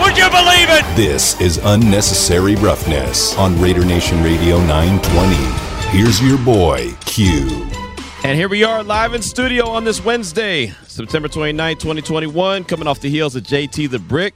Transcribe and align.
Would 0.00 0.16
you 0.16 0.28
believe 0.30 0.68
it? 0.70 0.96
This 0.96 1.38
is 1.40 1.58
unnecessary 1.58 2.54
roughness 2.56 3.36
on 3.36 3.60
Raider 3.60 3.84
Nation 3.84 4.22
Radio 4.22 4.58
920. 4.60 5.34
Here's 5.96 6.20
your 6.22 6.38
boy, 6.38 6.92
Q. 7.04 7.68
And 8.24 8.36
here 8.36 8.48
we 8.48 8.64
are 8.64 8.82
live 8.82 9.12
in 9.12 9.20
studio 9.20 9.68
on 9.68 9.84
this 9.84 10.02
Wednesday, 10.02 10.68
September 10.86 11.28
29, 11.28 11.76
2021, 11.76 12.64
coming 12.64 12.88
off 12.88 13.00
the 13.00 13.10
heels 13.10 13.36
of 13.36 13.42
JT 13.42 13.90
the 13.90 13.98
Brick. 13.98 14.34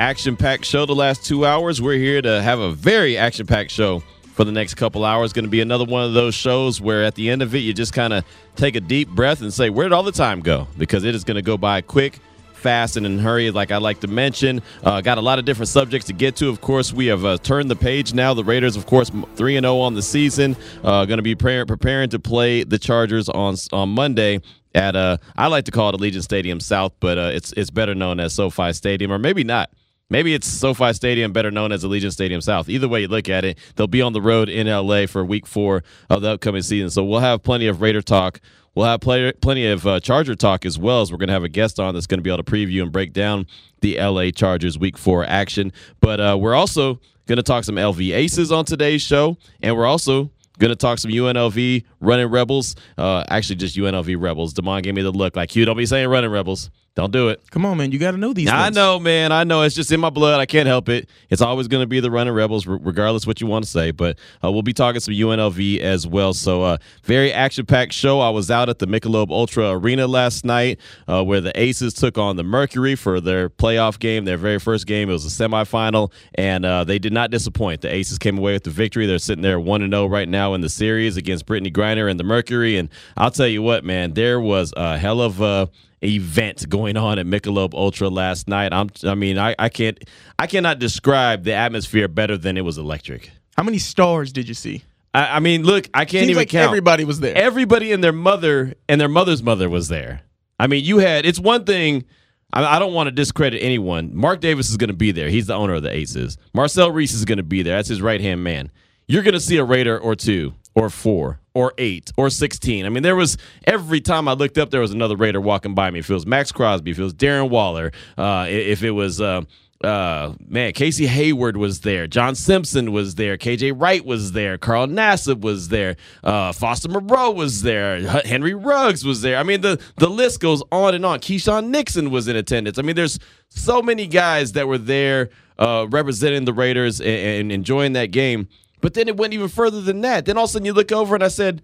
Action 0.00 0.36
packed 0.36 0.64
show 0.64 0.84
the 0.84 0.94
last 0.94 1.24
two 1.24 1.46
hours. 1.46 1.80
We're 1.80 1.98
here 1.98 2.20
to 2.20 2.42
have 2.42 2.58
a 2.58 2.72
very 2.72 3.16
action 3.16 3.46
packed 3.46 3.70
show 3.70 4.02
for 4.34 4.44
the 4.44 4.52
next 4.52 4.74
couple 4.74 5.04
hours. 5.04 5.32
Going 5.32 5.44
to 5.44 5.50
be 5.50 5.60
another 5.60 5.84
one 5.84 6.04
of 6.04 6.12
those 6.12 6.34
shows 6.34 6.80
where 6.80 7.04
at 7.04 7.14
the 7.14 7.30
end 7.30 7.40
of 7.40 7.54
it, 7.54 7.58
you 7.58 7.72
just 7.72 7.92
kind 7.92 8.12
of 8.12 8.24
take 8.56 8.74
a 8.74 8.80
deep 8.80 9.08
breath 9.10 9.40
and 9.42 9.54
say, 9.54 9.70
Where 9.70 9.84
did 9.88 9.92
all 9.92 10.02
the 10.02 10.12
time 10.12 10.40
go? 10.40 10.66
Because 10.76 11.04
it 11.04 11.14
is 11.14 11.22
going 11.22 11.36
to 11.36 11.42
go 11.42 11.56
by 11.56 11.82
quick 11.82 12.18
fast 12.56 12.96
and 12.96 13.06
in 13.06 13.18
hurry, 13.18 13.50
like 13.50 13.70
I 13.70 13.78
like 13.78 14.00
to 14.00 14.08
mention. 14.08 14.62
Uh, 14.82 15.00
got 15.00 15.18
a 15.18 15.20
lot 15.20 15.38
of 15.38 15.44
different 15.44 15.68
subjects 15.68 16.06
to 16.06 16.12
get 16.12 16.36
to. 16.36 16.48
Of 16.48 16.60
course, 16.60 16.92
we 16.92 17.06
have 17.06 17.24
uh, 17.24 17.38
turned 17.38 17.70
the 17.70 17.76
page 17.76 18.14
now. 18.14 18.34
The 18.34 18.44
Raiders, 18.44 18.76
of 18.76 18.86
course, 18.86 19.10
three 19.36 19.56
and 19.56 19.64
zero 19.64 19.78
on 19.80 19.94
the 19.94 20.02
season. 20.02 20.56
Uh, 20.82 21.04
Going 21.04 21.18
to 21.18 21.22
be 21.22 21.34
pre- 21.34 21.64
preparing 21.64 22.10
to 22.10 22.18
play 22.18 22.64
the 22.64 22.78
Chargers 22.78 23.28
on 23.28 23.56
on 23.72 23.90
Monday 23.90 24.40
at 24.74 24.94
uh, 24.94 25.16
I 25.36 25.46
like 25.48 25.64
to 25.64 25.70
call 25.70 25.90
it 25.90 25.96
Allegiant 26.00 26.22
Stadium 26.22 26.60
South, 26.60 26.92
but 27.00 27.18
uh, 27.18 27.30
it's 27.32 27.52
it's 27.52 27.70
better 27.70 27.94
known 27.94 28.20
as 28.20 28.34
SoFi 28.34 28.72
Stadium, 28.72 29.10
or 29.12 29.18
maybe 29.18 29.42
not. 29.44 29.70
Maybe 30.08 30.34
it's 30.34 30.46
SoFi 30.46 30.92
Stadium, 30.92 31.32
better 31.32 31.50
known 31.50 31.72
as 31.72 31.82
Allegiant 31.82 32.12
Stadium 32.12 32.40
South. 32.40 32.68
Either 32.68 32.86
way 32.86 33.00
you 33.00 33.08
look 33.08 33.28
at 33.28 33.44
it, 33.44 33.58
they'll 33.74 33.88
be 33.88 34.02
on 34.02 34.12
the 34.12 34.20
road 34.20 34.48
in 34.48 34.68
LA 34.68 35.06
for 35.06 35.24
Week 35.24 35.46
Four 35.46 35.82
of 36.08 36.22
the 36.22 36.30
upcoming 36.30 36.62
season. 36.62 36.90
So 36.90 37.02
we'll 37.04 37.20
have 37.20 37.42
plenty 37.42 37.66
of 37.66 37.80
Raider 37.80 38.02
talk. 38.02 38.40
We'll 38.76 38.86
have 38.86 39.00
play, 39.00 39.32
plenty 39.32 39.66
of 39.66 39.86
uh, 39.86 39.98
Charger 39.98 40.36
talk 40.36 40.64
as 40.64 40.78
well 40.78 41.00
as 41.00 41.10
we're 41.10 41.18
going 41.18 41.28
to 41.28 41.32
have 41.32 41.44
a 41.44 41.48
guest 41.48 41.80
on 41.80 41.94
that's 41.94 42.06
going 42.06 42.18
to 42.18 42.22
be 42.22 42.30
able 42.30 42.44
to 42.44 42.50
preview 42.50 42.82
and 42.82 42.92
break 42.92 43.12
down 43.12 43.46
the 43.80 43.98
LA 43.98 44.30
Chargers 44.30 44.78
Week 44.78 44.96
Four 44.96 45.24
action. 45.24 45.72
But 46.00 46.20
uh, 46.20 46.36
we're 46.38 46.54
also 46.54 47.00
going 47.26 47.38
to 47.38 47.42
talk 47.42 47.64
some 47.64 47.76
LV 47.76 48.14
Aces 48.14 48.52
on 48.52 48.64
today's 48.64 49.02
show, 49.02 49.38
and 49.60 49.76
we're 49.76 49.86
also 49.86 50.30
Going 50.58 50.70
to 50.70 50.76
talk 50.76 50.98
some 50.98 51.10
UNLV 51.10 51.84
running 52.00 52.28
Rebels. 52.28 52.76
Uh, 52.96 53.24
actually, 53.28 53.56
just 53.56 53.76
UNLV 53.76 54.16
Rebels. 54.18 54.54
Demond 54.54 54.84
gave 54.84 54.94
me 54.94 55.02
the 55.02 55.10
look 55.10 55.36
like, 55.36 55.54
you 55.54 55.66
don't 55.66 55.76
be 55.76 55.84
saying 55.84 56.08
running 56.08 56.30
Rebels. 56.30 56.70
Don't 56.96 57.12
do 57.12 57.28
it. 57.28 57.50
Come 57.50 57.66
on, 57.66 57.76
man. 57.76 57.92
You 57.92 57.98
got 57.98 58.12
to 58.12 58.16
know 58.16 58.32
these. 58.32 58.48
I 58.48 58.64
things. 58.64 58.76
know, 58.76 58.98
man. 58.98 59.30
I 59.30 59.44
know. 59.44 59.60
It's 59.60 59.74
just 59.74 59.92
in 59.92 60.00
my 60.00 60.08
blood. 60.08 60.40
I 60.40 60.46
can't 60.46 60.66
help 60.66 60.88
it. 60.88 61.10
It's 61.28 61.42
always 61.42 61.68
going 61.68 61.82
to 61.82 61.86
be 61.86 62.00
the 62.00 62.10
running 62.10 62.32
rebels, 62.32 62.66
regardless 62.66 63.26
what 63.26 63.38
you 63.38 63.46
want 63.46 63.66
to 63.66 63.70
say. 63.70 63.90
But 63.90 64.18
uh, 64.42 64.50
we'll 64.50 64.62
be 64.62 64.72
talking 64.72 65.00
some 65.00 65.12
UNLV 65.12 65.80
as 65.80 66.06
well. 66.06 66.32
So, 66.32 66.62
uh, 66.62 66.78
very 67.02 67.30
action-packed 67.34 67.92
show. 67.92 68.20
I 68.20 68.30
was 68.30 68.50
out 68.50 68.70
at 68.70 68.78
the 68.78 68.86
Michelob 68.86 69.28
Ultra 69.28 69.72
Arena 69.72 70.06
last 70.06 70.46
night, 70.46 70.80
uh, 71.06 71.22
where 71.22 71.42
the 71.42 71.52
Aces 71.60 71.92
took 71.92 72.16
on 72.16 72.36
the 72.36 72.44
Mercury 72.44 72.94
for 72.94 73.20
their 73.20 73.50
playoff 73.50 73.98
game, 73.98 74.24
their 74.24 74.38
very 74.38 74.58
first 74.58 74.86
game. 74.86 75.10
It 75.10 75.12
was 75.12 75.26
a 75.26 75.28
semifinal, 75.28 76.10
and 76.34 76.64
uh, 76.64 76.84
they 76.84 76.98
did 76.98 77.12
not 77.12 77.30
disappoint. 77.30 77.82
The 77.82 77.92
Aces 77.92 78.16
came 78.16 78.38
away 78.38 78.54
with 78.54 78.64
the 78.64 78.70
victory. 78.70 79.04
They're 79.04 79.18
sitting 79.18 79.42
there 79.42 79.60
one 79.60 79.82
and 79.82 79.92
zero 79.92 80.04
oh 80.04 80.06
right 80.06 80.30
now 80.30 80.54
in 80.54 80.62
the 80.62 80.70
series 80.70 81.18
against 81.18 81.44
Brittney 81.44 81.70
Griner 81.70 82.10
and 82.10 82.18
the 82.18 82.24
Mercury. 82.24 82.78
And 82.78 82.88
I'll 83.18 83.30
tell 83.30 83.46
you 83.46 83.60
what, 83.60 83.84
man, 83.84 84.14
there 84.14 84.40
was 84.40 84.72
a 84.78 84.96
hell 84.96 85.20
of 85.20 85.42
a 85.42 85.68
event 86.06 86.68
going 86.68 86.96
on 86.96 87.18
at 87.18 87.26
Michelob 87.26 87.74
Ultra 87.74 88.08
last 88.08 88.48
night. 88.48 88.72
I'm, 88.72 88.88
I 89.04 89.14
mean, 89.14 89.38
I, 89.38 89.54
I 89.58 89.68
can't, 89.68 90.02
I 90.38 90.46
cannot 90.46 90.78
describe 90.78 91.44
the 91.44 91.52
atmosphere 91.54 92.08
better 92.08 92.36
than 92.36 92.56
it 92.56 92.62
was 92.62 92.78
electric. 92.78 93.30
How 93.56 93.62
many 93.62 93.78
stars 93.78 94.32
did 94.32 94.48
you 94.48 94.54
see? 94.54 94.84
I, 95.14 95.36
I 95.36 95.40
mean, 95.40 95.62
look, 95.64 95.88
I 95.94 96.04
can't 96.04 96.22
Seems 96.22 96.30
even 96.30 96.40
like 96.42 96.50
count. 96.50 96.66
Everybody 96.66 97.04
was 97.04 97.20
there. 97.20 97.36
Everybody 97.36 97.92
and 97.92 98.04
their 98.04 98.12
mother 98.12 98.74
and 98.88 99.00
their 99.00 99.08
mother's 99.08 99.42
mother 99.42 99.68
was 99.70 99.88
there. 99.88 100.22
I 100.58 100.66
mean, 100.66 100.84
you 100.84 100.98
had. 100.98 101.26
It's 101.26 101.40
one 101.40 101.64
thing. 101.64 102.04
I, 102.52 102.76
I 102.76 102.78
don't 102.78 102.92
want 102.92 103.08
to 103.08 103.10
discredit 103.10 103.62
anyone. 103.62 104.14
Mark 104.14 104.40
Davis 104.40 104.70
is 104.70 104.76
going 104.76 104.88
to 104.88 104.96
be 104.96 105.12
there. 105.12 105.28
He's 105.28 105.46
the 105.46 105.54
owner 105.54 105.74
of 105.74 105.82
the 105.82 105.92
Aces. 105.92 106.38
Marcel 106.54 106.90
Reese 106.90 107.14
is 107.14 107.24
going 107.24 107.38
to 107.38 107.44
be 107.44 107.62
there. 107.62 107.76
That's 107.76 107.88
his 107.88 108.02
right 108.02 108.20
hand 108.20 108.44
man. 108.44 108.70
You're 109.08 109.22
going 109.22 109.34
to 109.34 109.40
see 109.40 109.56
a 109.56 109.64
Raider 109.64 109.98
or 109.98 110.14
two 110.14 110.54
or 110.74 110.90
four 110.90 111.40
or 111.56 111.72
eight 111.78 112.12
or 112.18 112.28
16. 112.28 112.84
I 112.84 112.90
mean, 112.90 113.02
there 113.02 113.16
was 113.16 113.38
every 113.64 114.02
time 114.02 114.28
I 114.28 114.34
looked 114.34 114.58
up, 114.58 114.70
there 114.70 114.82
was 114.82 114.92
another 114.92 115.16
Raider 115.16 115.40
walking 115.40 115.74
by 115.74 115.90
me. 115.90 116.00
If 116.00 116.10
it 116.10 116.12
was 116.12 116.26
Maxx 116.26 116.52
Crosby, 116.52 116.90
if 116.90 116.98
it 116.98 117.02
was 117.02 117.14
Darren 117.14 117.48
Waller, 117.48 117.92
uh, 118.18 118.46
if 118.48 118.82
it 118.82 118.90
was. 118.92 119.20
Uh, 119.20 119.42
uh, 119.84 120.32
man, 120.48 120.72
Casey 120.72 121.06
Hayward 121.06 121.58
was 121.58 121.80
there. 121.80 122.06
John 122.06 122.34
Simpson 122.34 122.92
was 122.92 123.16
there. 123.16 123.36
KJ 123.36 123.74
Wright 123.78 124.04
was 124.04 124.32
there. 124.32 124.56
Carl 124.56 124.86
Nassib 124.86 125.42
was 125.42 125.68
there. 125.68 125.96
Uh, 126.24 126.52
Foster 126.52 126.88
Moreau 126.88 127.30
was 127.30 127.60
there. 127.60 128.00
Henry 128.24 128.54
Ruggs 128.54 129.04
was 129.04 129.20
there. 129.20 129.36
I 129.36 129.42
mean, 129.42 129.60
the, 129.60 129.78
the 129.98 130.08
list 130.08 130.40
goes 130.40 130.62
on 130.72 130.94
and 130.94 131.04
on. 131.04 131.20
Keisean 131.20 131.68
Nixon 131.68 132.10
was 132.10 132.26
in 132.26 132.36
attendance. 132.36 132.78
I 132.78 132.82
mean, 132.82 132.96
there's 132.96 133.18
so 133.50 133.82
many 133.82 134.06
guys 134.06 134.52
that 134.52 134.66
were 134.66 134.78
there 134.78 135.28
uh, 135.58 135.86
representing 135.90 136.46
the 136.46 136.54
Raiders 136.54 136.98
and, 137.00 137.08
and 137.08 137.52
enjoying 137.52 137.92
that 137.92 138.06
game. 138.06 138.48
But 138.86 138.94
then 138.94 139.08
it 139.08 139.16
went 139.16 139.34
even 139.34 139.48
further 139.48 139.80
than 139.80 140.02
that. 140.02 140.26
Then 140.26 140.38
all 140.38 140.44
of 140.44 140.50
a 140.50 140.52
sudden 140.52 140.64
you 140.64 140.72
look 140.72 140.92
over 140.92 141.16
and 141.16 141.24
I 141.24 141.26
said, 141.26 141.60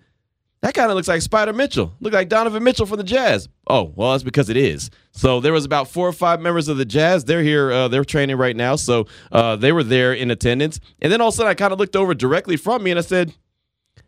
that 0.60 0.74
kind 0.74 0.90
of 0.90 0.96
looks 0.96 1.06
like 1.06 1.22
Spider 1.22 1.52
Mitchell. 1.52 1.94
Look 2.00 2.12
like 2.12 2.28
Donovan 2.28 2.64
Mitchell 2.64 2.84
from 2.84 2.96
the 2.96 3.04
Jazz. 3.04 3.48
Oh, 3.68 3.92
well, 3.94 4.10
that's 4.10 4.24
because 4.24 4.48
it 4.48 4.56
is. 4.56 4.90
So 5.12 5.38
there 5.38 5.52
was 5.52 5.64
about 5.64 5.86
four 5.86 6.08
or 6.08 6.12
five 6.12 6.40
members 6.40 6.66
of 6.66 6.78
the 6.78 6.84
Jazz. 6.84 7.24
They're 7.24 7.44
here. 7.44 7.70
Uh, 7.70 7.86
they're 7.86 8.04
training 8.04 8.38
right 8.38 8.56
now. 8.56 8.74
So 8.74 9.06
uh, 9.30 9.54
they 9.54 9.70
were 9.70 9.84
there 9.84 10.12
in 10.12 10.32
attendance. 10.32 10.80
And 11.00 11.12
then 11.12 11.20
all 11.20 11.28
of 11.28 11.34
a 11.34 11.36
sudden 11.36 11.50
I 11.50 11.54
kind 11.54 11.72
of 11.72 11.78
looked 11.78 11.94
over 11.94 12.12
directly 12.12 12.56
from 12.56 12.82
me 12.82 12.90
and 12.90 12.98
I 12.98 13.02
said, 13.02 13.32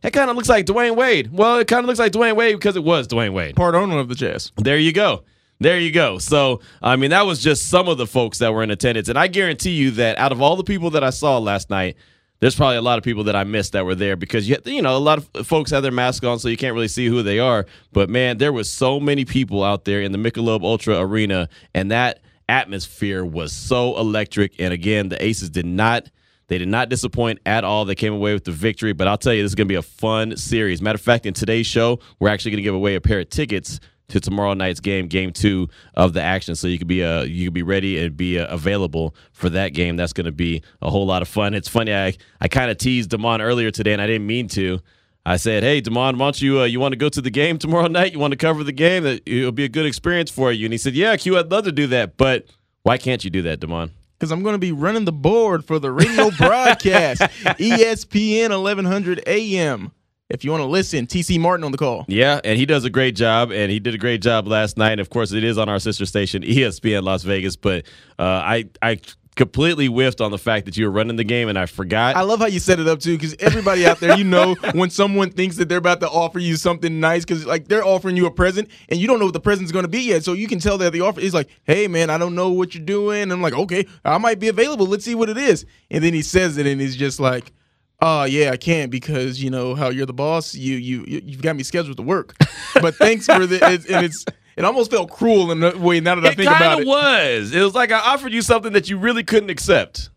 that 0.00 0.12
kind 0.12 0.28
of 0.28 0.34
looks 0.34 0.48
like 0.48 0.66
Dwyane 0.66 0.96
Wade. 0.96 1.32
Well, 1.32 1.60
it 1.60 1.68
kind 1.68 1.84
of 1.84 1.86
looks 1.86 2.00
like 2.00 2.10
Dwyane 2.10 2.34
Wade 2.34 2.56
because 2.56 2.74
it 2.74 2.82
was 2.82 3.06
Dwyane 3.06 3.32
Wade. 3.32 3.54
Part 3.54 3.76
owner 3.76 3.96
of 4.00 4.08
the 4.08 4.16
Jazz. 4.16 4.50
There 4.56 4.76
you 4.76 4.92
go. 4.92 5.22
There 5.60 5.78
you 5.78 5.92
go. 5.92 6.18
So, 6.18 6.62
I 6.82 6.96
mean, 6.96 7.10
that 7.10 7.26
was 7.26 7.40
just 7.40 7.70
some 7.70 7.86
of 7.86 7.96
the 7.96 8.08
folks 8.08 8.38
that 8.38 8.52
were 8.52 8.64
in 8.64 8.72
attendance. 8.72 9.08
And 9.08 9.16
I 9.16 9.28
guarantee 9.28 9.70
you 9.70 9.92
that 9.92 10.18
out 10.18 10.32
of 10.32 10.42
all 10.42 10.56
the 10.56 10.64
people 10.64 10.90
that 10.90 11.04
I 11.04 11.10
saw 11.10 11.38
last 11.38 11.70
night, 11.70 11.96
there's 12.44 12.54
probably 12.54 12.76
a 12.76 12.82
lot 12.82 12.98
of 12.98 13.04
people 13.04 13.24
that 13.24 13.34
I 13.34 13.44
missed 13.44 13.72
that 13.72 13.86
were 13.86 13.94
there 13.94 14.16
because 14.16 14.46
you 14.46 14.58
you 14.66 14.82
know 14.82 14.94
a 14.94 14.98
lot 14.98 15.16
of 15.16 15.46
folks 15.46 15.70
have 15.70 15.82
their 15.82 15.90
mask 15.90 16.24
on, 16.24 16.38
so 16.38 16.48
you 16.48 16.58
can't 16.58 16.74
really 16.74 16.88
see 16.88 17.06
who 17.06 17.22
they 17.22 17.38
are. 17.38 17.64
But 17.90 18.10
man, 18.10 18.36
there 18.36 18.52
was 18.52 18.70
so 18.70 19.00
many 19.00 19.24
people 19.24 19.64
out 19.64 19.86
there 19.86 20.02
in 20.02 20.12
the 20.12 20.18
Michelob 20.18 20.62
Ultra 20.62 21.00
Arena, 21.00 21.48
and 21.74 21.90
that 21.90 22.20
atmosphere 22.46 23.24
was 23.24 23.50
so 23.50 23.96
electric. 23.96 24.60
And 24.60 24.74
again, 24.74 25.08
the 25.08 25.24
Aces 25.24 25.48
did 25.48 25.64
not. 25.64 26.10
They 26.48 26.58
did 26.58 26.68
not 26.68 26.90
disappoint 26.90 27.38
at 27.46 27.64
all. 27.64 27.86
They 27.86 27.94
came 27.94 28.12
away 28.12 28.34
with 28.34 28.44
the 28.44 28.52
victory. 28.52 28.92
But 28.92 29.08
I'll 29.08 29.16
tell 29.16 29.32
you, 29.32 29.42
this 29.42 29.52
is 29.52 29.54
going 29.54 29.66
to 29.66 29.72
be 29.72 29.76
a 29.76 29.82
fun 29.82 30.36
series. 30.36 30.82
Matter 30.82 30.96
of 30.96 31.00
fact, 31.00 31.24
in 31.24 31.32
today's 31.32 31.66
show, 31.66 31.98
we're 32.20 32.28
actually 32.28 32.50
going 32.50 32.58
to 32.58 32.64
give 32.64 32.74
away 32.74 32.94
a 32.94 33.00
pair 33.00 33.20
of 33.20 33.30
tickets 33.30 33.80
to 34.08 34.20
tomorrow 34.20 34.54
night's 34.54 34.80
game, 34.80 35.06
game 35.06 35.32
two 35.32 35.68
of 35.94 36.12
the 36.12 36.22
action. 36.22 36.54
So 36.54 36.66
you 36.68 36.78
could 36.78 36.88
be 36.88 37.02
uh 37.02 37.22
you 37.22 37.46
could 37.46 37.54
be 37.54 37.62
ready 37.62 37.98
and 38.04 38.16
be 38.16 38.38
uh, 38.38 38.46
available 38.46 39.14
for 39.32 39.48
that 39.50 39.70
game. 39.70 39.96
That's 39.96 40.12
going 40.12 40.26
to 40.26 40.32
be 40.32 40.62
a 40.82 40.90
whole 40.90 41.06
lot 41.06 41.22
of 41.22 41.28
fun. 41.28 41.54
It's 41.54 41.68
funny. 41.68 41.94
I 41.94 42.14
I 42.40 42.48
kind 42.48 42.70
of 42.70 42.78
teased 42.78 43.10
Demond 43.10 43.40
earlier 43.40 43.70
today, 43.70 43.92
and 43.92 44.02
I 44.02 44.06
didn't 44.06 44.26
mean 44.26 44.48
to. 44.48 44.80
I 45.26 45.36
said, 45.38 45.62
"Hey, 45.62 45.80
Demond, 45.80 46.18
why 46.18 46.26
don't 46.26 46.42
you 46.42 46.60
uh, 46.60 46.64
you 46.64 46.80
want 46.80 46.92
to 46.92 46.98
go 46.98 47.08
to 47.08 47.20
the 47.20 47.30
game 47.30 47.58
tomorrow 47.58 47.86
night? 47.88 48.12
You 48.12 48.18
want 48.18 48.32
to 48.32 48.36
cover 48.36 48.62
the 48.62 48.72
game? 48.72 49.04
That 49.04 49.22
it'll 49.26 49.52
be 49.52 49.64
a 49.64 49.68
good 49.68 49.86
experience 49.86 50.30
for 50.30 50.52
you." 50.52 50.66
And 50.66 50.72
he 50.72 50.78
said, 50.78 50.94
"Yeah, 50.94 51.16
Q, 51.16 51.38
I'd 51.38 51.50
love 51.50 51.64
to 51.64 51.72
do 51.72 51.86
that, 51.88 52.16
but 52.16 52.46
why 52.82 52.98
can't 52.98 53.24
you 53.24 53.30
do 53.30 53.42
that, 53.42 53.60
Demond?" 53.60 53.90
Because 54.18 54.30
I'm 54.30 54.42
going 54.42 54.54
to 54.54 54.58
be 54.58 54.72
running 54.72 55.06
the 55.06 55.12
board 55.12 55.64
for 55.64 55.78
the 55.78 55.90
radio 55.90 56.30
broadcast, 56.38 57.20
ESPN 57.22 58.50
1100 58.50 59.22
AM 59.26 59.92
if 60.30 60.44
you 60.44 60.50
want 60.50 60.62
to 60.62 60.66
listen, 60.66 61.06
TC 61.06 61.38
Martin 61.38 61.64
on 61.64 61.72
the 61.72 61.78
call. 61.78 62.04
Yeah, 62.08 62.40
and 62.44 62.58
he 62.58 62.66
does 62.66 62.84
a 62.84 62.90
great 62.90 63.14
job, 63.14 63.50
and 63.50 63.70
he 63.70 63.78
did 63.78 63.94
a 63.94 63.98
great 63.98 64.22
job 64.22 64.46
last 64.46 64.76
night. 64.76 64.92
And 64.92 65.00
of 65.00 65.10
course, 65.10 65.32
it 65.32 65.44
is 65.44 65.58
on 65.58 65.68
our 65.68 65.78
sister 65.78 66.06
station, 66.06 66.42
ESPN 66.42 67.02
Las 67.02 67.22
Vegas. 67.24 67.56
But 67.56 67.84
uh, 68.18 68.22
I, 68.22 68.64
I 68.80 69.00
completely 69.36 69.86
whiffed 69.86 70.20
on 70.20 70.30
the 70.30 70.38
fact 70.38 70.64
that 70.64 70.76
you 70.76 70.84
were 70.86 70.90
running 70.90 71.16
the 71.16 71.24
game 71.24 71.48
and 71.48 71.58
I 71.58 71.66
forgot. 71.66 72.16
I 72.16 72.22
love 72.22 72.38
how 72.38 72.46
you 72.46 72.60
set 72.60 72.78
it 72.78 72.86
up 72.86 73.00
too, 73.00 73.16
because 73.16 73.34
everybody 73.40 73.86
out 73.86 74.00
there, 74.00 74.16
you 74.16 74.24
know, 74.24 74.54
when 74.72 74.90
someone 74.90 75.30
thinks 75.30 75.56
that 75.56 75.68
they're 75.68 75.78
about 75.78 76.00
to 76.00 76.08
offer 76.08 76.38
you 76.38 76.56
something 76.56 77.00
nice, 77.00 77.24
because 77.24 77.44
like 77.44 77.68
they're 77.68 77.84
offering 77.84 78.16
you 78.16 78.26
a 78.26 78.30
present 78.30 78.68
and 78.88 79.00
you 79.00 79.06
don't 79.06 79.18
know 79.18 79.26
what 79.26 79.34
the 79.34 79.40
present's 79.40 79.72
going 79.72 79.84
to 79.84 79.88
be 79.88 80.02
yet, 80.02 80.24
so 80.24 80.32
you 80.32 80.46
can 80.46 80.58
tell 80.58 80.78
that 80.78 80.92
the 80.92 81.00
offer 81.00 81.20
is 81.20 81.34
like, 81.34 81.48
"Hey, 81.64 81.88
man, 81.88 82.10
I 82.10 82.18
don't 82.18 82.34
know 82.34 82.50
what 82.50 82.74
you're 82.74 82.84
doing." 82.84 83.22
And 83.22 83.32
I'm 83.32 83.42
like, 83.42 83.54
"Okay, 83.54 83.86
I 84.04 84.18
might 84.18 84.38
be 84.38 84.48
available. 84.48 84.86
Let's 84.86 85.04
see 85.04 85.14
what 85.14 85.28
it 85.28 85.36
is." 85.36 85.66
And 85.90 86.02
then 86.02 86.14
he 86.14 86.22
says 86.22 86.56
it, 86.58 86.66
and 86.66 86.80
he's 86.80 86.96
just 86.96 87.20
like 87.20 87.52
oh 88.00 88.24
yeah 88.24 88.50
i 88.50 88.56
can't 88.56 88.90
because 88.90 89.42
you 89.42 89.50
know 89.50 89.74
how 89.74 89.88
you're 89.88 90.06
the 90.06 90.12
boss 90.12 90.54
you 90.54 90.76
you 90.76 91.04
you've 91.06 91.42
got 91.42 91.56
me 91.56 91.62
scheduled 91.62 91.96
to 91.96 92.02
work. 92.02 92.34
But 92.80 92.96
thanks 92.96 93.26
for 93.26 93.46
the 93.46 93.56
it, 93.56 93.88
and 93.88 94.04
it's 94.04 94.24
it 94.56 94.64
almost 94.64 94.90
felt 94.90 95.10
cruel 95.10 95.50
in 95.52 95.62
a 95.62 95.76
way 95.78 96.00
now 96.00 96.14
that 96.16 96.26
i 96.26 96.34
think 96.34 96.50
about 96.50 96.80
it 96.80 96.82
it. 96.82 96.86
was. 96.88 97.54
It 97.54 97.60
was 97.60 97.74
like 97.74 97.92
i 97.92 97.98
offered 97.98 98.32
you 98.32 98.42
something 98.42 98.72
that 98.72 98.90
you 98.90 98.98
really 98.98 99.24
couldn't 99.24 99.50
accept. 99.50 100.10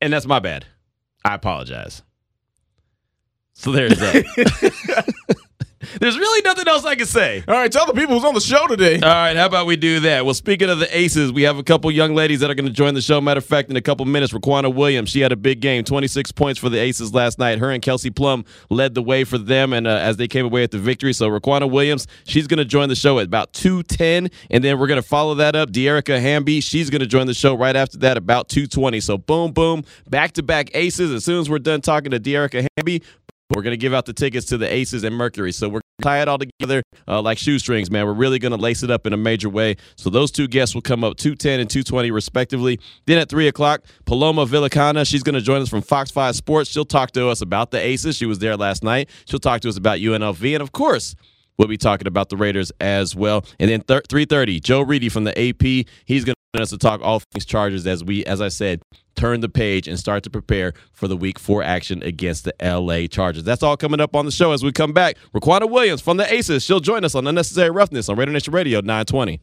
And 0.00 0.12
that's 0.12 0.26
my 0.26 0.38
bad. 0.38 0.66
I 1.24 1.34
apologize. 1.34 2.02
So 3.54 3.70
there's 3.72 3.98
that. 3.98 5.14
There's 6.00 6.18
really 6.18 6.42
nothing 6.42 6.68
else 6.68 6.84
I 6.84 6.94
can 6.94 7.06
say. 7.06 7.44
All 7.46 7.54
right, 7.54 7.70
tell 7.70 7.86
the 7.86 7.92
people 7.92 8.14
who's 8.14 8.24
on 8.24 8.34
the 8.34 8.40
show 8.40 8.66
today. 8.66 8.94
All 8.94 9.08
right, 9.08 9.36
how 9.36 9.46
about 9.46 9.66
we 9.66 9.76
do 9.76 10.00
that? 10.00 10.24
Well, 10.24 10.34
speaking 10.34 10.70
of 10.70 10.78
the 10.78 10.96
Aces, 10.96 11.32
we 11.32 11.42
have 11.42 11.58
a 11.58 11.62
couple 11.62 11.90
young 11.90 12.14
ladies 12.14 12.40
that 12.40 12.50
are 12.50 12.54
going 12.54 12.66
to 12.66 12.72
join 12.72 12.94
the 12.94 13.00
show. 13.00 13.20
Matter 13.20 13.38
of 13.38 13.44
fact, 13.44 13.70
in 13.70 13.76
a 13.76 13.80
couple 13.80 14.04
minutes, 14.06 14.32
Riquna 14.32 14.74
Williams, 14.74 15.10
she 15.10 15.20
had 15.20 15.32
a 15.32 15.36
big 15.36 15.60
game, 15.60 15.84
26 15.84 16.32
points 16.32 16.58
for 16.58 16.68
the 16.68 16.78
Aces 16.78 17.12
last 17.14 17.38
night. 17.38 17.58
Her 17.58 17.70
and 17.70 17.82
Kelsey 17.82 18.10
Plum 18.10 18.44
led 18.70 18.94
the 18.94 19.02
way 19.02 19.24
for 19.24 19.38
them, 19.38 19.72
and 19.72 19.86
uh, 19.86 19.90
as 19.90 20.16
they 20.16 20.28
came 20.28 20.46
away 20.46 20.62
with 20.62 20.72
the 20.72 20.78
victory, 20.78 21.12
so 21.12 21.28
Riquna 21.28 21.70
Williams, 21.70 22.06
she's 22.24 22.46
going 22.46 22.58
to 22.58 22.64
join 22.64 22.88
the 22.88 22.96
show 22.96 23.18
at 23.18 23.26
about 23.26 23.52
2:10, 23.52 24.30
and 24.50 24.64
then 24.64 24.78
we're 24.78 24.86
going 24.86 25.00
to 25.00 25.06
follow 25.06 25.34
that 25.34 25.56
up. 25.56 25.70
Dearica 25.70 26.20
Hamby, 26.20 26.60
she's 26.60 26.90
going 26.90 27.00
to 27.00 27.06
join 27.06 27.26
the 27.26 27.34
show 27.34 27.54
right 27.54 27.76
after 27.76 27.98
that, 27.98 28.16
about 28.16 28.48
2:20. 28.48 29.02
So 29.02 29.18
boom, 29.18 29.52
boom, 29.52 29.84
back 30.08 30.32
to 30.32 30.42
back 30.42 30.70
Aces. 30.74 31.10
As 31.12 31.24
soon 31.24 31.40
as 31.40 31.50
we're 31.50 31.58
done 31.58 31.80
talking 31.80 32.10
to 32.10 32.20
Dearica 32.20 32.66
Hamby, 32.76 33.02
we're 33.54 33.62
going 33.62 33.72
to 33.72 33.78
give 33.78 33.94
out 33.94 34.06
the 34.06 34.12
tickets 34.12 34.46
to 34.46 34.58
the 34.58 34.72
Aces 34.72 35.04
and 35.04 35.14
Mercury. 35.14 35.52
So 35.52 35.68
we're 35.68 35.80
going 35.80 35.98
to 35.98 36.04
tie 36.04 36.22
it 36.22 36.28
all 36.28 36.38
together 36.38 36.82
uh, 37.06 37.22
like 37.22 37.38
shoestrings, 37.38 37.90
man. 37.90 38.06
We're 38.06 38.12
really 38.12 38.38
going 38.38 38.52
to 38.52 38.58
lace 38.58 38.82
it 38.82 38.90
up 38.90 39.06
in 39.06 39.12
a 39.12 39.16
major 39.16 39.48
way. 39.48 39.76
So 39.96 40.10
those 40.10 40.30
two 40.30 40.48
guests 40.48 40.74
will 40.74 40.82
come 40.82 41.04
up 41.04 41.16
210 41.16 41.60
and 41.60 41.70
220 41.70 42.10
respectively. 42.10 42.80
Then 43.06 43.18
at 43.18 43.28
3 43.28 43.48
o'clock, 43.48 43.84
Paloma 44.04 44.46
Villicana, 44.46 45.06
she's 45.06 45.22
going 45.22 45.34
to 45.34 45.40
join 45.40 45.62
us 45.62 45.68
from 45.68 45.82
Fox 45.82 46.10
5 46.10 46.34
Sports. 46.34 46.70
She'll 46.70 46.84
talk 46.84 47.12
to 47.12 47.28
us 47.28 47.40
about 47.40 47.70
the 47.70 47.78
Aces. 47.78 48.16
She 48.16 48.26
was 48.26 48.40
there 48.40 48.56
last 48.56 48.82
night. 48.82 49.08
She'll 49.26 49.38
talk 49.38 49.60
to 49.62 49.68
us 49.68 49.76
about 49.76 49.98
UNLV. 49.98 50.54
And 50.54 50.62
of 50.62 50.72
course, 50.72 51.14
we'll 51.58 51.68
be 51.68 51.76
talking 51.76 52.06
about 52.06 52.28
the 52.28 52.36
Raiders 52.36 52.72
as 52.80 53.14
well. 53.14 53.44
And 53.60 53.70
then 53.70 53.82
3.30, 53.82 54.62
Joe 54.62 54.80
Reedy 54.80 55.08
from 55.08 55.24
the 55.24 55.38
AP, 55.38 55.86
he's 56.04 56.24
going 56.24 56.34
to 56.34 56.62
us 56.62 56.70
to 56.70 56.78
talk 56.78 57.00
all 57.02 57.20
things 57.20 57.44
Chargers 57.44 57.86
as 57.86 58.04
we, 58.04 58.24
as 58.24 58.40
I 58.40 58.48
said, 58.48 58.80
turn 59.14 59.40
the 59.40 59.48
page 59.48 59.88
and 59.88 59.98
start 59.98 60.22
to 60.24 60.30
prepare 60.30 60.74
for 60.92 61.08
the 61.08 61.16
week 61.16 61.38
four 61.38 61.62
action 61.62 62.02
against 62.02 62.44
the 62.44 62.54
LA 62.62 63.06
Chargers. 63.06 63.44
That's 63.44 63.62
all 63.62 63.76
coming 63.76 64.00
up 64.00 64.14
on 64.14 64.24
the 64.24 64.32
show 64.32 64.52
as 64.52 64.62
we 64.62 64.72
come 64.72 64.92
back. 64.92 65.16
Riquna 65.34 65.70
Williams 65.70 66.00
from 66.00 66.16
the 66.16 66.32
Aces, 66.32 66.62
she'll 66.62 66.80
join 66.80 67.04
us 67.04 67.14
on 67.14 67.26
Unnecessary 67.26 67.70
Roughness 67.70 68.08
on 68.08 68.16
Raider 68.16 68.32
Nation 68.32 68.52
Radio 68.52 68.80
920. 68.80 69.40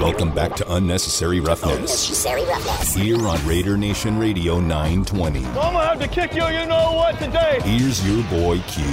Welcome 0.00 0.34
back 0.34 0.54
to 0.56 0.74
Unnecessary 0.74 1.40
Roughness. 1.40 1.74
Unnecessary 1.74 2.44
Roughness. 2.44 2.94
Here 2.94 3.26
on 3.26 3.46
Raider 3.46 3.76
Nation 3.76 4.18
Radio 4.18 4.60
920. 4.60 5.44
I'm 5.44 5.54
gonna 5.54 5.78
have 5.86 6.00
to 6.00 6.08
kick 6.08 6.34
you, 6.34 6.44
you 6.46 6.66
know 6.66 6.92
what, 6.92 7.18
today. 7.18 7.60
Here's 7.62 8.06
your 8.06 8.22
boy 8.24 8.60
Q. 8.68 8.84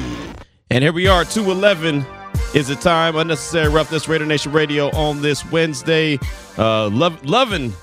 And 0.69 0.83
here 0.83 0.93
we 0.93 1.07
are, 1.07 1.25
211 1.25 2.05
is 2.55 2.67
the 2.67 2.75
time. 2.75 3.15
Unnecessary 3.15 3.69
Roughness, 3.69 4.07
Raider 4.07 4.25
Nation 4.25 4.51
Radio 4.51 4.89
on 4.91 5.21
this 5.21 5.45
Wednesday. 5.51 6.19
Uh, 6.57 6.89
love, 6.89 7.23
loving 7.25 7.73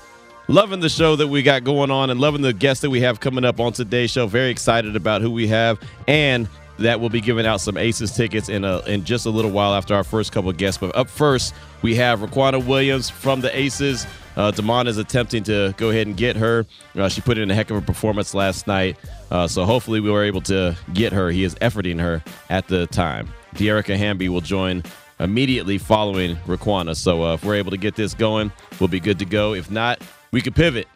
loving 0.51 0.81
the 0.81 0.89
show 0.89 1.15
that 1.15 1.27
we 1.29 1.41
got 1.41 1.63
going 1.63 1.89
on 1.89 2.09
and 2.09 2.19
loving 2.19 2.41
the 2.41 2.51
guests 2.51 2.81
that 2.81 2.89
we 2.89 2.99
have 2.99 3.21
coming 3.21 3.45
up 3.45 3.61
on 3.61 3.71
today's 3.71 4.11
show. 4.11 4.27
Very 4.27 4.49
excited 4.49 4.97
about 4.97 5.21
who 5.21 5.31
we 5.31 5.47
have 5.47 5.79
and 6.09 6.47
that 6.77 6.99
we'll 6.99 7.09
be 7.09 7.21
giving 7.21 7.45
out 7.45 7.61
some 7.61 7.77
Aces 7.77 8.11
tickets 8.11 8.49
in 8.49 8.65
a, 8.65 8.79
in 8.79 9.05
just 9.05 9.25
a 9.25 9.29
little 9.29 9.51
while 9.51 9.73
after 9.73 9.95
our 9.95 10.03
first 10.03 10.33
couple 10.33 10.51
guests. 10.51 10.77
But 10.77 10.93
up 10.93 11.09
first, 11.09 11.53
we 11.81 11.95
have 11.95 12.19
Riquna 12.19 12.65
Williams 12.65 13.09
from 13.09 13.39
the 13.39 13.55
Aces. 13.57 14.05
Uh, 14.35 14.51
Damon 14.51 14.87
is 14.87 14.97
attempting 14.97 15.43
to 15.43 15.73
go 15.77 15.89
ahead 15.89 16.07
and 16.07 16.17
get 16.17 16.35
her. 16.35 16.65
Uh, 16.95 17.07
she 17.07 17.21
put 17.21 17.37
in 17.37 17.49
a 17.49 17.55
heck 17.55 17.69
of 17.69 17.77
a 17.77 17.81
performance 17.81 18.33
last 18.33 18.67
night, 18.67 18.97
uh, 19.29 19.47
so 19.47 19.63
hopefully 19.63 19.99
we 19.99 20.09
were 20.09 20.23
able 20.23 20.41
to 20.41 20.75
get 20.93 21.13
her. 21.13 21.29
He 21.29 21.43
is 21.43 21.55
efforting 21.55 21.99
her 21.99 22.23
at 22.49 22.67
the 22.67 22.87
time. 22.87 23.29
Dearica 23.55 23.97
Hamby 23.97 24.27
will 24.29 24.41
join 24.41 24.83
immediately 25.19 25.77
following 25.77 26.35
Riquna. 26.47 26.95
So 26.95 27.23
uh, 27.23 27.33
if 27.35 27.43
we're 27.45 27.55
able 27.55 27.71
to 27.71 27.77
get 27.77 27.95
this 27.95 28.13
going, 28.13 28.51
we'll 28.79 28.87
be 28.87 28.99
good 28.99 29.19
to 29.19 29.25
go. 29.25 29.53
If 29.53 29.69
not, 29.69 30.01
we 30.31 30.41
could 30.41 30.55
pivot. 30.55 30.87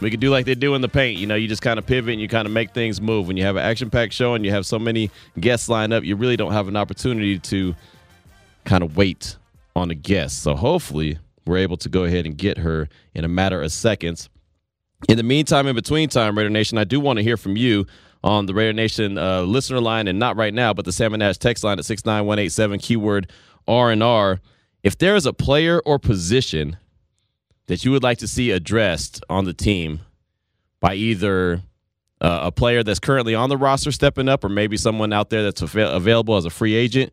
We 0.00 0.10
could 0.10 0.20
do 0.20 0.30
like 0.30 0.46
they 0.46 0.54
do 0.54 0.74
in 0.74 0.80
the 0.80 0.88
paint. 0.88 1.18
You 1.18 1.26
know, 1.26 1.34
you 1.34 1.48
just 1.48 1.62
kind 1.62 1.78
of 1.78 1.86
pivot 1.86 2.12
and 2.12 2.20
you 2.20 2.28
kind 2.28 2.46
of 2.46 2.52
make 2.52 2.72
things 2.72 3.00
move. 3.00 3.26
When 3.26 3.36
you 3.36 3.44
have 3.44 3.56
an 3.56 3.64
action 3.64 3.90
packed 3.90 4.12
show 4.12 4.34
and 4.34 4.44
you 4.44 4.50
have 4.50 4.64
so 4.64 4.78
many 4.78 5.10
guests 5.40 5.68
lined 5.68 5.92
up, 5.92 6.04
you 6.04 6.14
really 6.14 6.36
don't 6.36 6.52
have 6.52 6.68
an 6.68 6.76
opportunity 6.76 7.38
to 7.38 7.74
kind 8.64 8.84
of 8.84 8.96
wait 8.96 9.36
on 9.74 9.90
a 9.90 9.94
guest. 9.94 10.42
So 10.42 10.54
hopefully, 10.54 11.18
we're 11.46 11.58
able 11.58 11.78
to 11.78 11.88
go 11.88 12.04
ahead 12.04 12.26
and 12.26 12.36
get 12.36 12.58
her 12.58 12.88
in 13.14 13.24
a 13.24 13.28
matter 13.28 13.62
of 13.62 13.72
seconds. 13.72 14.28
In 15.08 15.16
the 15.16 15.22
meantime, 15.22 15.66
in 15.66 15.74
between 15.74 16.08
time, 16.08 16.36
Raider 16.36 16.50
Nation, 16.50 16.76
I 16.76 16.84
do 16.84 17.00
want 17.00 17.18
to 17.18 17.22
hear 17.22 17.36
from 17.36 17.56
you 17.56 17.86
on 18.22 18.46
the 18.46 18.54
Raider 18.54 18.72
Nation 18.72 19.16
uh, 19.16 19.42
listener 19.42 19.80
line, 19.80 20.08
and 20.08 20.18
not 20.18 20.36
right 20.36 20.52
now, 20.52 20.74
but 20.74 20.84
the 20.84 20.92
Sam 20.92 21.14
and 21.14 21.22
Ash 21.22 21.38
text 21.38 21.64
line 21.64 21.78
at 21.78 21.84
six 21.84 22.04
nine 22.04 22.26
one 22.26 22.38
eight 22.38 22.52
seven 22.52 22.78
keyword 22.78 23.30
R 23.66 23.90
and 23.90 24.02
R. 24.02 24.40
If 24.82 24.98
there 24.98 25.16
is 25.16 25.26
a 25.26 25.32
player 25.32 25.80
or 25.80 25.98
position 25.98 26.76
that 27.68 27.84
you 27.84 27.92
would 27.92 28.02
like 28.02 28.18
to 28.18 28.28
see 28.28 28.50
addressed 28.50 29.22
on 29.30 29.44
the 29.44 29.52
team 29.54 30.00
by 30.80 30.94
either 30.94 31.62
uh, 32.20 32.40
a 32.44 32.52
player 32.52 32.82
that's 32.82 32.98
currently 32.98 33.34
on 33.34 33.48
the 33.48 33.56
roster 33.56 33.92
stepping 33.92 34.28
up 34.28 34.42
or 34.42 34.48
maybe 34.48 34.76
someone 34.76 35.12
out 35.12 35.30
there 35.30 35.44
that's 35.44 35.62
av- 35.62 35.76
available 35.76 36.36
as 36.36 36.44
a 36.44 36.50
free 36.50 36.74
agent, 36.74 37.12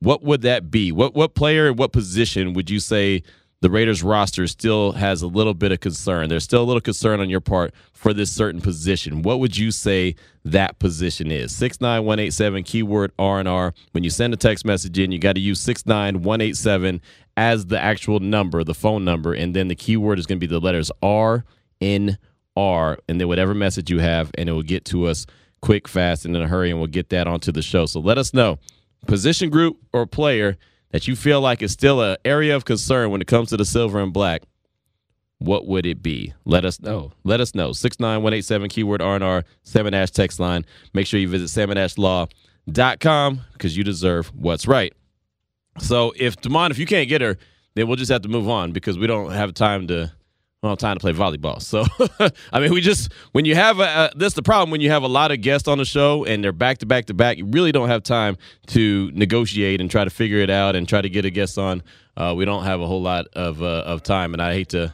what 0.00 0.22
would 0.22 0.42
that 0.42 0.70
be? 0.70 0.92
What 0.92 1.14
what 1.14 1.34
player, 1.34 1.72
what 1.72 1.92
position 1.92 2.52
would 2.52 2.68
you 2.68 2.80
say 2.80 3.22
the 3.62 3.70
Raiders 3.70 4.02
roster 4.02 4.48
still 4.48 4.90
has 4.92 5.22
a 5.22 5.28
little 5.28 5.54
bit 5.54 5.70
of 5.70 5.78
concern? 5.78 6.28
There's 6.28 6.42
still 6.42 6.62
a 6.62 6.64
little 6.64 6.80
concern 6.80 7.20
on 7.20 7.30
your 7.30 7.40
part 7.40 7.72
for 7.92 8.12
this 8.12 8.30
certain 8.30 8.60
position. 8.60 9.22
What 9.22 9.38
would 9.38 9.56
you 9.56 9.70
say 9.70 10.16
that 10.44 10.80
position 10.80 11.30
is? 11.30 11.54
69187 11.54 12.64
keyword 12.64 13.12
R&R. 13.20 13.72
When 13.92 14.02
you 14.02 14.10
send 14.10 14.34
a 14.34 14.36
text 14.36 14.64
message 14.64 14.98
in, 14.98 15.12
you 15.12 15.20
got 15.20 15.36
to 15.36 15.40
use 15.40 15.60
69187 15.60 17.00
as 17.36 17.66
the 17.66 17.80
actual 17.80 18.18
number, 18.18 18.64
the 18.64 18.74
phone 18.74 19.04
number, 19.04 19.32
and 19.32 19.54
then 19.54 19.68
the 19.68 19.76
keyword 19.76 20.18
is 20.18 20.26
going 20.26 20.38
to 20.40 20.46
be 20.46 20.52
the 20.52 20.60
letters 20.60 20.90
R 21.00 21.44
N 21.80 22.18
R, 22.56 22.98
and 23.08 23.20
then 23.20 23.28
whatever 23.28 23.54
message 23.54 23.90
you 23.90 24.00
have, 24.00 24.32
and 24.36 24.48
it 24.48 24.52
will 24.52 24.62
get 24.62 24.84
to 24.86 25.06
us 25.06 25.24
quick, 25.60 25.86
fast, 25.86 26.24
and 26.24 26.34
in 26.34 26.42
a 26.42 26.48
hurry, 26.48 26.70
and 26.70 26.80
we'll 26.80 26.88
get 26.88 27.10
that 27.10 27.28
onto 27.28 27.52
the 27.52 27.62
show. 27.62 27.86
So 27.86 28.00
let 28.00 28.18
us 28.18 28.34
know 28.34 28.58
position 29.06 29.50
group 29.50 29.78
or 29.92 30.04
player 30.04 30.58
that 30.92 31.08
you 31.08 31.16
feel 31.16 31.40
like 31.40 31.62
is 31.62 31.72
still 31.72 32.00
an 32.00 32.16
area 32.24 32.54
of 32.54 32.64
concern 32.64 33.10
when 33.10 33.20
it 33.20 33.26
comes 33.26 33.48
to 33.48 33.56
the 33.56 33.64
silver 33.64 34.00
and 34.00 34.12
black. 34.12 34.42
What 35.38 35.66
would 35.66 35.86
it 35.86 36.02
be? 36.02 36.32
Let 36.44 36.64
us 36.64 36.80
know. 36.80 37.10
Let 37.24 37.40
us 37.40 37.54
know. 37.54 37.72
69187 37.72 38.68
keyword 38.68 39.02
R&R, 39.02 39.44
Sam 39.64 39.86
and 39.86 39.96
Ash 39.96 40.12
text 40.12 40.38
line. 40.38 40.64
Make 40.94 41.08
sure 41.08 41.18
you 41.18 41.28
visit 41.28 41.48
samandashlaw.com 41.68 43.40
because 43.52 43.76
you 43.76 43.82
deserve 43.82 44.28
what's 44.36 44.68
right. 44.68 44.92
So 45.78 46.12
if 46.16 46.40
Damon, 46.40 46.70
if 46.70 46.78
you 46.78 46.86
can't 46.86 47.08
get 47.08 47.22
her, 47.22 47.38
then 47.74 47.88
we'll 47.88 47.96
just 47.96 48.12
have 48.12 48.22
to 48.22 48.28
move 48.28 48.48
on 48.48 48.72
because 48.72 48.98
we 48.98 49.06
don't 49.06 49.32
have 49.32 49.52
time 49.54 49.88
to 49.88 50.12
we 50.62 50.68
don't 50.68 50.72
have 50.72 50.78
time 50.78 50.96
to 50.96 51.00
play 51.00 51.12
volleyball. 51.12 51.60
So 51.60 51.84
I 52.52 52.60
mean, 52.60 52.72
we 52.72 52.80
just 52.80 53.12
when 53.32 53.44
you 53.44 53.56
have 53.56 53.80
a 53.80 54.12
that's 54.14 54.34
the 54.34 54.42
problem 54.42 54.70
when 54.70 54.80
you 54.80 54.90
have 54.90 55.02
a 55.02 55.08
lot 55.08 55.32
of 55.32 55.40
guests 55.40 55.66
on 55.66 55.78
the 55.78 55.84
show 55.84 56.24
and 56.24 56.42
they're 56.42 56.52
back 56.52 56.78
to 56.78 56.86
back 56.86 57.06
to 57.06 57.14
back, 57.14 57.38
you 57.38 57.46
really 57.46 57.72
don't 57.72 57.88
have 57.88 58.04
time 58.04 58.36
to 58.68 59.10
negotiate 59.12 59.80
and 59.80 59.90
try 59.90 60.04
to 60.04 60.10
figure 60.10 60.38
it 60.38 60.50
out 60.50 60.76
and 60.76 60.88
try 60.88 61.02
to 61.02 61.08
get 61.08 61.24
a 61.24 61.30
guest 61.30 61.58
on. 61.58 61.82
Uh, 62.16 62.32
we 62.36 62.44
don't 62.44 62.62
have 62.62 62.80
a 62.80 62.86
whole 62.86 63.02
lot 63.02 63.26
of 63.32 63.60
uh, 63.60 63.82
of 63.86 64.04
time, 64.04 64.34
and 64.34 64.40
I 64.40 64.52
hate 64.54 64.68
to 64.68 64.92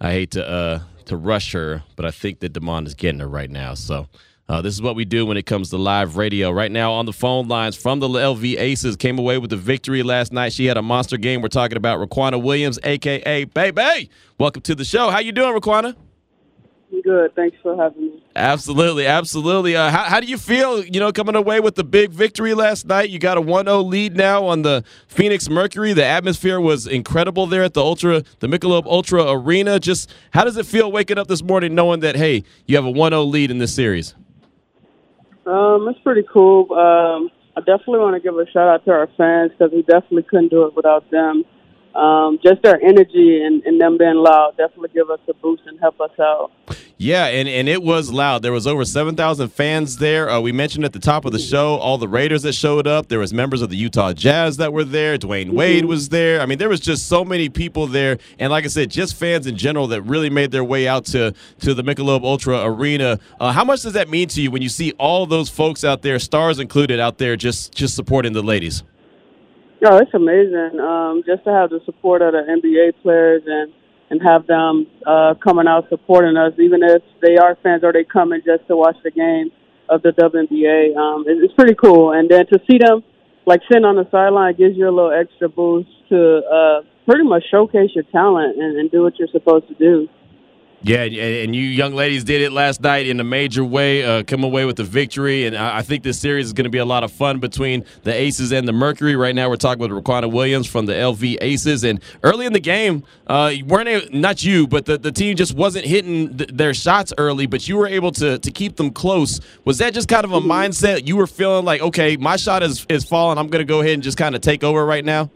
I 0.00 0.12
hate 0.12 0.30
to 0.32 0.48
uh, 0.48 0.80
to 1.06 1.16
rush 1.16 1.50
her, 1.50 1.82
but 1.96 2.06
I 2.06 2.12
think 2.12 2.38
that 2.40 2.52
Damon 2.52 2.86
is 2.86 2.94
getting 2.94 3.18
her 3.20 3.28
right 3.28 3.50
now. 3.50 3.74
So. 3.74 4.06
Uh, 4.48 4.62
this 4.62 4.74
is 4.74 4.80
what 4.80 4.94
we 4.94 5.04
do 5.04 5.26
when 5.26 5.36
it 5.36 5.44
comes 5.44 5.70
to 5.70 5.76
live 5.76 6.16
radio. 6.16 6.50
Right 6.50 6.70
now 6.70 6.92
on 6.92 7.04
the 7.04 7.12
phone 7.12 7.48
lines 7.48 7.74
from 7.76 7.98
the 7.98 8.08
LV 8.08 8.58
Aces 8.58 8.96
came 8.96 9.18
away 9.18 9.38
with 9.38 9.50
the 9.50 9.56
victory 9.56 10.04
last 10.04 10.32
night. 10.32 10.52
She 10.52 10.66
had 10.66 10.76
a 10.76 10.82
monster 10.82 11.16
game. 11.16 11.42
We're 11.42 11.48
talking 11.48 11.76
about 11.76 11.98
Riquna 11.98 12.40
Williams, 12.40 12.78
aka 12.84 13.44
Baby. 13.44 14.10
Welcome 14.38 14.62
to 14.62 14.74
the 14.76 14.84
show. 14.84 15.10
How 15.10 15.18
you 15.18 15.32
doing, 15.32 15.58
Riquna? 15.58 15.96
Good. 17.02 17.34
Thanks 17.34 17.56
for 17.62 17.76
having 17.76 18.02
me. 18.02 18.24
Absolutely, 18.36 19.06
absolutely. 19.06 19.76
Uh, 19.76 19.90
how, 19.90 20.04
how 20.04 20.20
do 20.20 20.26
you 20.26 20.38
feel? 20.38 20.84
You 20.84 21.00
know, 21.00 21.10
coming 21.10 21.34
away 21.34 21.58
with 21.58 21.74
the 21.74 21.84
big 21.84 22.10
victory 22.10 22.54
last 22.54 22.86
night. 22.86 23.10
You 23.10 23.18
got 23.18 23.36
a 23.36 23.40
1-0 23.40 23.84
lead 23.88 24.16
now 24.16 24.44
on 24.44 24.62
the 24.62 24.84
Phoenix 25.08 25.48
Mercury. 25.48 25.92
The 25.92 26.04
atmosphere 26.04 26.60
was 26.60 26.86
incredible 26.86 27.46
there 27.46 27.64
at 27.64 27.74
the 27.74 27.82
Ultra, 27.82 28.22
the 28.38 28.46
Michelob 28.46 28.86
Ultra 28.86 29.30
Arena. 29.32 29.80
Just 29.80 30.12
how 30.30 30.44
does 30.44 30.56
it 30.56 30.66
feel 30.66 30.90
waking 30.92 31.18
up 31.18 31.26
this 31.26 31.42
morning 31.42 31.74
knowing 31.74 32.00
that 32.00 32.14
hey, 32.14 32.44
you 32.66 32.76
have 32.76 32.86
a 32.86 32.92
1-0 32.92 33.30
lead 33.30 33.50
in 33.50 33.58
this 33.58 33.74
series? 33.74 34.14
Um, 35.46 35.88
it's 35.88 36.00
pretty 36.00 36.24
cool. 36.30 36.72
Um, 36.72 37.30
I 37.56 37.60
definitely 37.60 38.00
want 38.00 38.14
to 38.14 38.20
give 38.20 38.36
a 38.36 38.50
shout 38.50 38.68
out 38.68 38.84
to 38.84 38.90
our 38.90 39.08
fans 39.16 39.52
because 39.52 39.72
we 39.72 39.82
definitely 39.82 40.24
couldn't 40.24 40.48
do 40.48 40.66
it 40.66 40.74
without 40.74 41.08
them. 41.10 41.44
Um, 41.96 42.38
just 42.42 42.60
their 42.62 42.78
energy 42.82 43.42
and, 43.42 43.62
and 43.64 43.80
them 43.80 43.96
being 43.96 44.16
loud 44.16 44.54
definitely 44.58 44.90
give 44.92 45.08
us 45.08 45.20
a 45.28 45.34
boost 45.34 45.62
and 45.66 45.80
help 45.80 45.98
us 46.00 46.10
out. 46.20 46.50
Yeah, 46.98 47.26
and, 47.26 47.46
and 47.48 47.68
it 47.68 47.82
was 47.82 48.10
loud. 48.10 48.42
There 48.42 48.52
was 48.52 48.66
over 48.66 48.84
7,000 48.84 49.48
fans 49.48 49.96
there. 49.98 50.28
Uh, 50.30 50.40
we 50.40 50.50
mentioned 50.52 50.84
at 50.84 50.92
the 50.94 50.98
top 50.98 51.24
of 51.26 51.32
the 51.32 51.38
show 51.38 51.76
all 51.76 51.98
the 51.98 52.08
Raiders 52.08 52.42
that 52.42 52.54
showed 52.54 52.86
up. 52.86 53.08
There 53.08 53.18
was 53.18 53.32
members 53.34 53.60
of 53.62 53.68
the 53.70 53.76
Utah 53.76 54.12
Jazz 54.14 54.56
that 54.58 54.72
were 54.72 54.84
there. 54.84 55.16
Dwyane 55.18 55.50
Wade 55.52 55.80
Mm-hmm. 55.82 55.88
was 55.88 56.08
there. 56.10 56.40
I 56.40 56.46
mean, 56.46 56.58
there 56.58 56.68
was 56.70 56.80
just 56.80 57.06
so 57.06 57.24
many 57.24 57.48
people 57.50 57.86
there. 57.86 58.18
And 58.38 58.50
like 58.50 58.64
I 58.64 58.68
said, 58.68 58.90
just 58.90 59.14
fans 59.14 59.46
in 59.46 59.56
general 59.56 59.86
that 59.88 60.02
really 60.02 60.30
made 60.30 60.50
their 60.52 60.64
way 60.64 60.88
out 60.88 61.04
to, 61.06 61.34
to 61.60 61.74
the 61.74 61.82
Michelob 61.82 62.22
Ultra 62.24 62.62
Arena. 62.64 63.18
Uh, 63.40 63.52
how 63.52 63.64
much 63.64 63.82
does 63.82 63.92
that 63.94 64.08
mean 64.08 64.28
to 64.28 64.40
you 64.42 64.50
when 64.50 64.62
you 64.62 64.68
see 64.70 64.92
all 64.98 65.26
those 65.26 65.48
folks 65.50 65.84
out 65.84 66.00
there, 66.02 66.18
stars 66.18 66.58
included, 66.58 66.98
out 67.00 67.18
there 67.18 67.36
just, 67.36 67.74
just 67.74 67.94
supporting 67.94 68.32
the 68.32 68.42
ladies? 68.42 68.82
No, 69.82 69.98
it's 69.98 70.14
amazing. 70.14 70.80
Um, 70.80 71.22
just 71.26 71.44
to 71.44 71.50
have 71.52 71.70
the 71.70 71.80
support 71.84 72.22
of 72.22 72.32
the 72.32 72.42
NBA 72.48 73.02
players 73.02 73.42
and 73.46 73.72
and 74.08 74.22
have 74.22 74.46
them 74.46 74.86
uh, 75.04 75.34
coming 75.42 75.66
out 75.66 75.88
supporting 75.88 76.36
us, 76.36 76.52
even 76.60 76.80
if 76.82 77.02
they 77.20 77.36
are 77.36 77.58
fans 77.62 77.82
or 77.82 77.92
they 77.92 78.04
coming 78.04 78.40
just 78.44 78.66
to 78.68 78.76
watch 78.76 78.96
the 79.02 79.10
game 79.10 79.50
of 79.88 80.00
the 80.02 80.10
WNBA. 80.10 80.96
Um, 80.96 81.24
it's 81.26 81.52
pretty 81.54 81.74
cool, 81.74 82.12
and 82.12 82.30
then 82.30 82.46
to 82.46 82.60
see 82.70 82.78
them 82.78 83.02
like 83.46 83.60
sitting 83.70 83.84
on 83.84 83.96
the 83.96 84.08
sideline 84.10 84.54
gives 84.54 84.76
you 84.76 84.88
a 84.88 84.94
little 84.94 85.12
extra 85.12 85.48
boost 85.48 85.88
to 86.08 86.42
uh, 86.46 86.80
pretty 87.04 87.24
much 87.24 87.44
showcase 87.50 87.90
your 87.94 88.04
talent 88.10 88.58
and, 88.58 88.78
and 88.78 88.90
do 88.90 89.02
what 89.02 89.18
you're 89.18 89.28
supposed 89.28 89.66
to 89.68 89.74
do. 89.74 90.08
Yeah, 90.86 91.02
and 91.02 91.52
you 91.52 91.62
young 91.62 91.96
ladies 91.96 92.22
did 92.22 92.42
it 92.42 92.52
last 92.52 92.80
night 92.80 93.08
in 93.08 93.18
a 93.18 93.24
major 93.24 93.64
way, 93.64 94.04
uh, 94.04 94.22
come 94.22 94.44
away 94.44 94.64
with 94.66 94.76
the 94.76 94.84
victory. 94.84 95.44
And 95.44 95.56
I 95.56 95.82
think 95.82 96.04
this 96.04 96.16
series 96.16 96.46
is 96.46 96.52
going 96.52 96.62
to 96.62 96.70
be 96.70 96.78
a 96.78 96.84
lot 96.84 97.02
of 97.02 97.10
fun 97.10 97.40
between 97.40 97.84
the 98.04 98.14
Aces 98.14 98.52
and 98.52 98.68
the 98.68 98.72
Mercury. 98.72 99.16
Right 99.16 99.34
now, 99.34 99.48
we're 99.48 99.56
talking 99.56 99.80
with 99.80 99.90
Riquna 99.90 100.30
Williams 100.30 100.68
from 100.68 100.86
the 100.86 100.92
LV 100.92 101.38
Aces. 101.40 101.82
And 101.82 102.00
early 102.22 102.46
in 102.46 102.52
the 102.52 102.60
game, 102.60 103.02
uh, 103.26 103.54
weren't 103.66 103.88
able, 103.88 104.16
not 104.16 104.44
you, 104.44 104.68
but 104.68 104.84
the, 104.84 104.96
the 104.96 105.10
team 105.10 105.36
just 105.36 105.56
wasn't 105.56 105.86
hitting 105.86 106.36
th- 106.36 106.50
their 106.52 106.72
shots 106.72 107.12
early, 107.18 107.46
but 107.46 107.66
you 107.66 107.76
were 107.76 107.88
able 107.88 108.12
to 108.12 108.38
to 108.38 108.50
keep 108.52 108.76
them 108.76 108.92
close. 108.92 109.40
Was 109.64 109.78
that 109.78 109.92
just 109.92 110.06
kind 110.06 110.24
of 110.24 110.30
a 110.30 110.40
mindset 110.40 111.04
you 111.04 111.16
were 111.16 111.26
feeling 111.26 111.64
like, 111.64 111.80
okay, 111.80 112.16
my 112.16 112.36
shot 112.36 112.62
is 112.62 112.86
is 112.88 113.04
falling, 113.04 113.38
I'm 113.38 113.48
going 113.48 113.58
to 113.58 113.68
go 113.68 113.80
ahead 113.80 113.94
and 113.94 114.04
just 114.04 114.18
kind 114.18 114.36
of 114.36 114.40
take 114.40 114.62
over 114.62 114.86
right 114.86 115.04
now? 115.04 115.32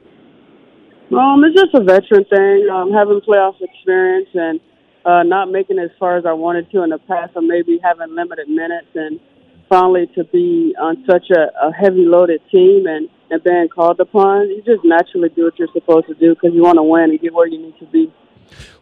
Um, 1.11 1.43
it's 1.43 1.61
just 1.61 1.75
a 1.75 1.83
veteran 1.83 2.25
thing, 2.27 2.69
um, 2.73 2.93
having 2.93 3.21
playoff 3.23 3.57
experience 3.61 4.29
and 4.33 4.61
uh, 5.05 5.23
not 5.23 5.51
making 5.51 5.79
it 5.79 5.85
as 5.85 5.91
far 5.99 6.17
as 6.17 6.27
I 6.27 6.33
wanted 6.33 6.71
to 6.73 6.83
in 6.83 6.91
the 6.91 6.99
past, 6.99 7.33
or 7.37 7.43
maybe 7.43 7.79
having 7.83 8.15
limited 8.15 8.49
minutes, 8.49 8.89
and 8.95 9.21
finally 9.69 10.07
to 10.17 10.25
be 10.25 10.75
on 10.81 11.05
such 11.09 11.31
a, 11.31 11.49
a 11.67 11.73
heavy 11.73 12.05
loaded 12.05 12.41
team 12.51 12.87
and, 12.87 13.09
and 13.31 13.43
being 13.45 13.69
called 13.69 14.01
upon, 14.01 14.51
you 14.51 14.63
just 14.67 14.85
naturally 14.85 15.29
do 15.31 15.45
what 15.45 15.59
you're 15.59 15.69
supposed 15.73 16.07
to 16.09 16.15
do 16.15 16.35
because 16.35 16.51
you 16.53 16.63
want 16.63 16.77
to 16.77 16.83
win 16.83 17.11
and 17.11 17.21
get 17.21 17.33
where 17.33 17.47
you 17.47 17.63
need 17.63 17.79
to 17.79 17.87
be 17.87 18.13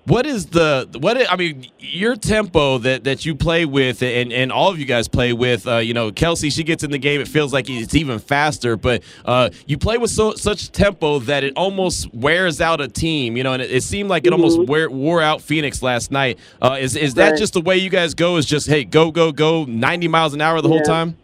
what 0.08 0.24
is 0.24 0.46
the 0.46 0.88
what 1.00 1.30
I 1.30 1.36
mean 1.36 1.66
your 1.78 2.16
tempo 2.16 2.78
that 2.78 3.04
that 3.04 3.26
you 3.26 3.34
play 3.34 3.66
with 3.66 4.02
and 4.02 4.32
and 4.32 4.50
all 4.50 4.70
of 4.70 4.78
you 4.78 4.86
guys 4.86 5.06
play 5.06 5.32
with 5.32 5.66
uh, 5.68 5.76
you 5.76 5.92
know 5.92 6.10
Kelsey 6.10 6.48
she 6.50 6.64
gets 6.64 6.82
in 6.82 6.90
the 6.90 6.98
game 6.98 7.20
it 7.20 7.28
feels 7.28 7.52
like 7.52 7.68
it's 7.68 7.94
even 7.94 8.18
faster 8.18 8.76
but 8.76 9.02
uh, 9.26 9.50
you 9.66 9.76
play 9.76 9.98
with 9.98 10.10
so 10.10 10.34
such 10.34 10.72
tempo 10.72 11.18
that 11.20 11.44
it 11.44 11.52
almost 11.56 12.12
wears 12.14 12.60
out 12.60 12.80
a 12.80 12.88
team 12.88 13.36
you 13.36 13.44
know 13.44 13.52
and 13.52 13.62
it, 13.62 13.70
it 13.70 13.82
seemed 13.82 14.08
like 14.08 14.26
it 14.26 14.32
mm-hmm. 14.32 14.42
almost 14.42 14.68
wear, 14.68 14.90
wore 14.90 15.20
out 15.20 15.42
Phoenix 15.42 15.82
last 15.82 16.10
night 16.10 16.38
uh, 16.62 16.78
is 16.80 16.96
is 16.96 17.14
that 17.14 17.30
right. 17.30 17.38
just 17.38 17.52
the 17.52 17.60
way 17.60 17.76
you 17.76 17.90
guys 17.90 18.14
go 18.14 18.38
is 18.38 18.46
just 18.46 18.66
hey 18.66 18.84
go 18.84 19.10
go 19.10 19.30
go 19.30 19.64
90 19.64 20.08
miles 20.08 20.32
an 20.32 20.40
hour 20.40 20.60
the 20.62 20.68
yeah. 20.68 20.74
whole 20.74 20.84
time 20.84 21.18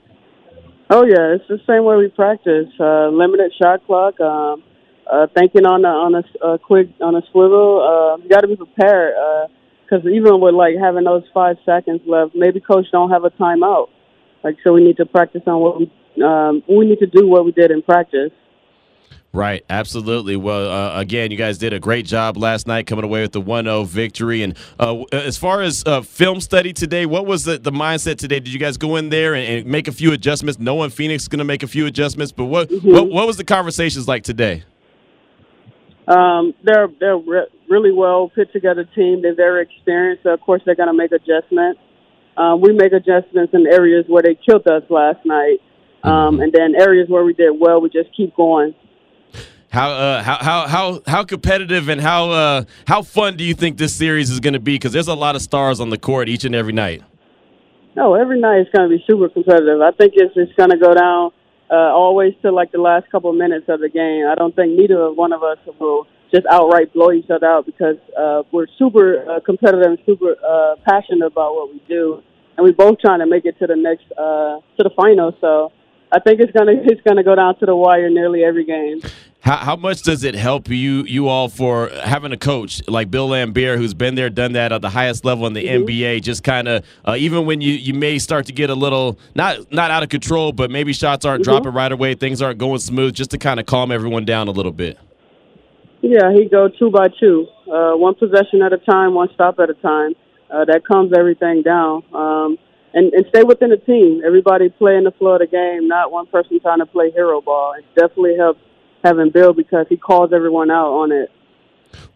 oh 0.91 1.05
yeah 1.05 1.35
it's 1.35 1.49
the 1.49 1.61
same 1.67 1.85
way 1.85 1.97
we 1.97 2.09
practice 2.09 2.69
uh, 2.79 3.09
limited 3.09 3.51
shot 3.59 3.85
clock 3.87 4.21
um, 4.21 4.63
uh, 5.11 5.27
thinking 5.35 5.67
on 5.67 5.85
a 5.85 5.89
on 5.89 6.15
a 6.15 6.45
uh, 6.45 6.59
quick 6.59 6.89
on 7.01 7.15
a 7.15 7.23
swivel. 7.31 7.83
Uh, 7.83 8.23
you 8.23 8.29
got 8.29 8.41
to 8.41 8.49
be 8.49 8.57
prepared 8.57 9.15
because 9.85 10.05
uh, 10.05 10.09
even 10.09 10.41
with 10.41 10.55
like 10.55 10.75
having 10.81 11.05
those 11.05 11.25
five 11.33 11.57
seconds 11.65 12.01
left, 12.07 12.35
maybe 12.35 12.61
coach 12.61 12.87
don't 12.93 13.11
have 13.11 13.25
a 13.25 13.31
timeout. 13.31 13.89
Like 14.43 14.57
so, 14.65 14.73
we 14.73 14.85
need 14.85 14.97
to 14.99 15.07
practice 15.07 15.43
on 15.47 15.61
what 15.61 15.79
we 15.79 15.93
um, 16.23 16.63
we 16.69 16.87
need 16.87 17.01
to 17.01 17.07
do 17.07 17.27
what 17.27 17.45
we 17.45 17.53
did 17.53 17.71
in 17.71 17.83
practice. 17.83 18.31
Right, 19.33 19.65
absolutely. 19.69 20.37
Well, 20.37 20.71
uh, 20.71 21.01
again, 21.01 21.33
you 21.33 21.37
guys 21.37 21.59
did 21.59 21.73
a 21.73 21.81
great 21.81 22.07
job 22.07 22.37
last 22.37 22.69
night 22.69 22.87
coming 22.87 23.05
away 23.05 23.21
with 23.23 23.33
the 23.33 23.41
1 23.41 23.65
0 23.65 23.83
victory. 23.83 24.45
And 24.45 24.57
uh, 24.79 25.03
as 25.11 25.37
far 25.37 25.61
as 25.61 25.83
uh, 25.87 26.03
film 26.03 26.41
study 26.41 26.73
today, 26.73 27.05
what 27.05 27.27
was 27.27 27.43
the, 27.43 27.59
the 27.59 27.73
mindset 27.73 28.17
today? 28.19 28.39
Did 28.39 28.53
you 28.53 28.61
guys 28.61 28.77
go 28.77 28.95
in 28.95 29.09
there 29.09 29.35
and, 29.35 29.45
and 29.45 29.67
make 29.67 29.89
a 29.89 29.93
few 29.93 30.13
adjustments, 30.13 30.61
knowing 30.61 30.91
Phoenix 30.91 31.25
is 31.25 31.29
going 31.29 31.41
to 31.41 31.45
make 31.45 31.65
a 31.65 31.67
few 31.67 31.87
adjustments? 31.87 32.31
But 32.31 32.45
what, 32.45 32.69
mm-hmm. 32.69 32.93
what, 32.93 33.09
what 33.09 33.27
was 33.27 33.37
the 33.37 33.45
conversations 33.45 34.07
like 34.07 34.23
today? 34.23 34.63
Um, 36.07 36.55
they're 36.63 36.89
they're 37.01 37.17
re- 37.17 37.49
really 37.69 37.93
well 37.93 38.31
put 38.35 38.53
together 38.53 38.85
team. 38.95 39.23
They're 39.23 39.35
very 39.35 39.63
experienced. 39.63 40.25
So 40.25 40.31
of 40.31 40.41
course, 40.41 40.63
they're 40.65 40.75
going 40.75 40.89
to 40.89 40.95
make 40.95 41.13
adjustments. 41.13 41.81
Um, 42.37 42.61
we 42.61 42.73
make 42.73 42.93
adjustments 42.93 43.55
in 43.55 43.67
areas 43.67 44.05
where 44.09 44.23
they 44.23 44.35
killed 44.35 44.67
us 44.67 44.83
last 44.91 45.25
night, 45.25 45.59
um, 46.03 46.41
and 46.41 46.53
then 46.53 46.75
areas 46.75 47.09
where 47.09 47.25
we 47.25 47.33
did 47.33 47.53
well, 47.59 47.81
we 47.81 47.89
just 47.89 48.15
keep 48.17 48.35
going. 48.37 48.75
How 49.71 49.91
uh, 49.91 50.23
how 50.23 50.37
how 50.37 50.67
how 50.69 51.03
how 51.07 51.25
competitive 51.25 51.89
and 51.89 52.01
how 52.01 52.31
uh, 52.31 52.65
how 52.87 53.03
fun 53.03 53.37
do 53.37 53.45
you 53.45 53.55
think 53.55 53.79
this 53.79 53.95
series 53.95 54.31
is 54.31 54.41
going 54.41 54.53
to 54.53 54.61
be? 54.61 54.75
Because 54.75 54.93
there's 54.93 55.09
a 55.09 55.15
lot 55.15 55.37
of 55.37 55.43
stars 55.43 55.81
on 55.81 55.91
the 55.91 55.99
court 55.99 56.29
each 56.29 56.45
and 56.45 56.55
every 56.55 56.73
night. 56.73 57.03
No, 57.97 58.15
every 58.15 58.41
night 58.41 58.61
is 58.61 58.67
going 58.75 58.91
to 58.91 58.97
be 58.97 59.03
super 59.09 59.29
competitive. 59.29 59.81
I 59.81 59.93
think 59.93 60.13
it's 60.17 60.33
it's 60.37 60.53
going 60.55 60.71
to 60.71 60.77
go 60.77 60.95
down 60.95 61.33
uh, 61.75 61.91
always 62.03 62.33
to 62.43 62.53
like 62.53 62.71
the 62.71 62.81
last 62.81 63.11
couple 63.11 63.31
of 63.31 63.37
minutes 63.37 63.67
of 63.69 63.81
the 63.81 63.89
game. 63.89 64.23
I 64.31 64.35
don't 64.35 64.55
think 64.55 64.79
neither 64.79 65.13
one 65.13 65.33
of 65.33 65.43
us 65.43 65.59
will 65.81 66.07
just 66.33 66.47
outright 66.51 66.93
blow 66.93 67.11
each 67.13 67.31
other 67.31 67.47
out 67.47 67.67
because 67.67 67.97
uh, 68.19 68.43
we're 68.53 68.67
super 68.79 69.07
uh, 69.29 69.41
competitive 69.41 69.87
and 69.87 69.99
super 70.07 70.37
uh, 70.53 70.75
passionate 70.89 71.27
about 71.27 71.55
what 71.57 71.73
we 71.73 71.81
do, 71.89 72.23
and 72.57 72.65
we're 72.65 72.73
both 72.87 72.99
trying 73.01 73.21
to 73.21 73.27
make 73.27 73.45
it 73.45 73.59
to 73.59 73.67
the 73.67 73.77
next 73.77 74.07
uh, 74.13 74.59
to 74.77 74.83
the 74.87 74.91
final. 74.97 75.37
So 75.41 75.73
I 76.15 76.21
think 76.21 76.41
it's 76.41 76.53
gonna 76.53 76.75
it's 76.77 77.01
gonna 77.01 77.25
go 77.25 77.35
down 77.35 77.59
to 77.59 77.67
the 77.67 77.75
wire 77.75 78.09
nearly 78.09 78.45
every 78.45 78.65
game. 78.65 79.01
How, 79.41 79.57
how 79.57 79.77
much 79.77 80.03
does 80.03 80.23
it 80.23 80.37
help 80.37 80.69
you 80.69 81.03
you 81.03 81.27
all 81.27 81.49
for 81.49 81.91
having 82.05 82.31
a 82.31 82.37
coach 82.37 82.87
like 82.87 83.11
Bill 83.11 83.29
Laimbeer 83.29 83.77
who's 83.77 83.93
been 83.93 84.15
there, 84.15 84.31
done 84.31 84.53
that 84.53 84.71
at 84.71 84.81
the 84.81 84.89
highest 84.89 85.25
level 85.25 85.45
in 85.49 85.55
the 85.55 85.67
mm-hmm. 85.67 85.85
NBA? 85.85 86.23
Just 86.23 86.45
kind 86.45 86.69
of 86.69 86.85
uh, 87.05 87.17
even 87.19 87.47
when 87.47 87.61
you, 87.61 87.73
you 87.73 87.95
may 87.95 88.21
start 88.21 88.47
to 88.47 88.53
get 88.53 88.71
a 88.71 88.75
little 88.75 89.19
not 89.35 89.73
not 89.73 89.91
out 89.91 90.05
of 90.05 90.09
control, 90.09 90.53
but 90.53 90.71
maybe 90.71 90.93
shots 90.93 91.25
aren't 91.25 91.43
mm-hmm. 91.43 91.51
dropping 91.51 91.73
right 91.73 91.91
away, 91.91 92.15
things 92.15 92.41
aren't 92.41 92.59
going 92.59 92.79
smooth, 92.79 93.13
just 93.13 93.33
to 93.33 93.39
kind 93.39 93.59
of 93.59 93.67
calm 93.67 93.91
everyone 93.91 94.25
down 94.25 94.47
a 94.47 94.53
little 94.53 94.73
bit. 94.73 94.97
Yeah, 96.01 96.33
he 96.33 96.49
go 96.49 96.69
two 96.69 96.91
by 96.91 97.09
two, 97.19 97.49
uh, 97.67 97.93
one 97.97 98.15
possession 98.15 98.63
at 98.63 98.73
a 98.73 98.79
time, 98.79 99.15
one 99.15 99.31
stop 99.35 99.59
at 99.59 99.69
a 99.69 99.75
time. 99.75 100.15
Uh, 100.49 100.65
that 100.67 100.87
calms 100.87 101.13
everything 101.17 101.63
down. 101.63 102.05
Um, 102.15 102.57
and, 102.95 103.13
and 103.13 103.27
stay 103.29 103.43
within 103.43 103.71
the 103.71 103.77
team. 103.77 104.23
Everybody 104.25 104.71
playing 104.71 105.05
the 105.05 105.11
flow 105.11 105.35
of 105.35 105.41
the 105.41 105.47
game, 105.47 105.89
not 105.89 106.11
one 106.11 106.27
person 106.27 106.59
trying 106.61 106.79
to 106.79 106.87
play 106.87 107.11
hero 107.11 107.41
ball. 107.41 107.75
It 107.75 107.85
definitely 107.95 108.37
helps 108.39 108.61
having 109.03 109.31
Bill 109.31 109.53
because 109.53 109.87
he 109.89 109.97
calls 109.97 110.33
everyone 110.33 110.71
out 110.71 110.89
on 110.89 111.13
it. 111.13 111.31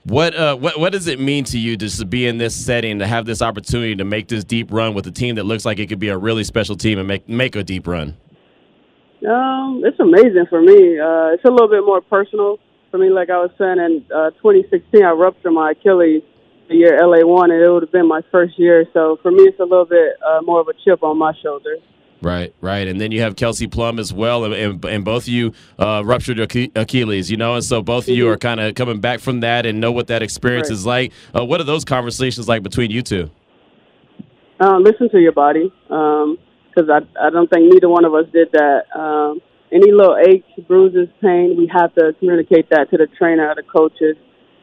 What 0.05 0.35
uh 0.35 0.57
what 0.57 0.81
what 0.81 0.91
does 0.91 1.07
it 1.07 1.21
mean 1.21 1.45
to 1.45 1.59
you 1.59 1.77
just 1.77 2.01
to 2.01 2.07
be 2.07 2.27
in 2.27 2.39
this 2.39 2.55
setting 2.57 2.99
to 2.99 3.07
have 3.07 3.27
this 3.27 3.43
opportunity 3.43 3.95
to 3.95 4.05
make 4.05 4.27
this 4.27 4.43
deep 4.43 4.73
run 4.73 4.93
with 4.95 5.07
a 5.07 5.13
team 5.13 5.37
that 5.37 5.45
looks 5.45 5.65
like 5.65 5.79
it 5.79 5.89
could 5.89 6.01
be 6.01 6.09
a 6.09 6.19
really 6.19 6.43
special 6.43 6.75
team 6.75 6.99
and 6.99 7.07
make 7.07 7.29
make 7.29 7.55
a 7.55 7.63
deep 7.63 7.87
run? 7.87 8.17
Um, 9.29 9.83
it's 9.85 9.99
amazing 10.01 10.47
for 10.49 10.63
me. 10.63 10.99
Uh, 10.99 11.35
it's 11.35 11.45
a 11.45 11.51
little 11.51 11.69
bit 11.69 11.85
more 11.85 12.01
personal 12.01 12.59
for 12.91 12.99
me. 12.99 13.11
Like 13.11 13.31
I 13.31 13.39
was 13.39 13.51
saying, 13.59 13.79
in 13.79 14.05
uh, 14.15 14.31
2016, 14.31 15.05
I 15.05 15.11
ruptured 15.11 15.53
my 15.53 15.73
Achilles 15.73 16.23
the 16.69 16.75
year 16.75 16.99
LA 17.01 17.27
won, 17.27 17.51
and 17.51 17.63
it 17.63 17.71
would 17.71 17.83
have 17.83 17.93
been 17.93 18.09
my 18.09 18.23
first 18.31 18.59
year. 18.59 18.85
So 18.93 19.19
for 19.23 19.31
me, 19.31 19.45
it's 19.45 19.61
a 19.61 19.65
little 19.65 19.85
bit 19.85 20.17
uh, 20.27 20.41
more 20.43 20.61
of 20.61 20.69
a 20.69 20.75
chip 20.85 21.03
on 21.03 21.19
my 21.19 21.33
shoulder. 21.43 21.77
Right, 22.21 22.53
right, 22.61 22.89
and 22.89 23.01
then 23.01 23.13
you 23.13 23.21
have 23.21 23.37
Kelsey 23.37 23.69
Plum 23.69 24.01
as 24.01 24.13
well, 24.13 24.45
and, 24.45 24.53
and, 24.53 24.85
and 24.85 25.05
both 25.05 25.25
of 25.25 25.29
you 25.29 25.53
uh, 25.79 26.03
ruptured 26.05 26.37
your 26.37 26.49
Achilles, 26.75 27.31
you 27.31 27.37
know, 27.37 27.55
and 27.55 27.63
so 27.63 27.81
both 27.81 28.09
of 28.09 28.17
you 28.17 28.25
mm-hmm. 28.25 28.33
are 28.33 28.37
kind 28.37 28.59
of 28.59 28.75
coming 28.75 29.01
back 29.01 29.21
from 29.21 29.39
that 29.41 29.67
and 29.67 29.81
know 29.81 29.93
what 29.93 30.09
that 30.09 30.21
experience 30.21 30.69
right. 30.69 30.75
is 30.75 30.85
like. 30.85 31.13
Uh, 31.33 31.45
what 31.45 31.61
are 31.61 31.65
those 31.65 31.85
conversations 31.85 32.49
like 32.49 32.65
between 32.65 32.91
you 32.91 33.03
two? 33.03 33.31
Uh, 34.61 34.79
listen 34.79 35.09
to 35.11 35.21
your 35.21 35.31
body, 35.31 35.73
because 35.85 36.39
um, 36.89 36.91
I 36.91 37.27
I 37.27 37.31
don't 37.31 37.49
think 37.49 37.73
neither 37.73 37.89
one 37.89 38.05
of 38.05 38.13
us 38.15 38.27
did 38.33 38.51
that. 38.51 38.83
Um, 38.99 39.41
any 39.71 39.93
little 39.93 40.17
aches, 40.17 40.49
bruises, 40.67 41.09
pain, 41.21 41.55
we 41.57 41.71
have 41.73 41.95
to 41.95 42.15
communicate 42.19 42.71
that 42.71 42.91
to 42.91 42.97
the 42.97 43.07
trainer 43.19 43.49
or 43.49 43.55
the 43.55 43.63
coaches, 43.63 44.17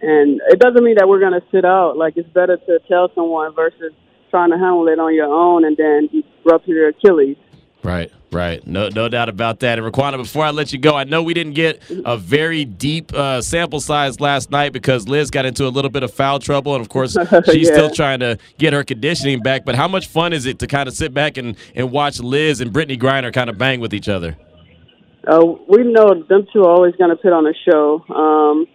and 0.06 0.40
it 0.50 0.60
doesn't 0.60 0.84
mean 0.84 0.96
that 0.98 1.08
we're 1.08 1.20
going 1.20 1.34
to 1.34 1.46
sit 1.52 1.66
out. 1.66 1.98
Like 1.98 2.16
it's 2.16 2.30
better 2.30 2.58
to 2.58 2.80
tell 2.88 3.10
someone 3.16 3.56
versus 3.56 3.92
trying 4.30 4.52
to 4.52 4.58
handle 4.58 4.88
it 4.88 5.00
on 5.00 5.16
your 5.16 5.26
own 5.26 5.66
and 5.66 5.76
then 5.76 6.10
you 6.12 6.24
rupture 6.44 6.74
your 6.74 6.90
Achilles. 6.90 7.38
Right, 7.84 8.12
right. 8.32 8.66
No, 8.66 8.90
no 8.90 9.10
doubt 9.10 9.30
about 9.30 9.60
that. 9.60 9.78
And 9.78 9.92
Riquna, 9.92 10.18
before 10.18 10.44
I 10.44 10.50
let 10.52 10.74
you 10.74 10.80
go, 10.80 10.96
I 10.96 11.04
know 11.04 11.22
we 11.22 11.34
didn't 11.36 11.54
get 11.54 11.84
a 12.04 12.18
very 12.18 12.66
deep 12.66 13.14
uh, 13.14 13.42
sample 13.42 13.80
size 13.80 14.20
last 14.20 14.50
night 14.50 14.74
because 14.74 15.08
Liz 15.08 15.30
got 15.30 15.46
into 15.46 15.68
a 15.68 15.70
little 15.70 15.92
bit 15.92 16.02
of 16.02 16.12
foul 16.12 16.40
trouble, 16.40 16.74
and 16.74 16.82
of 16.82 16.90
course, 16.90 17.16
she's 17.46 17.68
yeah. 17.68 17.74
still 17.74 17.92
trying 17.92 18.22
to 18.22 18.40
get 18.58 18.74
her 18.74 18.84
conditioning 18.84 19.40
back. 19.44 19.66
But 19.66 19.76
how 19.76 19.88
much 19.88 20.08
fun 20.08 20.34
is 20.34 20.48
it 20.48 20.58
to 20.60 20.68
kind 20.68 20.88
of 20.88 20.96
sit 20.96 21.14
back 21.14 21.38
and, 21.38 21.56
and 21.76 21.92
watch 21.92 22.20
Liz 22.20 22.60
and 22.60 22.74
Brittney 22.74 23.00
Griner 23.00 23.32
kind 23.32 23.52
of 23.52 23.60
bang 23.60 23.80
with 23.80 23.94
each 23.94 24.10
other? 24.10 24.36
Uh, 25.28 25.46
we 25.68 25.84
know 25.84 26.24
them 26.28 26.48
two 26.52 26.64
are 26.64 26.70
always 26.70 26.96
going 26.96 27.12
to 27.12 27.16
put 27.16 27.34
on 27.34 27.46
a 27.46 27.54
show. 27.70 28.04
Um, 28.10 28.66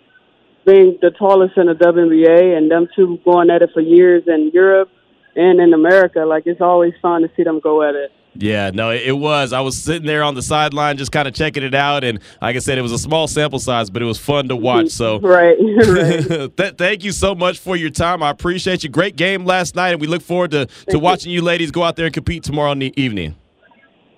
being 0.67 0.99
the 1.01 1.11
tallest 1.11 1.57
in 1.57 1.67
the 1.67 1.75
WNBA 1.75 2.57
and 2.57 2.71
them 2.71 2.89
two 2.95 3.19
going 3.25 3.51
at 3.51 3.63
it 3.63 3.71
for 3.73 3.81
years 3.81 4.23
in 4.27 4.51
Europe 4.53 4.91
and 5.37 5.61
in 5.61 5.73
America, 5.73 6.21
like 6.21 6.45
it's 6.47 6.61
always 6.61 6.93
fun 7.01 7.23
to 7.23 7.31
see 7.37 7.43
them 7.43 7.61
go 7.61 7.83
at 7.83 7.95
it. 7.95 8.13
Yeah, 8.35 8.71
no, 8.73 8.93
it 8.93 9.17
was. 9.17 9.53
I 9.53 9.61
was 9.61 9.77
sitting 9.77 10.07
there 10.07 10.23
on 10.23 10.35
the 10.35 10.43
sideline 10.43 10.97
just 10.97 11.11
kind 11.11 11.27
of 11.27 11.35
checking 11.35 11.65
it 11.65 11.75
out. 11.75 12.05
And 12.05 12.21
like 12.41 12.55
I 12.55 12.61
said, 12.61 12.79
it 12.79 12.83
was 12.83 12.93
a 12.93 12.99
small 12.99 13.27
sample 13.27 13.59
size, 13.59 13.91
but 13.91 14.03
it 14.03 14.05
was 14.05 14.19
fun 14.19 14.49
to 14.49 14.57
watch. 14.57 14.91
So, 14.91 15.19
right. 15.21 15.57
right. 15.87 16.57
Th- 16.57 16.75
thank 16.77 17.03
you 17.03 17.11
so 17.11 17.35
much 17.35 17.59
for 17.59 17.75
your 17.75 17.91
time. 17.91 18.23
I 18.23 18.31
appreciate 18.31 18.85
you. 18.85 18.89
Great 18.89 19.17
game 19.17 19.45
last 19.45 19.75
night. 19.75 19.91
And 19.91 20.01
we 20.01 20.07
look 20.07 20.23
forward 20.23 20.53
to, 20.53 20.67
to 20.91 20.99
watching 20.99 21.33
you. 21.33 21.41
you 21.41 21.43
ladies 21.43 21.71
go 21.71 21.83
out 21.83 21.97
there 21.97 22.07
and 22.07 22.15
compete 22.15 22.45
tomorrow 22.45 22.71
in 22.71 22.79
the 22.79 22.95
evening. 23.01 23.35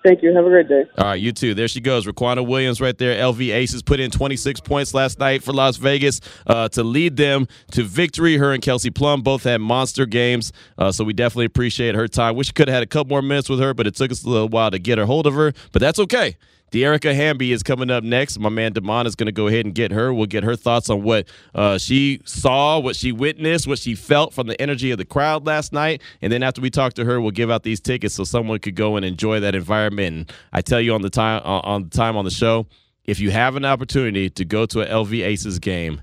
Thank 0.05 0.23
you. 0.23 0.35
Have 0.35 0.45
a 0.45 0.49
great 0.49 0.69
day. 0.69 0.85
All 0.99 1.07
right, 1.07 1.21
you 1.21 1.33
too. 1.33 1.55
There 1.55 1.69
she 1.69 1.81
goes. 1.81 2.07
Riquna 2.07 2.47
Williams 2.47 2.81
right 2.81 2.97
there. 2.97 3.17
LV 3.23 3.55
Aces 3.55 3.83
put 3.83 4.01
in 4.01 4.11
26 4.11 4.61
points 4.61 4.95
last 4.95 5.19
night 5.21 5.43
for 5.43 5.53
Las 5.53 5.77
Vegas 5.77 6.21
uh, 6.47 6.69
to 6.71 6.83
lead 6.83 7.17
them 7.17 7.47
to 7.71 7.85
victory. 7.85 8.37
Her 8.37 8.53
and 8.53 8.61
Kelsey 8.63 8.91
Plum 8.91 9.23
both 9.23 9.45
had 9.45 9.61
monster 9.61 10.05
games, 10.05 10.53
uh, 10.77 10.91
so 10.91 11.05
we 11.05 11.13
definitely 11.13 11.45
appreciate 11.45 11.95
her 11.95 12.09
time. 12.09 12.35
Wish 12.35 12.49
we 12.49 12.53
could 12.55 12.69
have 12.69 12.75
had 12.75 12.83
a 12.83 12.87
couple 12.87 13.11
more 13.11 13.23
minutes 13.23 13.49
with 13.49 13.61
her, 13.61 13.75
but 13.75 13.87
it 13.87 13.95
took 13.95 14.11
us 14.11 14.25
a 14.25 14.29
little 14.29 14.49
while 14.49 14.71
to 14.73 14.79
get 14.79 14.99
a 14.99 15.07
hold 15.07 15.27
of 15.27 15.35
her, 15.35 15.53
but 15.71 15.81
that's 15.81 16.01
okay. 16.01 16.37
Dearica 16.73 17.15
Hamby 17.15 17.53
is 17.53 17.63
coming 17.63 17.91
up 17.91 18.03
next. 18.03 18.39
My 18.39 18.49
man 18.49 18.73
Damon 18.73 19.07
is 19.07 19.15
going 19.15 19.27
to 19.27 19.33
go 19.33 19.47
ahead 19.47 19.67
and 19.67 19.75
get 19.75 19.93
her. 19.93 20.13
We'll 20.13 20.25
get 20.25 20.43
her 20.43 20.57
thoughts 20.57 20.89
on 20.89 21.03
what 21.03 21.29
uh, 21.55 21.77
she 21.77 22.21
saw, 22.25 22.79
what 22.79 22.97
she 22.97 23.13
witnessed, 23.13 23.67
what 23.67 23.79
she 23.79 23.95
felt 23.95 24.33
from 24.33 24.47
the 24.47 24.59
energy 24.61 24.91
of 24.91 24.97
the 24.97 25.05
crowd 25.05 25.47
last 25.47 25.75
night. 25.75 26.01
And 26.23 26.33
then 26.33 26.43
after 26.43 26.63
we 26.63 26.71
talk 26.71 26.95
to 26.95 27.05
her, 27.05 27.21
we'll 27.21 27.31
give 27.31 27.51
out 27.51 27.63
these 27.63 27.79
tickets 27.79 28.15
so 28.15 28.25
someone 28.25 28.59
could 28.59 28.75
go 28.75 28.97
and 28.97 29.05
enjoy 29.05 29.39
that 29.41 29.55
environment. 29.55 30.17
And 30.17 30.33
I 30.55 30.63
tell 30.63 30.81
you 30.81 30.95
on 30.95 31.03
the 31.03 31.11
time 31.11 31.43
on 31.45 31.85
the 31.85 31.91
time 31.91 32.17
on 32.17 32.25
the 32.25 32.31
show, 32.31 32.67
if 33.05 33.21
you 33.21 33.31
have 33.31 33.55
an 33.55 33.67
opportunity 33.67 34.31
to 34.31 34.45
go 34.47 34.65
to 34.65 34.81
an 34.81 34.89
LV 34.89 35.23
Aces 35.23 35.59
game, 35.59 36.01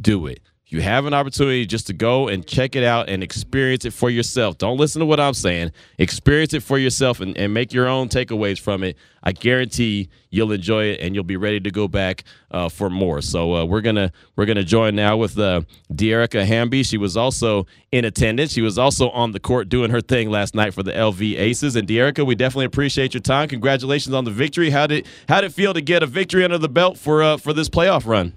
do 0.00 0.26
it 0.26 0.40
you 0.70 0.82
have 0.82 1.06
an 1.06 1.14
opportunity 1.14 1.64
just 1.64 1.86
to 1.86 1.94
go 1.94 2.28
and 2.28 2.46
check 2.46 2.76
it 2.76 2.84
out 2.84 3.08
and 3.08 3.22
experience 3.22 3.86
it 3.86 3.92
for 3.94 4.10
yourself. 4.10 4.58
Don't 4.58 4.76
listen 4.76 5.00
to 5.00 5.06
what 5.06 5.18
I'm 5.18 5.32
saying. 5.32 5.72
Experience 5.96 6.52
it 6.52 6.62
for 6.62 6.78
yourself 6.78 7.20
and, 7.20 7.36
and 7.38 7.54
make 7.54 7.72
your 7.72 7.88
own 7.88 8.10
takeaways 8.10 8.60
from 8.60 8.82
it. 8.82 8.96
I 9.22 9.32
guarantee 9.32 10.10
you'll 10.28 10.52
enjoy 10.52 10.84
it 10.84 11.00
and 11.00 11.14
you'll 11.14 11.24
be 11.24 11.38
ready 11.38 11.58
to 11.60 11.70
go 11.70 11.88
back 11.88 12.24
uh, 12.50 12.68
for 12.68 12.90
more. 12.90 13.22
So 13.22 13.54
uh, 13.54 13.64
we're 13.64 13.80
gonna 13.80 14.12
we're 14.36 14.44
gonna 14.44 14.62
join 14.62 14.94
now 14.94 15.16
with 15.16 15.38
uh, 15.38 15.62
Dearica 15.90 16.44
Hamby. 16.44 16.82
She 16.82 16.98
was 16.98 17.16
also 17.16 17.66
in 17.90 18.04
attendance. 18.04 18.52
She 18.52 18.62
was 18.62 18.78
also 18.78 19.08
on 19.10 19.32
the 19.32 19.40
court 19.40 19.70
doing 19.70 19.90
her 19.90 20.02
thing 20.02 20.30
last 20.30 20.54
night 20.54 20.74
for 20.74 20.82
the 20.82 20.92
LV 20.92 21.38
Aces. 21.38 21.76
And 21.76 21.88
Dearica, 21.88 22.26
we 22.26 22.34
definitely 22.34 22.66
appreciate 22.66 23.14
your 23.14 23.22
time. 23.22 23.48
Congratulations 23.48 24.14
on 24.14 24.24
the 24.24 24.30
victory. 24.30 24.68
How 24.68 24.86
did 24.86 25.06
how 25.28 25.40
did 25.40 25.50
it 25.50 25.54
feel 25.54 25.72
to 25.72 25.80
get 25.80 26.02
a 26.02 26.06
victory 26.06 26.44
under 26.44 26.58
the 26.58 26.68
belt 26.68 26.98
for 26.98 27.22
uh, 27.22 27.38
for 27.38 27.54
this 27.54 27.70
playoff 27.70 28.06
run? 28.06 28.34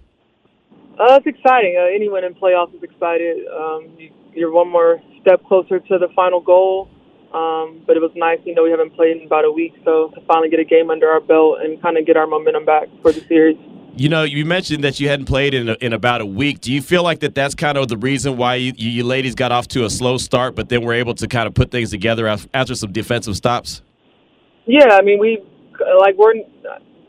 Uh, 1.00 1.20
it's 1.20 1.28
exciting. 1.28 1.78
Uh, 1.78 1.94
anyone 1.94 2.24
in 2.24 2.34
playoffs 2.34 2.76
is 2.76 2.84
excited. 2.84 3.48
Um, 3.48 3.90
you, 3.98 4.12
you're 4.34 4.52
one 4.52 4.70
more 4.70 5.02
step 5.22 5.44
closer 5.46 5.80
to 5.80 5.98
the 5.98 6.08
final 6.16 6.42
goal. 6.42 6.90
Um, 7.34 7.82
but 7.88 7.96
it 7.96 8.02
was 8.02 8.12
nice, 8.14 8.40
you 8.44 8.54
know, 8.54 8.64
we 8.64 8.72
haven't 8.72 8.94
played 8.94 9.16
in 9.16 9.26
about 9.26 9.46
a 9.46 9.52
week, 9.52 9.74
so 9.86 10.10
to 10.16 10.22
finally 10.28 10.50
get 10.50 10.60
a 10.60 10.66
game 10.66 10.90
under 10.90 11.10
our 11.10 11.22
belt 11.22 11.60
and 11.62 11.82
kind 11.82 11.98
of 11.98 12.06
get 12.06 12.18
our 12.18 12.28
momentum 12.28 12.66
back 12.66 12.90
for 13.02 13.14
the 13.14 13.22
series. 13.22 13.58
You 13.96 14.10
know, 14.10 14.24
you 14.24 14.44
mentioned 14.46 14.84
that 14.84 15.00
you 15.00 15.08
hadn't 15.08 15.28
played 15.28 15.54
in, 15.54 15.70
a, 15.70 15.78
in 15.80 15.94
about 15.94 16.20
a 16.20 16.26
week. 16.26 16.60
Do 16.60 16.74
you 16.74 16.82
feel 16.82 17.04
like 17.04 17.22
that 17.22 17.34
that's 17.34 17.56
kind 17.56 17.78
of 17.78 17.88
the 17.88 17.96
reason 17.96 18.36
why 18.36 18.56
you, 18.56 18.74
you 18.76 19.06
ladies 19.06 19.34
got 19.34 19.54
off 19.54 19.70
to 19.70 19.86
a 19.86 19.90
slow 19.90 20.18
start, 20.18 20.56
but 20.56 20.68
then 20.68 20.84
were 20.84 20.94
able 20.94 21.14
to 21.16 21.28
kind 21.28 21.48
of 21.48 21.54
put 21.54 21.72
things 21.72 21.90
together 21.90 22.28
after 22.28 22.76
some 22.76 22.92
defensive 22.92 23.38
stops? 23.38 23.82
Yeah, 24.66 24.98
I 24.98 25.02
mean, 25.02 25.18
we 25.18 25.42
like 26.00 26.18
we're 26.18 26.34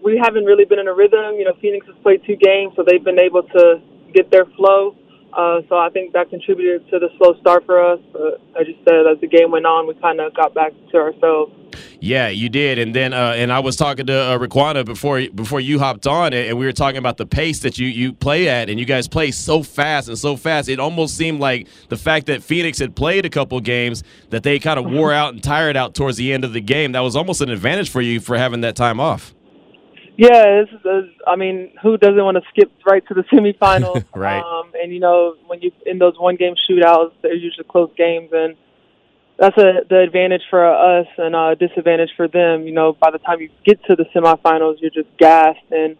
we 0.05 0.21
haven't 0.23 0.45
really 0.45 0.65
been 0.65 0.79
in 0.79 0.89
a 0.89 0.95
rhythm. 0.95 1.37
You 1.37 1.45
know, 1.45 1.55
Phoenix 1.61 1.87
has 1.87 1.97
played 2.03 2.23
two 2.27 2.37
games, 2.37 2.73
so 2.77 2.85
they've 2.87 3.03
been 3.03 3.21
able 3.21 3.43
to 3.43 3.81
get 4.13 4.31
their 4.31 4.45
flow. 4.57 4.97
Uh, 5.33 5.63
so 5.69 5.79
I 5.79 5.89
think 5.89 6.13
that 6.13 6.29
contributed 6.29 6.89
to 6.91 6.99
the 6.99 7.09
slow 7.17 7.35
start 7.41 7.65
for 7.65 7.83
us. 7.83 8.01
But 8.13 8.41
I 8.59 8.65
just 8.65 8.79
said 8.85 9.07
as 9.11 9.19
the 9.21 9.27
game 9.27 9.51
went 9.51 9.65
on, 9.65 9.87
we 9.87 9.95
kind 9.95 10.21
of 10.21 10.35
got 10.35 10.55
back 10.55 10.73
to 10.91 10.97
ourselves. 10.99 11.53
Yeah, 12.01 12.29
you 12.29 12.51
did, 12.51 12.79
and 12.79 12.95
then 12.95 13.15
uh, 13.15 13.33
and 13.37 13.51
I 13.51 13.61
was 13.61 13.77
talking 13.77 14.07
to 14.07 14.13
uh, 14.13 14.39
Riquna 14.39 14.85
before 14.85 15.23
before 15.35 15.61
you 15.61 15.79
hopped 15.79 16.07
on, 16.07 16.35
it 16.35 16.51
and 16.51 16.59
we 16.59 16.67
were 16.67 16.73
talking 16.73 16.99
about 16.99 17.17
the 17.17 17.25
pace 17.25 17.61
that 17.61 17.79
you 17.79 17.87
you 17.87 18.13
play 18.13 18.49
at, 18.49 18.69
and 18.69 18.79
you 18.79 18.85
guys 18.85 19.09
play 19.09 19.31
so 19.31 19.63
fast 19.63 20.09
and 20.09 20.19
so 20.19 20.37
fast. 20.37 20.69
It 20.69 20.81
almost 20.81 21.17
seemed 21.17 21.41
like 21.41 21.69
the 21.89 21.97
fact 21.97 22.27
that 22.27 22.43
Phoenix 22.43 22.79
had 22.79 22.95
played 22.95 23.25
a 23.25 23.31
couple 23.31 23.59
games 23.61 24.03
that 24.31 24.43
they 24.43 24.59
kind 24.59 24.79
of 24.79 24.85
wore 24.85 25.13
out 25.21 25.33
and 25.33 25.43
tired 25.43 25.77
out 25.77 25.95
towards 25.95 26.19
the 26.19 26.33
end 26.33 26.45
of 26.45 26.53
the 26.53 26.61
game. 26.61 26.93
That 26.93 27.01
was 27.01 27.17
almost 27.17 27.41
an 27.41 27.49
advantage 27.49 27.89
for 27.89 28.03
you 28.03 28.21
for 28.21 28.37
having 28.37 28.61
that 28.63 28.77
time 28.77 29.01
off. 29.01 29.33
Yeah, 30.17 30.63
this 30.63 30.81
is, 30.85 31.11
I 31.27 31.37
mean, 31.37 31.73
who 31.83 31.97
doesn't 31.97 32.23
want 32.23 32.37
to 32.37 32.43
skip 32.51 32.71
right 32.87 33.07
to 33.09 33.15
the 33.15 33.23
semifinals? 33.33 34.05
right. 34.15 34.43
Um, 34.43 34.73
and 34.81 34.93
you 34.93 35.01
know, 35.01 35.37
when 35.47 35.61
you 35.63 35.73
in 35.87 35.99
those 35.99 36.19
one 36.19 36.37
game 36.37 36.55
shootouts, 36.69 37.13
they're 37.23 37.35
usually 37.35 37.65
close 37.65 37.91
games, 37.97 38.31
and 38.33 38.57
that's 39.39 39.57
a 39.57 39.81
the 39.89 40.01
advantage 40.01 40.43
for 40.51 40.65
us 40.67 41.07
and 41.17 41.35
a 41.35 41.57
disadvantage 41.57 42.11
for 42.17 42.29
them. 42.29 42.67
You 42.67 42.73
know, 42.73 42.93
by 42.93 43.11
the 43.11 43.19
time 43.19 43.41
you 43.41 43.49
get 43.65 43.83
to 43.87 43.97
the 43.97 44.05
semifinals, 44.15 44.77
you're 44.81 44.91
just 44.91 45.09
gassed, 45.19 45.59
and 45.71 45.97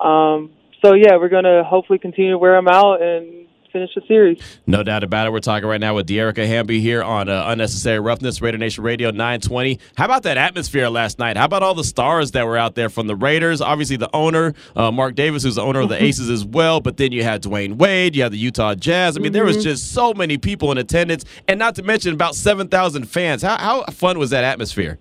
um, 0.00 0.52
so 0.82 0.94
yeah, 0.94 1.16
we're 1.16 1.28
gonna 1.28 1.62
hopefully 1.62 1.98
continue 1.98 2.32
to 2.32 2.38
wear 2.38 2.54
them 2.54 2.68
out 2.68 3.02
and 3.02 3.46
finish 3.72 3.90
the 3.94 4.02
series. 4.06 4.40
No 4.66 4.82
doubt 4.82 5.04
about 5.04 5.26
it. 5.26 5.32
We're 5.32 5.40
talking 5.40 5.68
right 5.68 5.80
now 5.80 5.94
with 5.94 6.06
Dearica 6.06 6.46
Hamby 6.46 6.80
here 6.80 7.02
on 7.02 7.28
uh, 7.28 7.44
Unnecessary 7.48 8.00
Roughness, 8.00 8.40
Raider 8.40 8.58
Nation 8.58 8.84
Radio 8.84 9.10
920. 9.10 9.78
How 9.96 10.04
about 10.04 10.22
that 10.24 10.36
atmosphere 10.36 10.88
last 10.88 11.18
night? 11.18 11.36
How 11.36 11.44
about 11.44 11.62
all 11.62 11.74
the 11.74 11.84
stars 11.84 12.32
that 12.32 12.46
were 12.46 12.56
out 12.56 12.74
there 12.74 12.88
from 12.88 13.06
the 13.06 13.16
Raiders? 13.16 13.60
Obviously, 13.60 13.96
the 13.96 14.14
owner, 14.14 14.54
uh, 14.76 14.90
Mark 14.90 15.14
Davis, 15.14 15.42
who's 15.42 15.56
the 15.56 15.62
owner 15.62 15.80
of 15.80 15.88
the 15.88 16.02
Aces 16.02 16.30
as 16.30 16.44
well. 16.44 16.80
But 16.80 16.96
then 16.96 17.12
you 17.12 17.22
had 17.22 17.42
Dwyane 17.42 17.76
Wade, 17.76 18.16
you 18.16 18.22
had 18.22 18.32
the 18.32 18.38
Utah 18.38 18.74
Jazz. 18.74 19.16
I 19.16 19.20
mean, 19.20 19.26
mm-hmm. 19.26 19.34
there 19.34 19.44
was 19.44 19.56
mm-hmm. 19.56 19.64
just 19.64 19.92
so 19.92 20.14
many 20.14 20.38
people 20.38 20.72
in 20.72 20.78
attendance, 20.78 21.24
and 21.48 21.58
not 21.58 21.74
to 21.76 21.82
mention 21.82 22.12
about 22.14 22.34
7,000 22.34 23.04
fans. 23.04 23.42
How, 23.42 23.56
how 23.56 23.84
fun 23.84 24.18
was 24.18 24.30
that 24.30 24.44
atmosphere? 24.44 24.98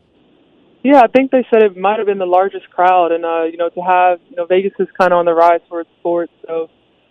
Yeah, 0.83 1.01
I 1.01 1.07
think 1.07 1.31
they 1.31 1.45
said 1.51 1.61
it 1.63 1.75
might 1.77 1.97
have 1.97 2.07
been 2.07 2.19
the 2.19 2.25
largest 2.25 2.69
crowd, 2.69 3.11
and 3.11 3.25
uh, 3.25 3.43
you 3.43 3.57
know, 3.57 3.69
to 3.69 3.81
have 3.81 4.19
you 4.29 4.37
know 4.37 4.45
Vegas 4.45 4.71
is 4.79 4.87
kind 4.97 5.11
of 5.11 5.19
on 5.19 5.25
the 5.25 5.33
rise 5.33 5.59
for 5.67 5.81
its 5.81 5.89
sports, 5.99 6.31
so 6.47 6.69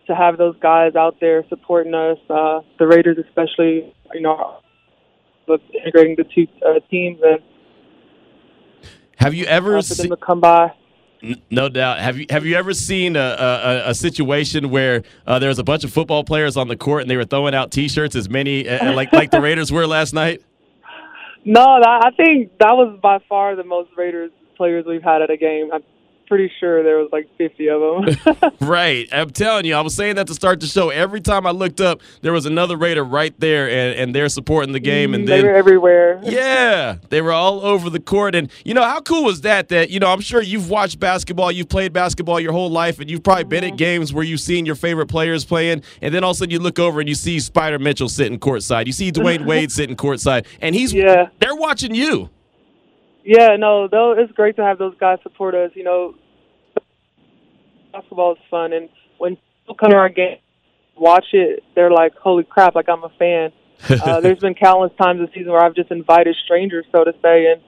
to 0.08 0.14
have 0.14 0.36
those 0.36 0.56
guys 0.58 0.96
out 0.96 1.16
there 1.20 1.44
supporting 1.48 1.94
us, 1.94 2.18
uh, 2.28 2.60
the 2.78 2.86
Raiders 2.86 3.18
especially, 3.18 3.94
you 4.12 4.20
know, 4.20 4.58
with 5.46 5.60
integrating 5.74 6.16
the 6.16 6.24
two 6.24 6.46
uh, 6.66 6.80
teams 6.90 7.20
and 7.24 7.40
have 9.18 9.34
you 9.34 9.46
ever 9.46 9.82
seen 9.82 10.08
them 10.08 10.16
to 10.16 10.24
come 10.24 10.40
by? 10.40 10.72
No 11.50 11.68
doubt. 11.68 11.98
Have 11.98 12.16
you 12.16 12.26
have 12.30 12.46
you 12.46 12.54
ever 12.54 12.72
seen 12.72 13.16
a 13.16 13.18
a, 13.18 13.90
a 13.90 13.94
situation 13.94 14.70
where 14.70 15.02
uh, 15.26 15.40
there 15.40 15.48
was 15.48 15.58
a 15.58 15.64
bunch 15.64 15.82
of 15.82 15.92
football 15.92 16.22
players 16.22 16.56
on 16.56 16.68
the 16.68 16.76
court 16.76 17.02
and 17.02 17.10
they 17.10 17.16
were 17.16 17.24
throwing 17.24 17.54
out 17.54 17.72
T-shirts 17.72 18.14
as 18.14 18.28
many 18.28 18.68
uh, 18.68 18.92
like 18.92 19.12
like 19.12 19.32
the 19.32 19.40
Raiders 19.40 19.72
were 19.72 19.86
last 19.86 20.14
night? 20.14 20.42
No, 21.44 21.62
I 21.62 22.10
think 22.14 22.58
that 22.58 22.72
was 22.72 22.98
by 23.00 23.20
far 23.26 23.56
the 23.56 23.64
most 23.64 23.90
Raiders 23.96 24.32
players 24.56 24.84
we've 24.86 25.02
had 25.02 25.22
at 25.22 25.30
a 25.30 25.36
game. 25.36 25.70
I 25.72 25.78
pretty 26.28 26.52
sure 26.60 26.82
there 26.82 26.98
was 26.98 27.08
like 27.10 27.28
50 27.38 27.68
of 27.68 27.80
them. 27.80 28.52
right. 28.60 29.08
I'm 29.10 29.30
telling 29.30 29.64
you, 29.64 29.74
I 29.74 29.80
was 29.80 29.94
saying 29.96 30.16
that 30.16 30.26
to 30.28 30.34
start 30.34 30.60
the 30.60 30.66
show. 30.66 30.90
Every 30.90 31.20
time 31.20 31.46
I 31.46 31.50
looked 31.50 31.80
up, 31.80 32.02
there 32.20 32.32
was 32.32 32.46
another 32.46 32.76
Raider 32.76 33.02
right 33.02 33.34
there, 33.40 33.68
and, 33.68 33.98
and 33.98 34.14
they're 34.14 34.28
supporting 34.28 34.72
the 34.72 34.80
game. 34.80 35.14
And 35.14 35.26
then, 35.26 35.42
they 35.42 35.48
were 35.48 35.54
everywhere. 35.54 36.20
Yeah, 36.28 36.98
they 37.08 37.22
were 37.22 37.32
all 37.32 37.64
over 37.64 37.88
the 37.88 38.00
court. 38.00 38.34
And, 38.34 38.50
you 38.64 38.74
know, 38.74 38.82
how 38.82 39.00
cool 39.00 39.24
was 39.24 39.40
that? 39.40 39.68
That, 39.68 39.90
you 39.90 39.98
know, 39.98 40.12
I'm 40.12 40.20
sure 40.20 40.42
you've 40.42 40.68
watched 40.68 41.00
basketball, 41.00 41.50
you've 41.50 41.68
played 41.68 41.92
basketball 41.92 42.38
your 42.38 42.52
whole 42.52 42.70
life, 42.70 43.00
and 43.00 43.10
you've 43.10 43.22
probably 43.22 43.44
mm-hmm. 43.44 43.50
been 43.50 43.64
at 43.64 43.76
games 43.76 44.12
where 44.12 44.24
you've 44.24 44.40
seen 44.40 44.66
your 44.66 44.74
favorite 44.74 45.06
players 45.06 45.44
playing, 45.44 45.82
and 46.02 46.14
then 46.14 46.22
all 46.22 46.32
of 46.32 46.36
a 46.36 46.38
sudden 46.38 46.50
you 46.50 46.58
look 46.58 46.78
over 46.78 47.00
and 47.00 47.08
you 47.08 47.14
see 47.14 47.40
Spider 47.40 47.78
Mitchell 47.78 48.08
sitting 48.08 48.38
courtside. 48.38 48.86
You 48.86 48.92
see 48.92 49.10
Dwyane 49.10 49.46
Wade 49.46 49.72
sitting 49.72 49.96
courtside, 49.96 50.46
and 50.60 50.74
he's, 50.74 50.92
yeah. 50.92 51.28
they're 51.40 51.56
watching 51.56 51.94
you. 51.94 52.28
Yeah, 53.28 53.56
no, 53.58 53.88
though 53.88 54.14
it's 54.16 54.32
great 54.32 54.56
to 54.56 54.64
have 54.64 54.78
those 54.78 54.94
guys 54.98 55.18
support 55.22 55.54
us. 55.54 55.70
You 55.74 55.84
know, 55.84 56.14
basketball 57.92 58.32
is 58.32 58.38
fun, 58.50 58.72
and 58.72 58.88
when 59.18 59.36
people 59.36 59.74
come 59.74 59.90
to 59.90 59.98
our 59.98 60.08
game, 60.08 60.38
watch 60.96 61.26
it, 61.34 61.62
they're 61.74 61.90
like, 61.90 62.14
"Holy 62.16 62.42
crap!" 62.42 62.74
Like 62.74 62.88
I'm 62.88 63.04
a 63.04 63.10
fan. 63.18 63.52
uh, 64.02 64.22
there's 64.22 64.38
been 64.38 64.54
countless 64.54 64.92
times 64.96 65.20
this 65.20 65.28
season 65.34 65.52
where 65.52 65.62
I've 65.62 65.74
just 65.74 65.90
invited 65.90 66.36
strangers, 66.42 66.86
so 66.90 67.04
to 67.04 67.12
say, 67.20 67.52
and 67.52 67.60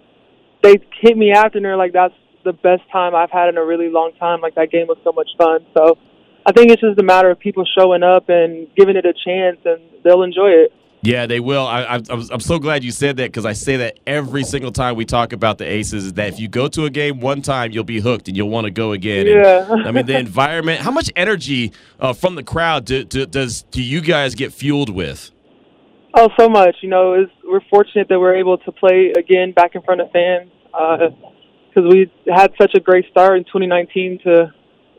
they 0.62 0.80
hit 0.98 1.18
me 1.18 1.30
after, 1.32 1.58
and 1.58 1.64
they're 1.66 1.76
like, 1.76 1.92
"That's 1.92 2.14
the 2.42 2.54
best 2.54 2.80
time 2.90 3.14
I've 3.14 3.30
had 3.30 3.50
in 3.50 3.58
a 3.58 3.64
really 3.64 3.90
long 3.90 4.12
time." 4.18 4.40
Like 4.40 4.54
that 4.54 4.70
game 4.70 4.86
was 4.86 4.96
so 5.04 5.12
much 5.12 5.28
fun. 5.36 5.66
So 5.76 5.98
I 6.46 6.52
think 6.52 6.70
it's 6.70 6.80
just 6.80 6.98
a 6.98 7.04
matter 7.04 7.30
of 7.30 7.38
people 7.38 7.66
showing 7.78 8.02
up 8.02 8.30
and 8.30 8.66
giving 8.78 8.96
it 8.96 9.04
a 9.04 9.12
chance, 9.12 9.58
and 9.66 9.82
they'll 10.04 10.22
enjoy 10.22 10.52
it. 10.52 10.72
Yeah, 11.02 11.26
they 11.26 11.40
will. 11.40 11.66
I, 11.66 11.96
am 11.96 12.02
I'm, 12.10 12.22
I'm 12.30 12.40
so 12.40 12.58
glad 12.58 12.84
you 12.84 12.90
said 12.90 13.16
that 13.16 13.28
because 13.28 13.46
I 13.46 13.54
say 13.54 13.78
that 13.78 13.98
every 14.06 14.44
single 14.44 14.70
time 14.70 14.96
we 14.96 15.06
talk 15.06 15.32
about 15.32 15.56
the 15.56 15.64
Aces 15.64 16.06
is 16.06 16.12
that 16.14 16.28
if 16.28 16.38
you 16.38 16.46
go 16.46 16.68
to 16.68 16.84
a 16.84 16.90
game 16.90 17.20
one 17.20 17.40
time, 17.40 17.70
you'll 17.72 17.84
be 17.84 18.00
hooked 18.00 18.28
and 18.28 18.36
you'll 18.36 18.50
want 18.50 18.66
to 18.66 18.70
go 18.70 18.92
again. 18.92 19.26
Yeah. 19.26 19.72
And, 19.72 19.88
I 19.88 19.92
mean, 19.92 20.04
the 20.04 20.18
environment. 20.18 20.80
How 20.80 20.90
much 20.90 21.10
energy 21.16 21.72
uh, 21.98 22.12
from 22.12 22.34
the 22.34 22.42
crowd 22.42 22.84
do, 22.84 23.04
do, 23.04 23.24
does 23.24 23.62
do 23.70 23.82
you 23.82 24.02
guys 24.02 24.34
get 24.34 24.52
fueled 24.52 24.90
with? 24.90 25.30
Oh, 26.12 26.28
so 26.38 26.48
much. 26.48 26.76
You 26.82 26.90
know, 26.90 27.24
we're 27.44 27.60
fortunate 27.70 28.08
that 28.08 28.20
we're 28.20 28.36
able 28.36 28.58
to 28.58 28.72
play 28.72 29.12
again 29.16 29.52
back 29.52 29.74
in 29.74 29.82
front 29.82 30.02
of 30.02 30.10
fans 30.10 30.50
because 30.70 31.84
uh, 31.84 31.88
we 31.88 32.12
had 32.28 32.52
such 32.60 32.74
a 32.74 32.80
great 32.80 33.06
start 33.10 33.38
in 33.38 33.44
2019 33.44 34.20
to 34.24 34.52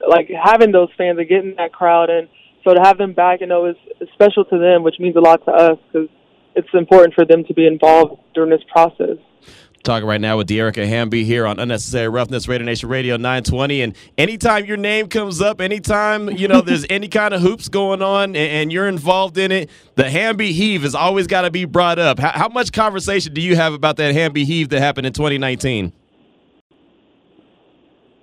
like 0.08 0.30
having 0.30 0.72
those 0.72 0.90
fans 0.98 1.20
and 1.20 1.30
getting 1.30 1.56
that 1.58 1.72
crowd 1.72 2.10
and– 2.10 2.28
so 2.64 2.74
to 2.74 2.82
have 2.82 2.98
them 2.98 3.14
back, 3.14 3.42
you 3.42 3.48
know, 3.48 3.66
is, 3.66 3.76
is 4.00 4.08
special 4.14 4.46
to 4.46 4.58
them, 4.58 4.84
which 4.84 4.96
means 5.00 5.16
a 5.16 5.20
lot 5.20 5.44
to 5.46 5.52
us 5.52 5.78
because 5.92 6.10
it's 6.56 6.68
important 6.74 7.14
for 7.14 7.26
them 7.26 7.44
to 7.46 7.54
be 7.54 7.66
involved 7.66 8.22
during 8.34 8.50
this 8.50 8.62
process. 8.72 9.18
Talking 9.84 10.08
right 10.08 10.22
now 10.22 10.38
with 10.38 10.48
Dearica 10.48 10.88
Hamby 10.88 11.24
here 11.24 11.48
on 11.48 11.60
Unnecessary 11.60 12.08
Roughness, 12.08 12.48
Raider 12.48 12.64
Nation 12.64 12.88
Radio 12.88 13.18
920. 13.18 13.82
And 13.82 13.96
anytime 14.16 14.66
your 14.66 14.78
name 14.78 15.08
comes 15.08 15.42
up, 15.42 15.60
anytime, 15.60 16.30
you 16.30 16.48
know, 16.48 16.62
there's 16.62 16.86
any 16.88 17.08
kind 17.08 17.34
of 17.34 17.42
hoops 17.42 17.68
going 17.68 18.04
on 18.04 18.36
and, 18.36 18.38
and, 18.38 18.72
you're 18.72 18.88
involved 18.88 19.40
in 19.40 19.52
it, 19.52 19.72
the 19.96 20.08
Hamby 20.08 20.52
heave 20.52 20.84
has 20.84 20.94
always 20.94 21.26
got 21.26 21.42
to 21.42 21.52
be 21.52 21.66
brought 21.66 21.98
up. 21.98 22.20
How, 22.20 22.30
how, 22.30 22.48
much 22.50 22.72
conversation 22.72 23.34
do 23.34 23.42
you 23.42 23.56
have 23.56 23.74
about 23.74 23.98
that 23.98 24.14
Hamby 24.14 24.46
heave 24.46 24.70
that 24.70 24.82
happened 24.82 25.08
in 25.08 25.14
2019? 25.14 25.92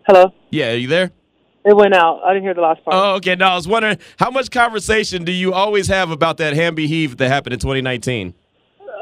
Hello. 0.06 0.32
Yeah, 0.50 0.72
are 0.72 0.76
you 0.76 0.86
there? 0.86 1.10
It 1.68 1.76
went 1.76 1.92
out. 1.92 2.22
I 2.24 2.32
didn't 2.32 2.44
hear 2.44 2.54
the 2.54 2.62
last 2.62 2.82
part. 2.82 2.96
Oh, 2.96 3.16
okay. 3.16 3.34
No, 3.34 3.48
I 3.48 3.54
was 3.54 3.68
wondering 3.68 3.98
how 4.18 4.30
much 4.30 4.50
conversation 4.50 5.24
do 5.24 5.32
you 5.32 5.52
always 5.52 5.86
have 5.88 6.10
about 6.10 6.38
that 6.38 6.54
Hamby 6.54 6.86
heave 6.86 7.18
that 7.18 7.28
happened 7.28 7.52
in 7.52 7.60
2019? 7.60 8.32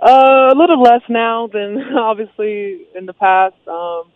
Uh, 0.02 0.50
a 0.52 0.54
little 0.56 0.82
less 0.82 1.02
now 1.08 1.46
than 1.46 1.80
obviously 1.96 2.88
in 2.96 3.06
the 3.06 3.12
past. 3.12 3.54
Um, 3.68 4.10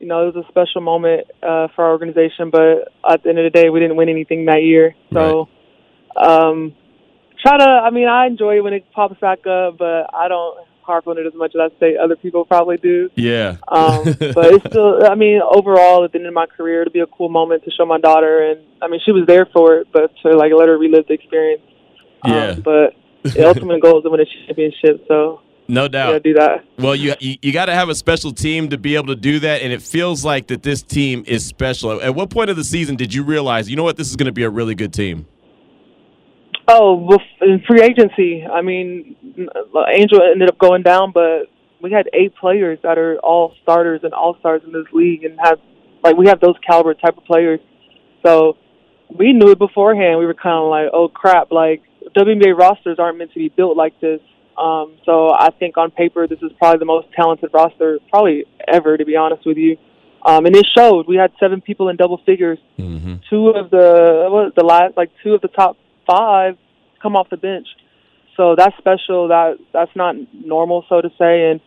you 0.00 0.08
know, 0.08 0.26
it 0.26 0.34
was 0.34 0.44
a 0.44 0.48
special 0.48 0.80
moment 0.80 1.28
uh, 1.40 1.68
for 1.76 1.84
our 1.84 1.92
organization, 1.92 2.50
but 2.50 2.92
at 3.08 3.22
the 3.22 3.28
end 3.28 3.38
of 3.38 3.44
the 3.44 3.50
day, 3.50 3.70
we 3.70 3.78
didn't 3.78 3.96
win 3.96 4.08
anything 4.08 4.46
that 4.46 4.64
year. 4.64 4.96
So, 5.12 5.48
um, 6.16 6.74
try 7.40 7.58
to. 7.58 7.64
I 7.64 7.90
mean, 7.90 8.08
I 8.08 8.26
enjoy 8.26 8.56
it 8.56 8.64
when 8.64 8.72
it 8.72 8.90
pops 8.92 9.20
back 9.20 9.46
up, 9.46 9.78
but 9.78 10.12
I 10.12 10.26
don't 10.26 10.63
harp 10.84 11.06
on 11.08 11.18
it 11.18 11.26
as 11.26 11.34
much 11.34 11.54
as 11.54 11.72
I 11.72 11.80
say 11.80 11.96
other 11.96 12.16
people 12.16 12.44
probably 12.44 12.76
do. 12.76 13.10
Yeah. 13.16 13.56
Um, 13.68 14.04
but 14.34 14.52
it's 14.54 14.66
still. 14.66 15.04
I 15.04 15.14
mean, 15.14 15.40
overall, 15.42 16.04
at 16.04 16.12
the 16.12 16.18
end 16.18 16.26
of 16.26 16.34
my 16.34 16.46
career, 16.46 16.82
it'll 16.82 16.92
be 16.92 17.00
a 17.00 17.06
cool 17.06 17.28
moment 17.28 17.64
to 17.64 17.70
show 17.70 17.86
my 17.86 17.98
daughter, 17.98 18.42
and 18.50 18.60
I 18.82 18.88
mean, 18.88 19.00
she 19.04 19.12
was 19.12 19.24
there 19.26 19.46
for 19.52 19.76
it, 19.78 19.88
but 19.92 20.10
to 20.22 20.36
like 20.36 20.52
let 20.56 20.68
her 20.68 20.78
relive 20.78 21.06
the 21.08 21.14
experience. 21.14 21.62
Um, 22.22 22.32
Yeah. 22.32 22.54
but 22.64 22.94
the 23.32 23.46
ultimate 23.48 23.80
goal 23.82 23.98
is 23.98 24.04
to 24.04 24.10
win 24.10 24.20
a 24.20 24.26
championship. 24.46 25.04
So 25.08 25.40
No 25.68 25.82
yeah, 25.82 25.88
doubt. 25.88 26.22
do 26.22 26.34
that. 26.34 26.64
Well, 26.78 26.94
you 26.94 27.14
you, 27.20 27.36
you 27.42 27.52
got 27.52 27.66
to 27.66 27.74
have 27.74 27.88
a 27.88 27.94
special 27.94 28.32
team 28.32 28.68
to 28.70 28.78
be 28.78 28.96
able 28.96 29.08
to 29.08 29.16
do 29.16 29.40
that, 29.40 29.62
and 29.62 29.72
it 29.72 29.82
feels 29.82 30.24
like 30.24 30.46
that 30.48 30.62
this 30.62 30.82
team 30.82 31.24
is 31.26 31.44
special. 31.44 32.00
At 32.02 32.14
what 32.14 32.30
point 32.30 32.50
of 32.50 32.56
the 32.56 32.64
season 32.64 32.96
did 32.96 33.12
you 33.14 33.22
realize, 33.24 33.68
you 33.70 33.76
know 33.76 33.82
what, 33.84 33.96
this 33.96 34.08
is 34.10 34.16
going 34.16 34.26
to 34.26 34.32
be 34.32 34.42
a 34.44 34.50
really 34.50 34.74
good 34.74 34.92
team? 34.92 35.26
Oh, 36.66 36.94
well, 36.94 37.20
in 37.42 37.62
free 37.66 37.82
agency, 37.82 38.44
I 38.44 38.62
mean, 38.62 39.16
Angel 39.92 40.20
ended 40.22 40.48
up 40.48 40.58
going 40.58 40.82
down, 40.82 41.12
but 41.12 41.50
we 41.82 41.92
had 41.92 42.08
eight 42.14 42.34
players 42.36 42.78
that 42.82 42.96
are 42.96 43.18
all 43.18 43.54
starters 43.62 44.00
and 44.02 44.14
all 44.14 44.36
stars 44.38 44.62
in 44.64 44.72
this 44.72 44.86
league, 44.92 45.24
and 45.24 45.38
have 45.42 45.58
like 46.02 46.16
we 46.16 46.28
have 46.28 46.40
those 46.40 46.54
caliber 46.66 46.94
type 46.94 47.18
of 47.18 47.24
players. 47.24 47.60
So 48.24 48.56
we 49.14 49.32
knew 49.32 49.50
it 49.50 49.58
beforehand. 49.58 50.18
We 50.18 50.26
were 50.26 50.34
kind 50.34 50.58
of 50.58 50.70
like, 50.70 50.88
oh 50.92 51.08
crap, 51.08 51.52
like 51.52 51.82
WNBA 52.16 52.56
rosters 52.56 52.98
aren't 52.98 53.18
meant 53.18 53.32
to 53.32 53.38
be 53.38 53.48
built 53.48 53.76
like 53.76 54.00
this. 54.00 54.20
Um, 54.56 54.96
so 55.04 55.30
I 55.30 55.50
think 55.58 55.76
on 55.76 55.90
paper, 55.90 56.26
this 56.26 56.38
is 56.40 56.52
probably 56.58 56.78
the 56.78 56.84
most 56.84 57.08
talented 57.14 57.50
roster 57.52 57.98
probably 58.08 58.44
ever, 58.66 58.96
to 58.96 59.04
be 59.04 59.16
honest 59.16 59.44
with 59.44 59.56
you. 59.56 59.76
Um, 60.24 60.46
and 60.46 60.56
it 60.56 60.66
showed. 60.76 61.06
We 61.06 61.16
had 61.16 61.32
seven 61.38 61.60
people 61.60 61.88
in 61.88 61.96
double 61.96 62.20
figures. 62.24 62.58
Mm-hmm. 62.78 63.16
Two 63.28 63.48
of 63.48 63.70
the 63.70 64.28
what 64.30 64.54
the 64.54 64.64
last 64.64 64.96
like 64.96 65.10
two 65.22 65.34
of 65.34 65.42
the 65.42 65.48
top 65.48 65.76
five 66.06 66.56
come 67.02 67.16
off 67.16 67.28
the 67.30 67.36
bench. 67.36 67.66
So 68.36 68.54
that's 68.56 68.76
special. 68.78 69.28
That 69.28 69.58
that's 69.72 69.94
not 69.94 70.16
normal, 70.32 70.84
so 70.88 71.00
to 71.00 71.08
say. 71.18 71.50
And 71.50 71.60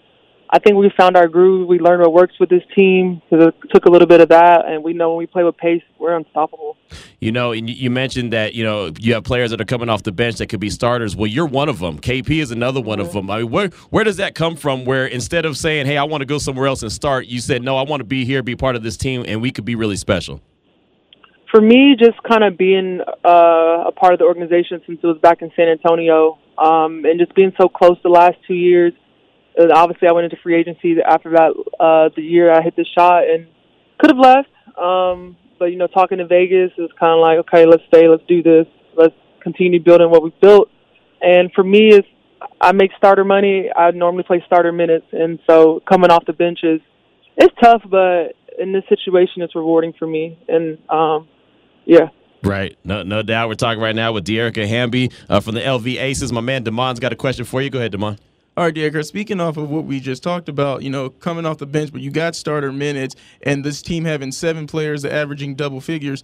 I 0.50 0.60
think 0.60 0.76
we 0.78 0.92
found 0.98 1.18
our 1.18 1.28
groove. 1.28 1.68
We 1.68 1.80
learned 1.80 2.02
what 2.02 2.14
works 2.14 2.34
with 2.40 2.50
this 2.50 2.64
team. 2.76 3.22
It 3.32 3.56
took 3.74 3.86
a 3.86 3.90
little 3.90 4.08
bit 4.08 4.22
of 4.22 4.30
that, 4.30 4.66
and 4.66 4.84
we 4.84 4.94
know 4.94 5.10
when 5.10 5.18
we 5.18 5.28
play 5.28 5.44
with 5.44 5.58
pace, 5.58 5.82
we're 6.00 6.16
unstoppable. 6.16 6.78
You 7.20 7.32
know, 7.32 7.52
and 7.52 7.70
you- 7.70 7.76
you 7.76 7.90
mentioned 7.90 8.32
that 8.34 8.54
you 8.54 8.64
know 8.64 8.92
you 9.00 9.14
have 9.14 9.24
players 9.24 9.52
that 9.52 9.60
are 9.60 9.66
coming 9.66 9.90
off 9.90 10.04
the 10.04 10.12
bench 10.12 10.36
that 10.38 10.48
could 10.48 10.60
be 10.60 10.70
starters. 10.70 11.16
Well, 11.16 11.28
you're 11.28 11.46
one 11.46 11.70
of 11.70 11.80
them. 11.80 12.00
KP 12.00 12.40
is 12.40 12.52
another 12.52 12.82
one 12.82 13.00
of 13.00 13.08
mm-hmm. 13.08 13.18
them. 13.18 13.32
I 13.32 13.40
mean, 13.40 13.52
where 13.52 13.68
where 13.90 14.04
does 14.04 14.18
that 14.18 14.36
come 14.36 14.56
from? 14.56 14.86
Where 14.86 15.06
instead 15.06 15.46
of 15.46 15.58
saying, 15.58 15.86
"Hey, 15.86 15.98
I 15.98 16.04
want 16.04 16.22
to 16.22 16.26
go 16.26 16.38
somewhere 16.38 16.68
else 16.68 16.82
and 16.82 16.92
start," 16.92 17.28
you 17.28 17.40
said, 17.40 17.62
"No, 17.62 17.78
I 17.78 17.84
want 17.84 18.02
to 18.02 18.06
be 18.06 18.26
here, 18.26 18.44
be 18.44 18.56
part 18.56 18.76
of 18.76 18.84
this 18.84 18.98
team, 18.98 19.26
and 19.28 19.42
we 19.42 19.52
could 19.52 19.66
be 19.66 19.76
really 19.76 19.98
special." 19.98 20.42
For 21.52 21.62
me, 21.62 21.96
just 21.98 22.22
kind 22.24 22.44
of 22.44 22.58
being 22.58 23.00
uh, 23.24 23.88
a 23.88 23.92
part 23.92 24.14
of 24.14 24.20
the 24.20 24.26
organization 24.26 24.82
since 24.86 25.00
it 25.02 25.08
was 25.08 25.18
back 25.22 25.42
in 25.42 25.52
San 25.56 25.70
Antonio, 25.70 26.38
um, 26.58 27.06
and 27.06 27.20
just 27.20 27.34
being 27.36 27.54
so 27.60 27.70
close 27.70 27.98
the 28.04 28.10
last 28.10 28.36
two 28.48 28.54
years. 28.54 28.94
Obviously, 29.58 30.08
I 30.08 30.12
went 30.12 30.26
into 30.26 30.38
free 30.44 30.56
agency 30.56 30.98
after 31.02 31.32
that. 31.32 31.54
Uh, 31.80 32.10
the 32.16 32.22
year 32.22 32.52
I 32.52 32.62
hit 32.62 32.76
the 32.76 32.86
shot 32.98 33.24
and 33.24 33.48
could 33.98 34.12
have 34.12 34.20
left, 34.20 34.50
um, 34.78 35.38
but 35.58 35.66
you 35.66 35.78
know, 35.78 35.88
talking 35.88 36.20
to 36.20 36.28
Vegas, 36.28 36.72
it 36.78 36.82
was 36.82 36.92
kind 37.00 37.14
of 37.14 37.20
like, 37.20 37.40
okay, 37.48 37.66
let's 37.66 37.84
stay, 37.88 38.08
let's 38.08 38.24
do 38.28 38.44
this, 38.44 38.68
let's 38.96 39.16
continue 39.42 39.82
building 39.82 40.10
what 40.12 40.22
we've 40.22 40.40
built. 40.42 40.70
And 41.22 41.52
for 41.54 41.64
me, 41.64 41.88
is 41.88 42.04
I 42.62 42.72
make 42.74 42.92
starter 42.98 43.24
money. 43.24 43.72
I 43.76 43.92
normally 43.92 44.24
play 44.24 44.44
starter 44.46 44.72
minutes, 44.72 45.08
and 45.12 45.40
so 45.50 45.82
coming 45.88 46.12
off 46.12 46.26
the 46.26 46.34
bench 46.34 46.60
is 46.64 46.82
it's 47.38 47.56
tough, 47.64 47.82
but 47.90 48.36
in 48.60 48.74
this 48.74 48.84
situation, 48.90 49.42
it's 49.42 49.56
rewarding 49.56 49.94
for 49.98 50.08
me. 50.08 50.38
And 50.48 50.78
um, 50.90 51.28
yeah. 51.88 52.10
Right. 52.44 52.78
No, 52.84 53.02
no 53.02 53.24
doubt. 53.24 53.50
We're 53.50 53.56
talking 53.56 53.82
right 53.82 53.96
now 53.96 54.12
with 54.12 54.26
Dearica 54.26 54.68
Hamby 54.68 55.12
uh, 55.28 55.40
from 55.40 55.56
the 55.56 55.62
LV 55.62 56.00
Aces. 56.00 56.32
My 56.32 56.42
man 56.42 56.64
Damon's 56.64 57.00
got 57.00 57.12
a 57.12 57.16
question 57.16 57.46
for 57.46 57.62
you. 57.62 57.70
Go 57.70 57.80
ahead, 57.80 57.92
Damon. 57.92 58.20
All 58.56 58.64
right, 58.64 58.74
Decker, 58.74 59.04
speaking 59.04 59.40
off 59.40 59.58
of 59.58 59.70
what 59.70 59.86
we 59.86 60.00
just 60.00 60.24
talked 60.24 60.50
about, 60.50 60.82
you 60.82 60.90
know, 60.90 61.12
coming 61.12 61.46
off 61.46 61.60
the 61.60 61.68
bench, 61.68 61.92
but 61.92 62.02
you 62.02 62.10
got 62.10 62.36
starter 62.36 62.72
minutes, 62.72 63.16
and 63.44 63.64
this 63.64 63.84
team 63.84 64.04
having 64.04 64.32
seven 64.32 64.66
players 64.66 65.06
averaging 65.06 65.54
double 65.54 65.80
figures. 65.80 66.24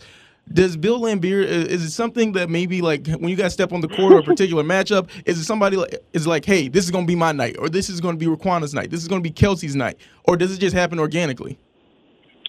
Does 0.52 0.76
Bill 0.76 1.00
Laimbeer 1.00 1.46
is 1.46 1.84
it 1.84 1.92
something 1.92 2.32
that 2.32 2.50
maybe 2.50 2.82
like 2.82 3.08
when 3.08 3.30
you 3.30 3.36
guys 3.36 3.54
step 3.54 3.72
on 3.72 3.82
the 3.82 3.88
court 3.88 4.14
or 4.14 4.20
a 4.20 4.24
particular 4.24 4.64
matchup, 4.76 5.10
is 5.26 5.38
it 5.38 5.44
somebody 5.44 5.78
like 5.78 5.96
is 6.14 6.26
like, 6.26 6.44
hey, 6.44 6.68
this 6.68 6.84
is 6.84 6.92
gonna 6.92 7.06
be 7.06 7.16
my 7.16 7.32
night, 7.32 7.56
or 7.60 7.70
this 7.70 7.88
is 7.88 8.02
gonna 8.02 8.18
be 8.18 8.26
Riquna's 8.26 8.74
night, 8.74 8.90
this 8.90 9.02
is 9.02 9.08
gonna 9.08 9.22
be 9.22 9.32
Kelsey's 9.32 9.76
night, 9.76 9.98
or 10.24 10.36
does 10.36 10.52
it 10.52 10.60
just 10.60 10.76
happen 10.76 11.00
organically? 11.00 11.60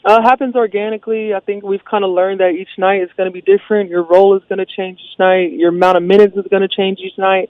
Uh, 0.04 0.20
happens 0.22 0.54
organically. 0.54 1.32
I 1.32 1.40
think 1.40 1.64
we've 1.64 1.84
kind 1.84 2.04
of 2.04 2.10
learned 2.10 2.40
that 2.40 2.50
each 2.50 2.68
night 2.76 3.00
is 3.00 3.08
going 3.16 3.26
to 3.26 3.32
be 3.32 3.40
different. 3.40 3.88
Your 3.88 4.02
role 4.02 4.36
is 4.36 4.42
going 4.50 4.58
to 4.58 4.66
change 4.66 5.00
each 5.00 5.18
night. 5.18 5.52
Your 5.52 5.70
amount 5.70 5.96
of 5.96 6.02
minutes 6.02 6.36
is 6.36 6.44
going 6.50 6.60
to 6.60 6.68
change 6.68 6.98
each 7.00 7.16
night. 7.16 7.48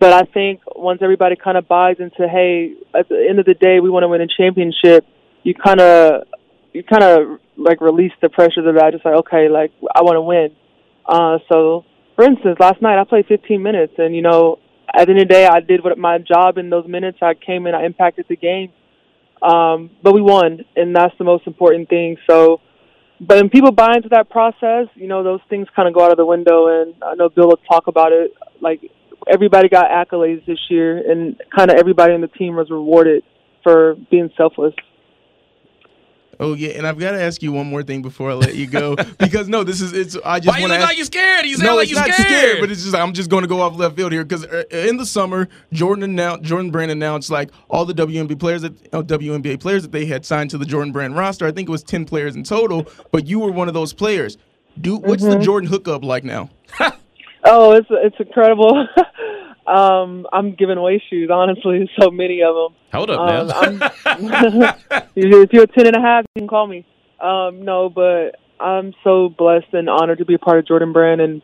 But 0.00 0.12
I 0.12 0.22
think 0.24 0.60
once 0.76 1.00
everybody 1.00 1.34
kind 1.34 1.56
of 1.56 1.66
buys 1.66 1.96
into, 1.98 2.28
hey, 2.28 2.74
at 2.94 3.08
the 3.08 3.26
end 3.26 3.38
of 3.38 3.46
the 3.46 3.54
day, 3.54 3.80
we 3.80 3.88
want 3.88 4.02
to 4.02 4.08
win 4.08 4.20
a 4.20 4.26
championship. 4.26 5.06
You 5.44 5.54
kind 5.54 5.80
of, 5.80 6.24
you 6.74 6.82
kind 6.82 7.04
of 7.04 7.40
like 7.56 7.80
release 7.80 8.12
the 8.20 8.28
pressures 8.28 8.66
of 8.66 8.74
that. 8.74 8.92
Just 8.92 9.04
like, 9.04 9.14
okay, 9.14 9.48
like 9.48 9.72
I 9.94 10.02
want 10.02 10.16
to 10.16 10.20
win. 10.20 10.54
Uh, 11.06 11.38
so, 11.50 11.86
for 12.16 12.24
instance, 12.24 12.56
last 12.60 12.82
night 12.82 13.00
I 13.00 13.04
played 13.04 13.26
15 13.26 13.62
minutes, 13.62 13.94
and 13.96 14.14
you 14.14 14.20
know, 14.20 14.58
at 14.92 15.06
the 15.06 15.12
end 15.12 15.22
of 15.22 15.28
the 15.28 15.34
day, 15.34 15.46
I 15.46 15.60
did 15.60 15.82
what 15.82 15.96
my 15.96 16.18
job 16.18 16.58
in 16.58 16.68
those 16.68 16.86
minutes. 16.86 17.18
I 17.22 17.32
came 17.32 17.66
in, 17.66 17.74
I 17.74 17.86
impacted 17.86 18.26
the 18.28 18.36
game. 18.36 18.72
Um, 19.42 19.90
but 20.02 20.14
we 20.14 20.22
won, 20.22 20.64
and 20.76 20.94
that's 20.94 21.14
the 21.18 21.24
most 21.24 21.46
important 21.46 21.88
thing. 21.88 22.16
So, 22.28 22.60
but 23.20 23.36
when 23.36 23.50
people 23.50 23.72
buy 23.72 23.94
into 23.96 24.08
that 24.10 24.30
process, 24.30 24.88
you 24.94 25.06
know, 25.06 25.22
those 25.22 25.40
things 25.48 25.68
kind 25.74 25.88
of 25.88 25.94
go 25.94 26.04
out 26.04 26.10
of 26.10 26.16
the 26.16 26.26
window. 26.26 26.82
And 26.82 26.94
I 27.02 27.14
know 27.14 27.28
Bill 27.28 27.48
will 27.48 27.60
talk 27.68 27.86
about 27.86 28.12
it. 28.12 28.32
Like 28.60 28.80
everybody 29.30 29.68
got 29.68 29.86
accolades 29.86 30.44
this 30.46 30.58
year, 30.68 31.10
and 31.10 31.40
kind 31.54 31.70
of 31.70 31.76
everybody 31.78 32.14
on 32.14 32.20
the 32.20 32.28
team 32.28 32.56
was 32.56 32.70
rewarded 32.70 33.22
for 33.62 33.96
being 34.10 34.30
selfless. 34.36 34.74
Oh 36.40 36.54
yeah, 36.54 36.70
and 36.70 36.86
I've 36.86 36.98
got 36.98 37.12
to 37.12 37.22
ask 37.22 37.42
you 37.42 37.52
one 37.52 37.66
more 37.66 37.82
thing 37.82 38.02
before 38.02 38.30
I 38.30 38.34
let 38.34 38.54
you 38.54 38.66
go 38.66 38.96
because 39.18 39.48
no, 39.48 39.64
this 39.64 39.80
is 39.80 39.92
it's. 39.92 40.16
I 40.24 40.40
just 40.40 40.48
Why 40.48 40.58
you 40.58 40.62
want 40.62 40.72
to 40.72 40.78
look 40.78 40.82
ask. 40.82 40.88
like 40.88 40.98
you 40.98 41.04
scared? 41.04 41.46
You 41.46 41.56
sound 41.56 41.66
no, 41.66 41.76
like 41.76 41.82
it's 41.84 41.90
you 41.90 41.96
not 41.96 42.12
scared. 42.12 42.28
scared, 42.28 42.60
but 42.60 42.70
it's 42.70 42.82
just 42.82 42.94
I'm 42.94 43.12
just 43.12 43.30
going 43.30 43.42
to 43.42 43.48
go 43.48 43.60
off 43.60 43.76
left 43.76 43.96
field 43.96 44.12
here 44.12 44.24
because 44.24 44.44
uh, 44.44 44.64
in 44.70 44.96
the 44.96 45.06
summer, 45.06 45.48
Jordan 45.72 46.04
announced 46.04 46.44
Jordan 46.44 46.70
Brand 46.70 46.90
announced 46.90 47.30
like 47.30 47.50
all 47.68 47.84
the 47.84 47.94
WNBA 47.94 48.38
players 48.38 48.62
that 48.62 48.72
uh, 48.86 48.98
oh, 48.98 49.02
WNBA 49.02 49.60
players 49.60 49.82
that 49.82 49.92
they 49.92 50.06
had 50.06 50.24
signed 50.24 50.50
to 50.50 50.58
the 50.58 50.66
Jordan 50.66 50.92
Brand 50.92 51.16
roster. 51.16 51.46
I 51.46 51.52
think 51.52 51.68
it 51.68 51.72
was 51.72 51.82
ten 51.82 52.04
players 52.04 52.36
in 52.36 52.44
total, 52.44 52.86
but 53.10 53.26
you 53.26 53.40
were 53.40 53.52
one 53.52 53.68
of 53.68 53.74
those 53.74 53.92
players. 53.92 54.38
Do 54.80 54.96
what's 54.96 55.22
the 55.22 55.30
mm-hmm. 55.30 55.42
Jordan 55.42 55.70
hookup 55.70 56.04
like 56.04 56.24
now? 56.24 56.50
Oh, 57.44 57.72
it's 57.72 57.88
it's 57.90 58.16
incredible. 58.18 58.86
um, 59.66 60.26
I'm 60.32 60.54
giving 60.54 60.76
away 60.78 61.02
shoes, 61.10 61.30
honestly. 61.32 61.90
So 62.00 62.10
many 62.10 62.42
of 62.42 62.54
them. 62.54 62.74
Hold 62.92 63.10
up 63.10 63.20
Um, 63.20 63.78
now. 63.78 64.74
If 65.16 65.52
you're 65.52 65.66
ten 65.66 65.86
and 65.86 65.96
a 65.96 66.00
half, 66.00 66.24
you 66.34 66.40
can 66.42 66.48
call 66.48 66.66
me. 66.66 66.84
Um, 67.20 67.64
no, 67.64 67.88
but 67.88 68.36
I'm 68.60 68.92
so 69.04 69.28
blessed 69.28 69.72
and 69.72 69.88
honored 69.88 70.18
to 70.18 70.24
be 70.24 70.34
a 70.34 70.38
part 70.38 70.58
of 70.58 70.66
Jordan 70.66 70.92
Brand 70.92 71.20
and 71.20 71.40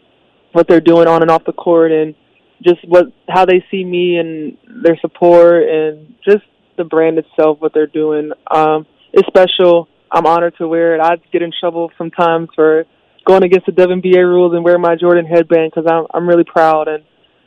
what 0.53 0.67
they're 0.69 0.81
doing 0.81 1.07
on 1.07 1.23
and 1.23 1.31
off 1.31 1.45
the 1.45 1.53
court, 1.53 1.93
and 1.93 2.15
just 2.63 2.81
what 2.87 3.07
how 3.29 3.45
they 3.47 3.65
see 3.71 3.85
me 3.85 4.17
and 4.19 4.57
their 4.85 4.99
support, 5.01 5.63
and 5.69 6.15
just 6.25 6.45
the 6.77 6.85
brand 6.85 7.19
itself, 7.19 7.59
what 7.61 7.73
they're 7.73 7.87
doing. 7.87 8.33
Um, 8.51 8.87
it's 9.13 9.27
special. 9.29 9.89
I'm 10.11 10.27
honored 10.27 10.55
to 10.59 10.67
wear 10.67 10.95
it. 10.97 11.01
I 11.01 11.17
get 11.33 11.43
in 11.43 11.53
trouble 11.59 11.91
sometimes 11.97 12.49
for 12.57 12.85
going 13.27 13.45
against 13.45 13.67
the 13.67 13.73
WNBA 13.73 14.17
rules 14.25 14.53
and 14.55 14.65
wearing 14.65 14.81
my 14.81 14.97
Jordan 14.97 15.25
headband 15.27 15.73
because 15.75 15.89
I'm 15.91 16.07
I'm 16.13 16.29
really 16.29 16.45
proud 16.45 16.89
and 16.89 17.05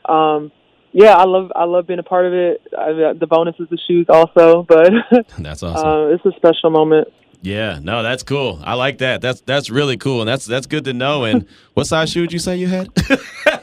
um, 0.07 0.51
yeah, 0.93 1.15
I 1.15 1.25
love 1.25 1.51
I 1.55 1.65
love 1.65 1.87
being 1.87 1.99
a 1.99 2.03
part 2.03 2.25
of 2.25 2.33
it. 2.33 2.61
I, 2.77 3.13
the 3.13 3.27
bonus 3.27 3.55
is 3.59 3.67
the 3.69 3.77
shoes 3.87 4.05
also, 4.09 4.63
but 4.63 4.89
That's 5.39 5.61
awesome. 5.63 5.87
uh, 5.87 6.07
it's 6.07 6.25
a 6.25 6.31
special 6.37 6.69
moment. 6.69 7.07
yeah, 7.41 7.79
no, 7.81 8.03
that's 8.03 8.23
cool. 8.23 8.59
I 8.63 8.75
like 8.75 8.99
that. 8.99 9.19
That's 9.21 9.41
that's 9.41 9.69
really 9.69 9.97
cool, 9.97 10.21
and 10.21 10.27
that's 10.29 10.45
that's 10.45 10.65
good 10.67 10.85
to 10.85 10.93
know. 10.93 11.23
And 11.25 11.45
what 11.73 11.87
size 11.87 12.11
shoe 12.11 12.21
did 12.21 12.31
you 12.33 12.39
say 12.39 12.55
you 12.57 12.67
had? 12.67 12.93
Ten 12.95 13.17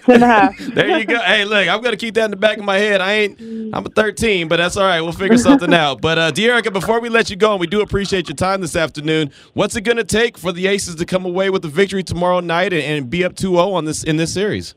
and 0.09 0.23
a 0.25 0.27
half. 0.27 0.59
there 0.59 0.99
you 0.99 1.05
go. 1.05 1.19
Hey, 1.21 1.45
look, 1.45 1.69
I'm 1.69 1.81
gonna 1.83 1.97
keep 1.97 2.15
that 2.17 2.25
in 2.27 2.31
the 2.33 2.37
back 2.37 2.59
of 2.59 2.65
my 2.65 2.79
head. 2.79 3.01
I 3.01 3.13
ain't. 3.13 3.41
I'm 3.73 3.87
a 3.87 3.89
13, 3.91 4.49
but 4.49 4.57
that's 4.57 4.77
all 4.77 4.85
right. 4.85 5.01
We'll 5.01 5.13
figure 5.13 5.39
something 5.39 5.73
out. 5.73 6.01
But 6.01 6.19
uh, 6.19 6.33
Dearica, 6.33 6.73
before 6.73 7.01
we 7.01 7.09
let 7.09 7.31
you 7.31 7.37
go, 7.37 7.53
and 7.53 7.61
we 7.61 7.67
do 7.69 7.81
appreciate 7.81 8.29
your 8.29 8.37
time 8.37 8.61
this 8.61 8.75
afternoon. 8.75 9.31
What's 9.55 9.77
it 9.77 9.83
gonna 9.83 10.05
take 10.05 10.37
for 10.37 10.51
the 10.53 10.67
Aces 10.67 10.97
to 10.97 11.07
come 11.07 11.25
away 11.25 11.49
with 11.51 11.63
the 11.63 11.69
victory 11.69 12.03
tomorrow 12.03 12.41
night 12.41 12.73
and, 12.73 12.83
and 12.83 13.11
be 13.11 13.25
up 13.25 13.35
2-0 13.35 13.73
on 13.73 13.85
this 13.85 14.03
in 14.03 14.17
this 14.17 14.35
series? 14.35 14.75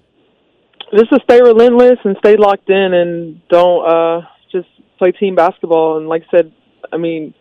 Just 0.96 1.10
to 1.10 1.20
stay 1.24 1.42
relentless 1.42 1.98
and 2.04 2.16
stay 2.20 2.38
locked 2.38 2.70
in 2.70 2.94
and 2.94 3.42
don't 3.50 3.90
uh, 3.90 4.22
just 4.52 4.68
play 5.00 5.12
team 5.12 5.36
basketball. 5.36 5.98
And 5.98 6.08
like 6.08 6.24
I 6.28 6.38
said, 6.38 6.52
I 6.92 6.98
mean, 6.98 7.34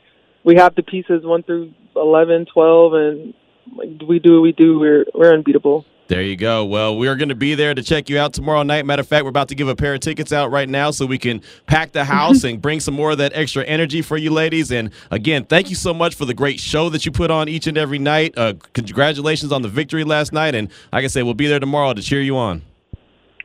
we 0.45 0.57
have 0.57 0.75
the 0.75 0.83
pieces 0.83 1.25
one 1.25 1.43
through 1.43 1.73
11, 1.95 2.47
12, 2.53 2.95
and 2.95 3.35
like, 3.77 4.09
we 4.09 4.19
do 4.19 4.35
what 4.35 4.43
we 4.43 4.53
do. 4.53 4.79
We're 4.79 5.05
we're 5.15 5.35
unbeatable. 5.35 5.85
There 6.09 6.23
you 6.23 6.37
go. 6.37 6.65
Well, 6.65 6.99
we 6.99 7.09
are 7.09 7.17
going 7.17 7.31
to 7.31 7.35
be 7.35 7.55
there 7.55 7.73
to 7.75 7.83
check 7.83 8.11
you 8.11 8.19
out 8.19 8.35
tomorrow 8.35 8.63
night. 8.65 8.85
Matter 8.85 9.01
of 9.01 9.09
fact, 9.09 9.25
we're 9.25 9.31
about 9.31 9.49
to 9.49 9.55
give 9.55 9.69
a 9.69 9.77
pair 9.77 9.95
of 9.95 10.01
tickets 10.01 10.33
out 10.33 10.51
right 10.51 10.69
now 10.69 10.91
so 10.91 11.07
we 11.07 11.17
can 11.17 11.41
pack 11.67 11.93
the 11.93 12.05
house 12.19 12.45
and 12.45 12.61
bring 12.61 12.81
some 12.81 12.93
more 12.93 13.13
of 13.13 13.19
that 13.19 13.33
extra 13.35 13.65
energy 13.65 14.03
for 14.03 14.17
you 14.17 14.31
ladies. 14.31 14.73
And 14.73 14.91
again, 15.11 15.45
thank 15.45 15.71
you 15.71 15.77
so 15.77 15.95
much 15.95 16.15
for 16.15 16.25
the 16.25 16.35
great 16.35 16.61
show 16.61 16.91
that 16.91 17.07
you 17.07 17.13
put 17.13 17.31
on 17.31 17.49
each 17.49 17.67
and 17.67 17.79
every 17.79 17.99
night. 17.99 18.35
Uh, 18.37 18.55
congratulations 18.75 19.53
on 19.53 19.63
the 19.63 19.69
victory 19.69 20.05
last 20.05 20.33
night. 20.33 20.55
And 20.55 20.71
like 20.93 21.05
I 21.05 21.07
said, 21.07 21.23
we'll 21.23 21.35
be 21.35 21.47
there 21.47 21.61
tomorrow 21.61 21.95
to 21.95 22.03
cheer 22.03 22.21
you 22.21 22.37
on. 22.37 22.63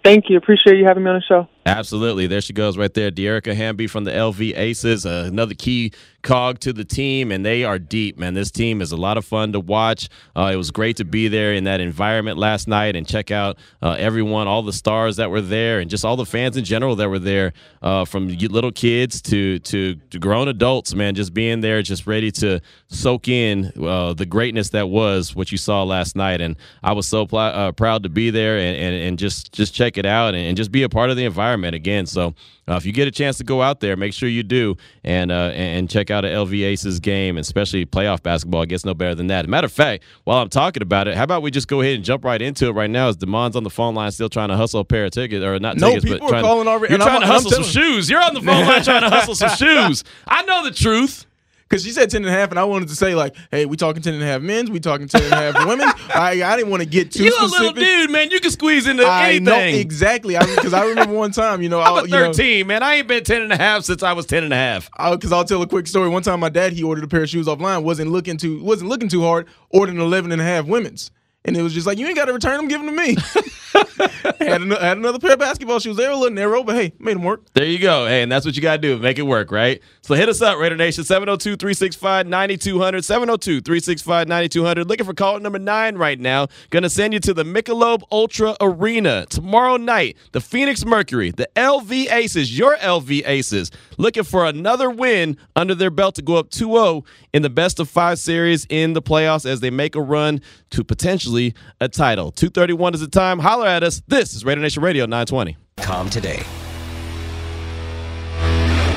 Thank 0.03 0.29
you. 0.29 0.37
Appreciate 0.37 0.77
you 0.77 0.85
having 0.85 1.03
me 1.03 1.09
on 1.09 1.15
the 1.17 1.21
show. 1.21 1.47
Absolutely. 1.67 2.27
There 2.27 2.39
she 2.39 2.53
goes 2.53 2.77
right 2.77 2.93
there. 2.93 3.11
Dearica 3.11 3.53
Hamby 3.53 3.87
from 3.87 4.05
the 4.05 4.11
LV 4.11 4.57
Aces, 4.57 5.05
uh, 5.05 5.25
another 5.27 5.53
key 5.53 5.91
cog 6.21 6.59
to 6.59 6.71
the 6.71 6.85
team, 6.85 7.29
and 7.29 7.45
they 7.45 7.65
are 7.65 7.77
deep, 7.77 8.17
man. 8.17 8.33
This 8.33 8.51
team 8.51 8.81
is 8.81 8.93
a 8.93 8.97
lot 8.97 9.17
of 9.17 9.25
fun 9.25 9.51
to 9.51 9.59
watch. 9.59 10.07
Uh, 10.33 10.49
it 10.53 10.55
was 10.55 10.71
great 10.71 10.95
to 10.97 11.05
be 11.05 11.27
there 11.27 11.53
in 11.53 11.65
that 11.65 11.81
environment 11.81 12.37
last 12.37 12.69
night 12.69 12.95
and 12.95 13.05
check 13.05 13.31
out 13.31 13.57
uh, 13.81 13.97
everyone, 13.99 14.47
all 14.47 14.63
the 14.63 14.71
stars 14.71 15.17
that 15.17 15.29
were 15.29 15.41
there, 15.41 15.79
and 15.79 15.89
just 15.89 16.05
all 16.05 16.15
the 16.15 16.25
fans 16.25 16.55
in 16.55 16.63
general 16.63 16.95
that 16.95 17.09
were 17.09 17.19
there, 17.19 17.51
uh, 17.81 18.05
from 18.05 18.29
little 18.29 18.71
kids 18.71 19.21
to, 19.23 19.59
to, 19.59 19.95
to 20.09 20.19
grown 20.19 20.47
adults, 20.47 20.95
man. 20.95 21.15
Just 21.15 21.33
being 21.33 21.59
there, 21.59 21.81
just 21.81 22.07
ready 22.07 22.31
to 22.31 22.61
soak 22.87 23.27
in 23.27 23.73
uh, 23.81 24.13
the 24.13 24.25
greatness 24.25 24.69
that 24.69 24.87
was 24.87 25.35
what 25.35 25.51
you 25.51 25.57
saw 25.57 25.83
last 25.83 26.15
night. 26.15 26.39
And 26.39 26.55
I 26.81 26.93
was 26.93 27.07
so 27.09 27.25
pl- 27.25 27.39
uh, 27.39 27.73
proud 27.73 28.03
to 28.03 28.09
be 28.09 28.29
there 28.29 28.57
and, 28.57 28.77
and, 28.77 28.95
and 28.95 29.19
just 29.19 29.51
just 29.51 29.73
check 29.73 29.97
it 29.97 30.05
out 30.05 30.33
and, 30.33 30.47
and 30.47 30.55
just 30.55 30.71
be 30.71 30.83
a 30.83 30.89
part 30.89 31.09
of 31.09 31.17
the 31.17 31.25
environment 31.25 31.56
environment 31.57 31.75
again. 31.75 32.05
So 32.05 32.33
uh, 32.67 32.75
if 32.75 32.85
you 32.85 32.91
get 32.91 33.07
a 33.07 33.11
chance 33.11 33.37
to 33.37 33.43
go 33.43 33.61
out 33.61 33.79
there, 33.79 33.95
make 33.95 34.13
sure 34.13 34.29
you 34.29 34.43
do 34.43 34.75
and 35.03 35.31
uh, 35.31 35.51
and 35.53 35.89
check 35.89 36.11
out 36.11 36.25
a 36.25 36.27
LV 36.27 36.65
Aces 36.65 36.99
game, 36.99 37.37
especially 37.37 37.85
playoff 37.85 38.23
basketball. 38.23 38.63
It 38.63 38.69
gets 38.69 38.85
no 38.85 38.93
better 38.93 39.15
than 39.15 39.27
that. 39.27 39.47
matter 39.47 39.65
of 39.65 39.71
fact, 39.71 40.03
while 40.23 40.41
I'm 40.41 40.49
talking 40.49 40.81
about 40.81 41.07
it, 41.07 41.15
how 41.15 41.23
about 41.23 41.41
we 41.41 41.51
just 41.51 41.67
go 41.67 41.81
ahead 41.81 41.95
and 41.95 42.03
jump 42.03 42.23
right 42.23 42.41
into 42.41 42.67
it 42.67 42.71
right 42.71 42.89
now? 42.89 43.09
As 43.09 43.17
Demon's 43.17 43.55
on 43.55 43.63
the 43.63 43.69
phone 43.69 43.95
line, 43.95 44.11
still 44.11 44.29
trying 44.29 44.49
to 44.49 44.57
hustle 44.57 44.81
a 44.81 44.85
pair 44.85 45.05
of 45.05 45.11
tickets 45.11 45.43
or 45.43 45.59
not 45.59 45.77
no, 45.77 45.89
tickets, 45.89 46.05
people 46.05 46.19
but 46.19 46.29
trying, 46.29 46.43
are 46.43 46.47
calling 46.47 46.67
already. 46.67 46.93
You're 46.93 46.99
trying 46.99 47.15
I'm, 47.15 47.21
to 47.21 47.27
hustle 47.27 47.51
some 47.51 47.63
shoes. 47.63 48.09
You're 48.09 48.23
on 48.23 48.33
the 48.33 48.41
phone 48.41 48.65
line 48.65 48.83
trying 48.83 49.01
to 49.01 49.09
hustle 49.09 49.35
some 49.35 49.49
shoes. 49.57 50.03
I 50.27 50.43
know 50.43 50.63
the 50.63 50.71
truth. 50.71 51.25
Because 51.69 51.83
she 51.83 51.91
said 51.91 52.09
10 52.09 52.21
and 52.23 52.29
a 52.29 52.31
half, 52.31 52.49
and 52.51 52.57
I 52.57 52.63
wanted 52.63 52.87
to 52.89 52.95
say, 52.95 53.13
like, 53.13 53.35
hey, 53.51 53.65
we 53.65 53.75
talking 53.75 54.01
10 54.01 54.13
and 54.13 54.23
a 54.23 54.25
half 54.25 54.41
men's, 54.41 54.71
we 54.71 54.79
talking 54.79 55.07
10 55.07 55.21
and 55.23 55.33
a 55.33 55.35
half 55.35 55.65
women's. 55.67 55.91
I, 56.15 56.41
I 56.41 56.55
didn't 56.55 56.71
want 56.71 56.81
to 56.81 56.87
get 56.87 57.11
too 57.11 57.23
You 57.25 57.29
a 57.29 57.33
specific. 57.33 57.59
little 57.59 57.73
dude, 57.83 58.09
man. 58.11 58.31
You 58.31 58.39
can 58.39 58.51
squeeze 58.51 58.87
into 58.87 59.03
I 59.03 59.25
anything. 59.29 59.43
know 59.43 59.59
exactly. 59.59 60.37
Because 60.37 60.73
I, 60.73 60.85
remember 60.85 61.13
one 61.13 61.31
time, 61.31 61.61
you 61.61 61.67
know, 61.67 61.81
I'm 61.81 61.87
I'll, 61.87 61.97
a 61.97 62.03
you 62.03 62.11
know, 62.11 62.25
13, 62.31 62.67
man. 62.67 62.83
I 62.83 62.95
ain't 62.95 63.07
been 63.09 63.23
10 63.23 63.41
and 63.41 63.51
a 63.51 63.57
half 63.57 63.83
since 63.83 64.01
I 64.01 64.13
was 64.13 64.25
10 64.25 64.45
and 64.45 64.53
a 64.53 64.55
half. 64.55 64.89
because 65.11 65.33
I'll 65.33 65.43
tell 65.43 65.61
a 65.61 65.67
quick 65.67 65.87
story. 65.87 66.07
One 66.07 66.23
time, 66.23 66.39
my 66.39 66.49
dad 66.49 66.71
he 66.71 66.83
ordered 66.83 67.03
a 67.03 67.07
pair 67.07 67.23
of 67.23 67.29
shoes 67.29 67.47
offline. 67.47 67.83
wasn't 67.83 68.11
looking 68.11 68.37
too 68.37 68.63
wasn't 68.63 68.89
looking 68.89 69.09
too 69.09 69.23
hard. 69.23 69.47
Ordered 69.69 69.95
an 69.95 70.01
11 70.01 70.31
and 70.31 70.41
a 70.41 70.45
half 70.45 70.65
women's, 70.67 71.11
and 71.47 71.55
it 71.55 71.61
was 71.63 71.73
just 71.73 71.87
like 71.87 71.97
you 71.97 72.05
ain't 72.05 72.15
got 72.15 72.25
to 72.25 72.33
return 72.33 72.57
them. 72.57 72.67
Give 72.67 72.81
them 72.81 72.95
to 72.95 73.01
me. 73.01 73.15
had, 74.39 74.61
an, 74.61 74.71
had 74.71 74.97
another 74.97 75.17
pair 75.17 75.33
of 75.33 75.39
basketball 75.39 75.79
shoes. 75.79 75.95
They 75.95 76.05
were 76.05 76.11
a 76.11 76.15
little 76.15 76.35
narrow, 76.35 76.63
but 76.63 76.75
hey, 76.75 76.93
made 76.99 77.15
them 77.15 77.23
work. 77.23 77.41
There 77.53 77.65
you 77.65 77.79
go. 77.79 78.05
Hey, 78.05 78.21
and 78.21 78.31
that's 78.31 78.45
what 78.45 78.55
you 78.55 78.61
got 78.61 78.73
to 78.73 78.81
do. 78.81 78.97
Make 78.97 79.17
it 79.17 79.23
work, 79.23 79.51
right? 79.51 79.81
So 80.01 80.13
hit 80.15 80.29
us 80.29 80.41
up, 80.41 80.57
Raider 80.57 80.75
Nation, 80.75 81.03
702 81.03 81.55
365 81.55 82.27
9200. 82.27 83.03
702 83.03 83.61
365 83.61 84.27
9200. 84.27 84.87
Looking 84.87 85.05
for 85.05 85.13
call 85.13 85.39
number 85.39 85.59
nine 85.59 85.95
right 85.95 86.19
now. 86.19 86.47
Going 86.69 86.83
to 86.83 86.89
send 86.89 87.13
you 87.13 87.19
to 87.21 87.33
the 87.33 87.43
Michelob 87.43 88.03
Ultra 88.11 88.55
Arena 88.59 89.25
tomorrow 89.29 89.77
night. 89.77 90.17
The 90.33 90.41
Phoenix 90.41 90.85
Mercury, 90.85 91.31
the 91.31 91.49
LV 91.55 92.11
Aces, 92.11 92.57
your 92.57 92.75
LV 92.77 93.23
Aces, 93.25 93.71
looking 93.97 94.23
for 94.23 94.45
another 94.45 94.89
win 94.89 95.37
under 95.55 95.75
their 95.75 95.91
belt 95.91 96.15
to 96.15 96.21
go 96.21 96.35
up 96.35 96.49
2 96.49 96.73
0 96.73 97.03
in 97.31 97.41
the 97.41 97.49
best 97.49 97.79
of 97.79 97.89
five 97.89 98.19
series 98.19 98.65
in 98.69 98.93
the 98.93 99.01
playoffs 99.01 99.45
as 99.45 99.61
they 99.61 99.69
make 99.69 99.95
a 99.95 100.01
run 100.01 100.41
to 100.71 100.83
potentially 100.83 101.36
a 101.79 101.87
title. 101.87 102.31
231 102.31 102.95
is 102.95 103.01
the 103.01 103.07
time. 103.07 103.39
Holler 103.39 103.67
at 103.67 103.83
us. 103.83 104.01
This 104.07 104.33
is 104.33 104.43
Raider 104.43 104.61
Nation 104.61 104.83
Radio 104.83 105.05
920. 105.05 105.57
Com 105.77 106.09
today. 106.09 106.43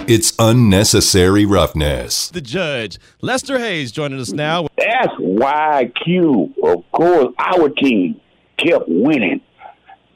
It's 0.08 0.32
unnecessary 0.40 1.44
roughness. 1.44 2.30
The 2.30 2.40
judge, 2.40 2.98
Lester 3.20 3.58
Hayes, 3.58 3.92
joining 3.92 4.18
us 4.18 4.32
now. 4.32 4.66
That's 4.76 5.14
why 5.18 5.92
Q, 6.02 6.52
of 6.64 6.82
course, 6.90 7.32
our 7.38 7.68
team 7.68 8.20
kept 8.56 8.86
winning. 8.88 9.40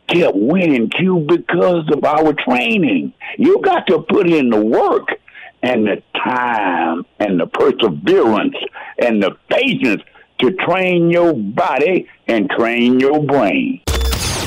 Kept 0.08 0.34
winning, 0.34 0.90
Q, 0.90 1.24
because 1.28 1.88
of 1.92 2.02
our 2.04 2.32
training. 2.32 3.12
You 3.38 3.60
got 3.62 3.86
to 3.86 4.00
put 4.00 4.28
in 4.28 4.50
the 4.50 4.64
work 4.64 5.08
and 5.62 5.86
the 5.86 6.02
time 6.24 7.04
and 7.20 7.38
the 7.40 7.46
perseverance 7.46 8.56
and 8.98 9.22
the 9.22 9.36
patience 9.48 10.02
to 10.44 10.52
train 10.56 11.10
your 11.10 11.32
body 11.32 12.06
and 12.26 12.50
train 12.50 13.00
your 13.00 13.22
brain. 13.22 13.80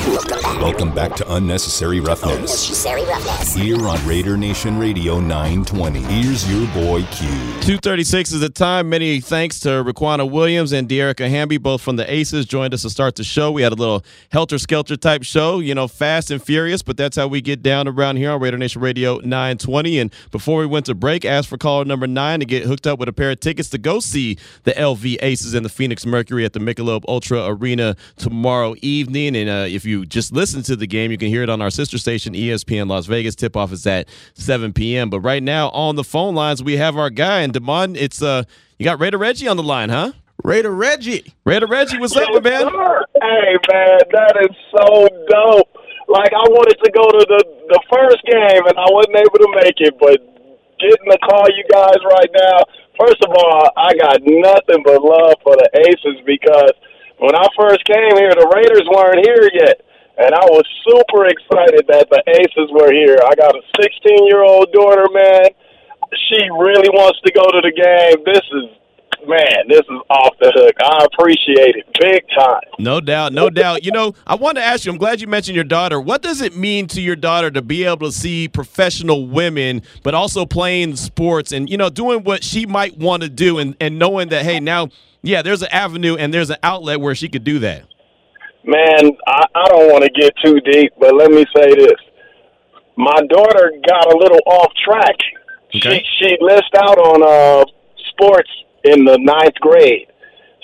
Welcome 0.08 0.94
back 0.94 1.14
to 1.16 1.34
Unnecessary 1.34 2.00
Roughness. 2.00 2.34
Unnecessary 2.34 3.04
roughness. 3.04 3.54
Here 3.54 3.86
on 3.86 4.06
Raider 4.06 4.38
Nation 4.38 4.78
Radio 4.78 5.20
920. 5.20 6.00
Here's 6.00 6.50
your 6.50 6.66
boy 6.68 7.02
Q. 7.10 7.28
236 7.28 8.32
is 8.32 8.40
the 8.40 8.48
time. 8.48 8.88
Many 8.88 9.20
thanks 9.20 9.60
to 9.60 9.68
Riquna 9.68 10.30
Williams 10.30 10.72
and 10.72 10.88
Dearica 10.88 11.28
Hamby, 11.28 11.58
both 11.58 11.82
from 11.82 11.96
the 11.96 12.10
Aces, 12.10 12.46
joined 12.46 12.72
us 12.72 12.82
to 12.82 12.90
start 12.90 13.16
the 13.16 13.24
show. 13.24 13.52
We 13.52 13.60
had 13.60 13.72
a 13.72 13.74
little 13.74 14.02
helter 14.32 14.56
skelter 14.56 14.96
type 14.96 15.24
show, 15.24 15.58
you 15.58 15.74
know, 15.74 15.86
fast 15.86 16.30
and 16.30 16.42
furious, 16.42 16.80
but 16.82 16.96
that's 16.96 17.16
how 17.16 17.28
we 17.28 17.42
get 17.42 17.62
down 17.62 17.86
around 17.86 18.16
here 18.16 18.30
on 18.30 18.40
Raider 18.40 18.56
Nation 18.56 18.80
Radio 18.80 19.18
920. 19.18 19.98
And 19.98 20.12
before 20.30 20.60
we 20.60 20.66
went 20.66 20.86
to 20.86 20.94
break, 20.94 21.26
asked 21.26 21.48
for 21.48 21.58
caller 21.58 21.84
number 21.84 22.06
nine 22.06 22.40
to 22.40 22.46
get 22.46 22.64
hooked 22.64 22.86
up 22.86 22.98
with 22.98 23.10
a 23.10 23.12
pair 23.12 23.30
of 23.30 23.40
tickets 23.40 23.68
to 23.70 23.78
go 23.78 24.00
see 24.00 24.38
the 24.64 24.72
LV 24.72 25.18
Aces 25.20 25.52
and 25.52 25.66
the 25.66 25.70
Phoenix 25.70 26.06
Mercury 26.06 26.46
at 26.46 26.54
the 26.54 26.60
Michelob 26.60 27.04
Ultra 27.06 27.44
Arena 27.46 27.94
tomorrow 28.16 28.74
evening. 28.80 29.36
And 29.36 29.50
uh, 29.50 29.66
if 29.68 29.84
you 29.84 29.97
just 30.06 30.32
listen 30.32 30.62
to 30.64 30.76
the 30.76 30.86
game, 30.86 31.10
you 31.10 31.18
can 31.18 31.28
hear 31.28 31.42
it 31.42 31.48
on 31.48 31.62
our 31.62 31.70
sister 31.70 31.98
station, 31.98 32.34
ESPN 32.34 32.88
Las 32.88 33.06
Vegas. 33.06 33.34
Tip 33.34 33.56
off 33.56 33.72
is 33.72 33.86
at 33.86 34.08
7 34.34 34.72
p.m. 34.72 35.10
But 35.10 35.20
right 35.20 35.42
now 35.42 35.70
on 35.70 35.96
the 35.96 36.04
phone 36.04 36.34
lines, 36.34 36.62
we 36.62 36.76
have 36.76 36.96
our 36.96 37.10
guy. 37.10 37.40
And 37.40 37.52
Demond, 37.52 37.96
it's 37.96 38.22
uh, 38.22 38.44
you 38.78 38.84
got 38.84 39.00
Raider 39.00 39.18
Reggie 39.18 39.48
on 39.48 39.56
the 39.56 39.62
line, 39.62 39.88
huh? 39.88 40.12
Raider 40.44 40.70
Reggie. 40.72 41.34
Raider 41.44 41.66
Reggie, 41.66 41.98
what's 41.98 42.16
up, 42.16 42.28
my 42.30 42.40
man? 42.40 42.68
Hey 43.20 43.58
man, 43.66 43.98
that 44.14 44.34
is 44.48 44.54
so 44.70 45.08
dope. 45.28 45.68
Like 46.06 46.32
I 46.32 46.46
wanted 46.48 46.78
to 46.78 46.90
go 46.94 47.04
to 47.10 47.26
the 47.26 47.42
the 47.68 47.80
first 47.90 48.22
game 48.24 48.62
and 48.64 48.76
I 48.78 48.86
wasn't 48.88 49.16
able 49.18 49.38
to 49.44 49.50
make 49.60 49.76
it, 49.82 49.98
but 49.98 50.16
getting 50.78 51.10
to 51.10 51.18
call 51.26 51.44
you 51.50 51.64
guys 51.68 51.98
right 52.06 52.30
now. 52.32 52.58
First 52.98 53.18
of 53.22 53.30
all, 53.30 53.70
I 53.76 53.94
got 53.94 54.22
nothing 54.22 54.82
but 54.86 55.02
love 55.02 55.34
for 55.42 55.54
the 55.58 55.68
Aces 55.86 56.22
because 56.24 56.72
when 57.18 57.34
I 57.34 57.46
first 57.58 57.84
came 57.84 58.14
here, 58.14 58.30
the 58.34 58.46
Raiders 58.54 58.86
weren't 58.86 59.26
here 59.26 59.50
yet. 59.54 59.82
And 60.18 60.34
I 60.34 60.44
was 60.50 60.66
super 60.82 61.26
excited 61.26 61.86
that 61.86 62.10
the 62.10 62.22
Aces 62.26 62.70
were 62.74 62.90
here. 62.92 63.16
I 63.24 63.34
got 63.36 63.54
a 63.54 63.62
16 63.80 64.26
year 64.26 64.42
old 64.42 64.72
daughter, 64.72 65.06
man. 65.12 65.50
She 66.28 66.42
really 66.50 66.90
wants 66.90 67.20
to 67.24 67.32
go 67.32 67.42
to 67.42 67.60
the 67.62 67.70
game. 67.70 68.24
This 68.26 68.42
is, 68.42 69.28
man, 69.28 69.68
this 69.68 69.78
is 69.78 70.00
off 70.10 70.34
the 70.40 70.50
hook. 70.56 70.74
I 70.82 71.04
appreciate 71.04 71.76
it 71.76 71.86
big 72.00 72.24
time. 72.36 72.62
No 72.80 73.00
doubt, 73.00 73.32
no 73.32 73.48
doubt. 73.48 73.84
You 73.84 73.92
know, 73.92 74.14
I 74.26 74.34
want 74.34 74.56
to 74.56 74.64
ask 74.64 74.84
you, 74.84 74.90
I'm 74.90 74.98
glad 74.98 75.20
you 75.20 75.28
mentioned 75.28 75.54
your 75.54 75.64
daughter. 75.64 76.00
What 76.00 76.22
does 76.22 76.40
it 76.40 76.56
mean 76.56 76.88
to 76.88 77.00
your 77.00 77.16
daughter 77.16 77.52
to 77.52 77.62
be 77.62 77.84
able 77.84 78.08
to 78.08 78.12
see 78.12 78.48
professional 78.48 79.28
women, 79.28 79.82
but 80.02 80.14
also 80.14 80.44
playing 80.44 80.96
sports 80.96 81.52
and, 81.52 81.70
you 81.70 81.76
know, 81.76 81.90
doing 81.90 82.24
what 82.24 82.42
she 82.42 82.66
might 82.66 82.96
want 82.98 83.22
to 83.22 83.28
do 83.28 83.58
and, 83.58 83.76
and 83.80 84.00
knowing 84.00 84.30
that, 84.30 84.44
hey, 84.44 84.58
now, 84.58 84.88
yeah, 85.22 85.42
there's 85.42 85.62
an 85.62 85.68
avenue 85.70 86.16
and 86.16 86.34
there's 86.34 86.50
an 86.50 86.58
outlet 86.64 87.00
where 87.00 87.14
she 87.14 87.28
could 87.28 87.44
do 87.44 87.60
that? 87.60 87.84
Man, 88.68 89.16
I, 89.26 89.46
I 89.54 89.64
don't 89.68 89.90
want 89.90 90.04
to 90.04 90.10
get 90.10 90.34
too 90.44 90.60
deep, 90.60 90.92
but 91.00 91.14
let 91.16 91.30
me 91.30 91.46
say 91.56 91.74
this. 91.74 91.96
My 92.98 93.16
daughter 93.30 93.72
got 93.88 94.12
a 94.12 94.16
little 94.18 94.40
off 94.44 94.70
track. 94.84 95.16
Okay. 95.74 96.04
She 96.04 96.26
she 96.26 96.36
missed 96.42 96.74
out 96.76 96.98
on 96.98 97.24
uh 97.24 97.64
sports 98.10 98.50
in 98.84 99.06
the 99.06 99.16
ninth 99.16 99.54
grade. 99.60 100.08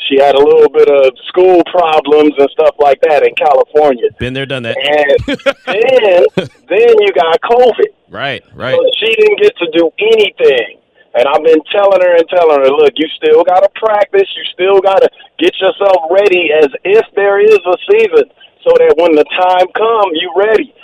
She 0.06 0.20
had 0.20 0.34
a 0.34 0.38
little 0.38 0.68
bit 0.68 0.86
of 0.86 1.16
school 1.28 1.62
problems 1.72 2.34
and 2.36 2.48
stuff 2.52 2.74
like 2.78 3.00
that 3.08 3.24
in 3.24 3.34
California. 3.36 4.10
Been 4.18 4.34
there, 4.34 4.44
done 4.44 4.64
that. 4.64 4.76
And 4.76 5.16
then 5.64 6.48
then 6.68 6.94
you 7.00 7.12
got 7.14 7.40
COVID. 7.40 7.88
Right, 8.10 8.44
right. 8.52 8.76
So 8.76 8.90
she 9.00 9.14
didn't 9.14 9.40
get 9.40 9.56
to 9.56 9.70
do 9.72 9.90
anything. 9.98 10.83
And 11.14 11.30
I've 11.30 11.46
been 11.46 11.62
telling 11.70 12.02
her 12.02 12.16
and 12.18 12.28
telling 12.28 12.58
her, 12.58 12.70
look, 12.74 12.94
you 12.96 13.06
still 13.14 13.44
got 13.44 13.62
to 13.62 13.70
practice. 13.78 14.26
You 14.34 14.44
still 14.52 14.80
got 14.80 14.98
to 14.98 15.08
get 15.38 15.54
yourself 15.62 16.10
ready 16.10 16.50
as 16.50 16.68
if 16.82 17.06
there 17.14 17.38
is 17.38 17.62
a 17.62 17.76
season 17.90 18.26
so 18.66 18.74
that 18.82 18.98
when 18.98 19.14
the 19.14 19.24
time 19.30 19.70
comes, 19.78 20.18
you 20.18 20.34
ready. 20.34 20.74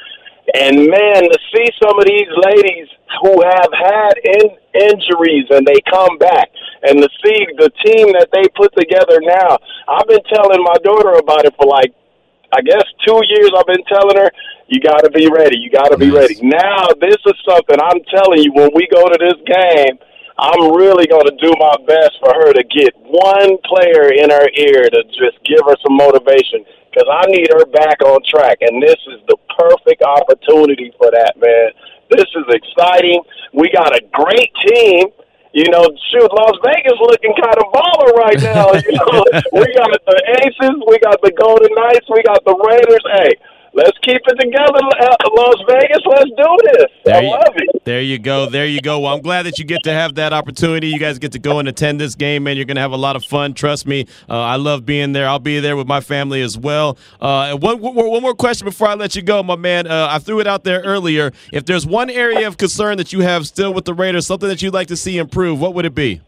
And 0.54 0.86
man, 0.86 1.26
to 1.26 1.38
see 1.50 1.66
some 1.82 1.98
of 1.98 2.06
these 2.06 2.30
ladies 2.46 2.88
who 3.22 3.42
have 3.42 3.70
had 3.74 4.14
in- 4.22 4.58
injuries 4.74 5.46
and 5.50 5.66
they 5.66 5.78
come 5.90 6.18
back, 6.18 6.50
and 6.82 7.02
to 7.02 7.08
see 7.22 7.46
the 7.58 7.70
team 7.84 8.12
that 8.14 8.30
they 8.32 8.46
put 8.54 8.74
together 8.74 9.20
now, 9.20 9.58
I've 9.86 10.06
been 10.06 10.24
telling 10.32 10.62
my 10.62 10.78
daughter 10.82 11.18
about 11.18 11.44
it 11.44 11.54
for 11.58 11.66
like, 11.66 11.92
I 12.52 12.62
guess 12.62 12.82
two 13.06 13.20
years. 13.28 13.50
I've 13.56 13.66
been 13.66 13.84
telling 13.86 14.16
her, 14.16 14.30
you 14.66 14.80
got 14.80 15.02
to 15.02 15.10
be 15.10 15.28
ready. 15.30 15.58
You 15.58 15.70
got 15.70 15.90
to 15.90 15.98
be 15.98 16.10
ready. 16.10 16.38
Now, 16.42 16.86
this 17.00 17.18
is 17.26 17.34
something 17.46 17.78
I'm 17.78 18.02
telling 18.10 18.42
you. 18.42 18.52
When 18.54 18.70
we 18.74 18.88
go 18.90 19.06
to 19.06 19.18
this 19.18 19.38
game, 19.46 19.98
I'm 20.40 20.72
really 20.72 21.04
going 21.04 21.28
to 21.28 21.36
do 21.36 21.52
my 21.60 21.76
best 21.84 22.16
for 22.16 22.32
her 22.32 22.56
to 22.56 22.64
get 22.64 22.96
one 23.04 23.60
player 23.68 24.08
in 24.08 24.32
her 24.32 24.48
ear 24.56 24.88
to 24.88 25.00
just 25.12 25.36
give 25.44 25.60
her 25.68 25.76
some 25.84 26.00
motivation 26.00 26.64
because 26.88 27.04
I 27.12 27.28
need 27.28 27.52
her 27.52 27.68
back 27.68 28.00
on 28.00 28.24
track. 28.24 28.64
And 28.64 28.80
this 28.80 28.96
is 29.12 29.20
the 29.28 29.36
perfect 29.52 30.00
opportunity 30.00 30.96
for 30.96 31.12
that, 31.12 31.36
man. 31.36 31.76
This 32.08 32.24
is 32.32 32.48
exciting. 32.56 33.20
We 33.52 33.68
got 33.68 33.92
a 33.92 34.00
great 34.16 34.48
team. 34.64 35.12
You 35.52 35.68
know, 35.68 35.84
shoot, 36.08 36.30
Las 36.32 36.56
Vegas 36.64 36.96
looking 37.04 37.34
kind 37.36 37.58
of 37.60 37.68
baller 37.74 38.12
right 38.16 38.40
now. 38.40 38.72
You 38.80 38.96
know, 38.96 39.20
we 39.52 39.66
got 39.76 39.92
the 39.92 40.18
Aces, 40.40 40.78
we 40.88 40.96
got 41.04 41.20
the 41.20 41.36
Golden 41.36 41.68
Knights, 41.74 42.08
we 42.08 42.22
got 42.22 42.40
the 42.48 42.56
Raiders. 42.56 43.04
Hey, 43.12 43.36
let's 43.72 43.96
keep 44.02 44.20
it 44.26 44.40
together, 44.40 44.80
Las 45.36 45.54
Vegas. 45.68 45.98
Let's 46.06 46.30
do 46.36 46.56
this. 46.72 46.84
There 47.04 47.16
I 47.16 47.20
you, 47.20 47.30
love 47.30 47.54
it. 47.56 47.84
There 47.84 48.00
you 48.02 48.18
go. 48.18 48.48
There 48.48 48.66
you 48.66 48.80
go. 48.80 49.00
Well, 49.00 49.14
I'm 49.14 49.22
glad 49.22 49.44
that 49.44 49.58
you 49.58 49.64
get 49.64 49.82
to 49.84 49.92
have 49.92 50.14
that 50.16 50.32
opportunity. 50.32 50.88
You 50.88 50.98
guys 50.98 51.18
get 51.18 51.32
to 51.32 51.38
go 51.38 51.58
and 51.58 51.68
attend 51.68 52.00
this 52.00 52.14
game, 52.14 52.44
man. 52.44 52.56
You're 52.56 52.66
going 52.66 52.76
to 52.76 52.80
have 52.82 52.92
a 52.92 52.96
lot 52.96 53.16
of 53.16 53.24
fun. 53.24 53.54
Trust 53.54 53.86
me. 53.86 54.06
Uh, 54.28 54.38
I 54.40 54.56
love 54.56 54.84
being 54.84 55.12
there. 55.12 55.28
I'll 55.28 55.38
be 55.38 55.60
there 55.60 55.76
with 55.76 55.86
my 55.86 56.00
family 56.00 56.42
as 56.42 56.58
well. 56.58 56.98
Uh, 57.20 57.50
and 57.52 57.62
one, 57.62 57.80
one, 57.80 57.94
more- 57.94 58.10
one 58.10 58.22
more 58.22 58.34
question 58.34 58.64
before 58.66 58.88
I 58.88 58.94
let 58.94 59.16
you 59.16 59.22
go, 59.22 59.42
my 59.42 59.56
man. 59.56 59.86
Uh, 59.86 60.08
I 60.10 60.18
threw 60.18 60.40
it 60.40 60.46
out 60.46 60.64
there 60.64 60.80
earlier. 60.80 61.32
If 61.52 61.64
there's 61.64 61.86
one 61.86 62.10
area 62.10 62.46
of 62.46 62.56
concern 62.56 62.98
that 62.98 63.12
you 63.12 63.20
have 63.20 63.46
still 63.46 63.72
with 63.72 63.84
the 63.84 63.94
Raiders, 63.94 64.26
something 64.26 64.48
that 64.48 64.62
you'd 64.62 64.74
like 64.74 64.88
to 64.88 64.96
see 64.96 65.18
improve, 65.18 65.60
what 65.60 65.74
would 65.74 65.84
it 65.86 65.94
be? 65.94 66.20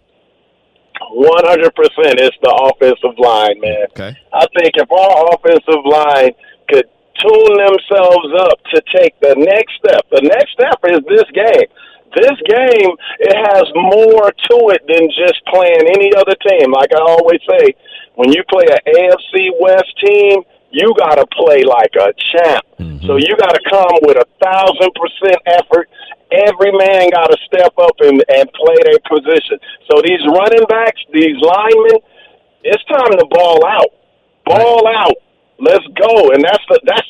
One 1.15 1.45
hundred 1.45 1.75
percent. 1.75 2.19
It's 2.21 2.37
the 2.43 2.51
offensive 2.73 3.19
line, 3.19 3.61
man. 3.61 3.87
Okay. 3.91 4.17
I 4.33 4.47
think 4.57 4.73
if 4.77 4.91
our 4.91 5.35
offensive 5.35 5.85
line 5.85 6.31
could 6.71 6.87
tune 7.23 7.57
themselves 7.57 8.31
up 8.51 8.59
to 8.75 8.83
take 8.93 9.15
the 9.21 9.35
next 9.39 9.79
step, 9.79 10.03
the 10.11 10.27
next 10.27 10.53
step 10.53 10.79
is 10.91 11.01
this 11.07 11.29
game. 11.31 11.71
This 12.13 12.37
game, 12.45 12.93
it 13.25 13.37
has 13.49 13.65
more 13.73 14.29
to 14.29 14.57
it 14.77 14.85
than 14.85 15.09
just 15.17 15.41
playing 15.49 15.89
any 15.97 16.13
other 16.13 16.37
team. 16.45 16.69
Like 16.69 16.93
I 16.93 17.01
always 17.01 17.41
say, 17.49 17.73
when 18.21 18.29
you 18.29 18.45
play 18.53 18.69
an 18.69 18.85
AFC 18.85 19.49
West 19.57 19.89
team, 19.97 20.45
you 20.73 20.93
got 20.99 21.17
to 21.17 21.27
play 21.33 21.65
like 21.65 21.93
a 21.97 22.13
champ. 22.33 22.65
Mm-hmm. 22.81 23.07
So 23.07 23.17
you 23.17 23.33
got 23.41 23.57
to 23.57 23.63
come 23.65 23.97
with 24.05 24.21
a 24.21 24.29
thousand 24.45 24.93
percent 24.93 25.41
effort. 25.47 25.89
Every 26.33 26.73
man 26.73 27.09
got 27.13 27.29
to 27.29 27.39
step 27.49 27.73
up 27.81 27.97
and, 28.01 28.21
and 28.29 28.45
play 28.53 28.77
their 28.85 29.01
position. 29.09 29.57
So 29.89 30.01
these 30.05 30.21
running 30.29 30.65
backs, 30.69 31.01
these 31.13 31.37
linemen, 31.41 32.01
it's 32.65 32.85
time 32.85 33.13
to 33.21 33.27
ball 33.31 33.65
out. 33.65 33.93
Ball 34.45 34.89
out. 34.89 35.17
Let's 35.63 35.87
go. 35.95 36.35
And 36.35 36.43
that's 36.43 36.65
the 36.69 36.81
that's 36.85 37.07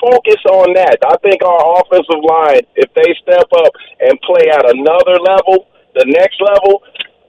focus 0.00 0.40
on 0.50 0.74
that. 0.74 0.98
I 1.04 1.16
think 1.18 1.42
our 1.42 1.82
offensive 1.82 2.22
line, 2.22 2.62
if 2.76 2.88
they 2.94 3.14
step 3.22 3.48
up 3.52 3.72
and 4.00 4.18
play 4.22 4.46
at 4.50 4.64
another 4.70 5.18
level, 5.18 5.66
the 5.94 6.06
next 6.06 6.40
level, 6.40 6.82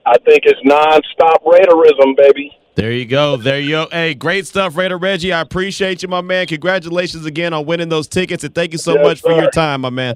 I 0.05 0.17
think 0.25 0.43
it's 0.45 0.61
nonstop 0.61 1.43
Raiderism, 1.43 2.15
baby. 2.15 2.55
There 2.75 2.91
you 2.91 3.05
go. 3.05 3.35
There 3.35 3.59
you 3.59 3.71
go. 3.71 3.87
Hey, 3.91 4.13
great 4.13 4.47
stuff, 4.47 4.77
Raider 4.77 4.97
Reggie. 4.97 5.33
I 5.33 5.41
appreciate 5.41 6.01
you, 6.01 6.07
my 6.07 6.21
man. 6.21 6.47
Congratulations 6.47 7.25
again 7.25 7.51
on 7.53 7.65
winning 7.65 7.89
those 7.89 8.07
tickets, 8.07 8.43
and 8.43 8.55
thank 8.55 8.71
you 8.71 8.77
so 8.77 8.93
Yes, 8.93 9.03
much 9.03 9.21
for 9.21 9.31
sir. 9.31 9.41
your 9.41 9.51
time, 9.51 9.81
my 9.81 9.89
man. 9.89 10.15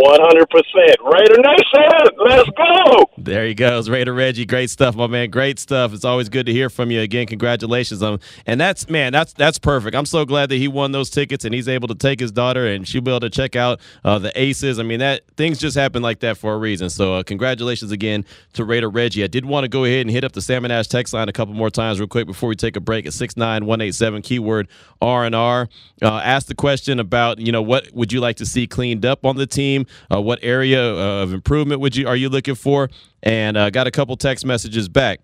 One 0.00 0.20
hundred 0.20 0.48
percent. 0.48 0.96
Raider 1.02 1.42
Nation, 1.42 2.16
let's 2.24 2.48
go. 2.50 3.10
There 3.18 3.44
he 3.44 3.52
goes, 3.52 3.90
Raider 3.90 4.14
Reggie. 4.14 4.46
Great 4.46 4.70
stuff, 4.70 4.94
my 4.94 5.08
man. 5.08 5.28
Great 5.28 5.58
stuff. 5.58 5.92
It's 5.92 6.04
always 6.04 6.28
good 6.28 6.46
to 6.46 6.52
hear 6.52 6.70
from 6.70 6.92
you 6.92 7.00
again. 7.00 7.26
Congratulations 7.26 8.00
on, 8.00 8.20
and 8.46 8.60
that's 8.60 8.88
man, 8.88 9.12
that's 9.12 9.32
that's 9.32 9.58
perfect. 9.58 9.96
I'm 9.96 10.06
so 10.06 10.24
glad 10.24 10.50
that 10.50 10.56
he 10.56 10.68
won 10.68 10.92
those 10.92 11.10
tickets 11.10 11.44
and 11.44 11.52
he's 11.52 11.66
able 11.66 11.88
to 11.88 11.96
take 11.96 12.20
his 12.20 12.30
daughter 12.30 12.64
and 12.64 12.86
she'll 12.86 13.00
be 13.00 13.10
able 13.10 13.18
to 13.18 13.28
check 13.30 13.56
out 13.56 13.80
uh, 14.04 14.20
the 14.20 14.30
Aces. 14.40 14.78
I 14.78 14.84
mean, 14.84 15.00
that 15.00 15.22
things 15.36 15.58
just 15.58 15.76
happen 15.76 16.00
like 16.00 16.20
that 16.20 16.38
for 16.38 16.54
a 16.54 16.58
reason. 16.58 16.90
So, 16.90 17.14
uh, 17.14 17.22
congratulations 17.24 17.90
again 17.90 18.24
to 18.52 18.64
Raider 18.64 18.88
Reggie. 18.88 19.24
I 19.24 19.26
did 19.26 19.46
want 19.46 19.64
to 19.64 19.68
go 19.68 19.84
ahead 19.84 20.02
and 20.02 20.12
hit 20.12 20.22
up 20.22 20.30
the 20.30 20.42
Sam 20.42 20.64
and 20.64 20.72
Ash 20.72 20.86
text 20.86 21.12
line 21.12 21.28
a 21.28 21.32
couple 21.32 21.54
more 21.54 21.70
times, 21.70 21.98
real 21.98 22.06
quick, 22.06 22.28
before 22.28 22.48
we 22.48 22.54
take 22.54 22.76
a 22.76 22.80
break 22.80 23.04
at 23.04 23.14
six 23.14 23.36
nine 23.36 23.66
one 23.66 23.80
eight 23.80 23.96
seven 23.96 24.22
keyword 24.22 24.68
R 25.02 25.24
and 25.24 25.34
R. 25.34 25.68
Uh, 26.00 26.18
Ask 26.18 26.46
the 26.46 26.54
question 26.54 27.00
about 27.00 27.40
you 27.40 27.50
know 27.50 27.62
what 27.62 27.90
would 27.94 28.12
you 28.12 28.20
like 28.20 28.36
to 28.36 28.46
see 28.46 28.68
cleaned 28.68 29.04
up 29.04 29.24
on 29.26 29.34
the 29.34 29.46
team? 29.46 29.86
Uh, 30.12 30.20
what 30.20 30.38
area 30.42 30.82
uh, 30.82 31.22
of 31.22 31.32
improvement 31.32 31.80
would 31.80 31.96
you 31.96 32.06
are 32.06 32.16
you 32.16 32.28
looking 32.28 32.54
for? 32.54 32.88
And 33.22 33.56
uh, 33.56 33.70
got 33.70 33.86
a 33.86 33.90
couple 33.90 34.16
text 34.16 34.44
messages 34.44 34.88
back. 34.88 35.20